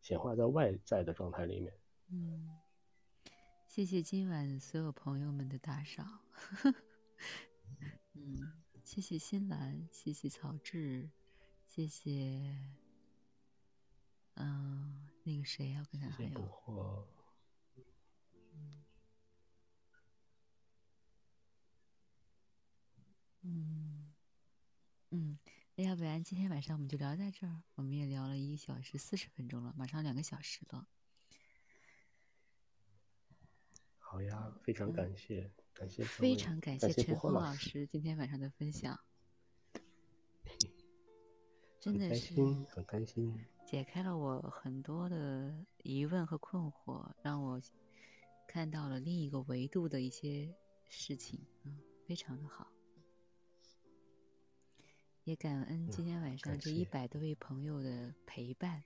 [0.02, 1.72] 显化在外在的状态里面。
[2.10, 2.50] 嗯，
[3.68, 6.20] 谢谢今晚所有朋友们的打赏。
[8.14, 11.10] 嗯，谢谢新兰，谢谢曹志，
[11.66, 12.56] 谢谢，
[14.36, 17.08] 嗯、那个谁呀、我看看还有，获，
[23.42, 24.14] 嗯
[25.10, 25.40] 嗯，
[25.76, 30.88] 那要不然今天晚上我们就聊在这儿，我们也聊了一个小时四十分钟了，马上两个小时了。
[33.98, 38.98] 好呀，非常感谢，感谢非常感感谢陈峰老老师今天晚上的分享，
[41.82, 43.38] 真的是心，很开心。
[43.66, 45.54] 解开了我很多的
[45.84, 47.62] 疑问和困惑，让我
[48.48, 50.56] 看到了另一个维度的一些
[50.88, 51.78] 事情，嗯，
[52.08, 52.72] 非常的好。
[55.26, 58.84] 也感恩今天晚上这一百多位朋友的陪伴，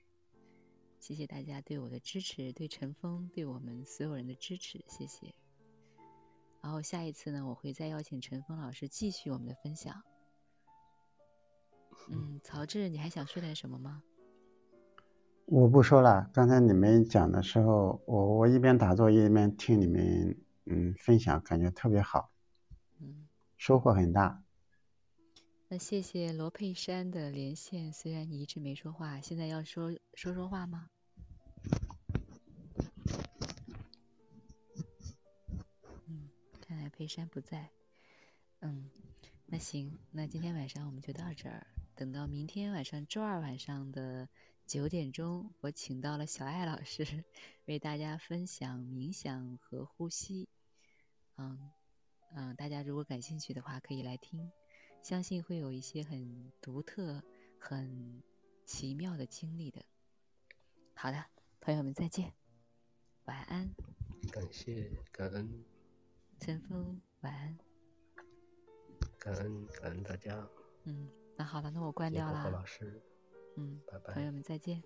[0.98, 5.34] 谢谢大家对我的支持，对陈峰，对我们所有人的支持，谢谢。
[6.62, 10.02] 然后下一次呢，我会再邀请陈峰老师继续我们的分享。
[12.08, 14.02] 嗯，曹志，你还想说点什么吗？
[15.46, 16.30] 我不说了。
[16.32, 22.30] 刚才你们讲的时候，我我一边打坐一边听你们嗯分享，感觉特别好，
[23.00, 23.26] 嗯，
[23.56, 24.42] 收获很大。
[25.68, 30.88] 那谢谢罗佩珊的连线，虽然你一直没说话，现在要说说说话吗？
[37.00, 37.70] 看来佩珊不在。
[38.60, 38.90] 嗯，
[39.46, 41.66] 那行，那今天晚上我们就到这儿。
[41.94, 44.28] 等到明天晚上周二晚上的
[44.66, 47.24] 九点钟，我请到了小艾老师，
[47.64, 50.46] 为大家分享冥想和呼吸。
[51.38, 51.70] 嗯
[52.34, 54.50] 嗯，大家如果感兴趣的话，可以来听。
[55.02, 57.24] 相信会有一些很独特、
[57.58, 58.22] 很
[58.66, 59.82] 奇妙的经历的。
[60.92, 61.24] 好的，
[61.62, 62.34] 朋友们再见，
[63.24, 63.70] 晚安。
[64.30, 65.64] 感谢感恩，
[66.40, 67.58] 陈峰晚安。
[69.18, 70.48] 感恩感恩大家。
[70.84, 71.06] 嗯，
[71.36, 72.42] 那好了，那我关掉了。
[72.42, 72.98] 何老师。
[73.58, 74.14] 嗯，拜拜。
[74.14, 74.82] 朋友们再见。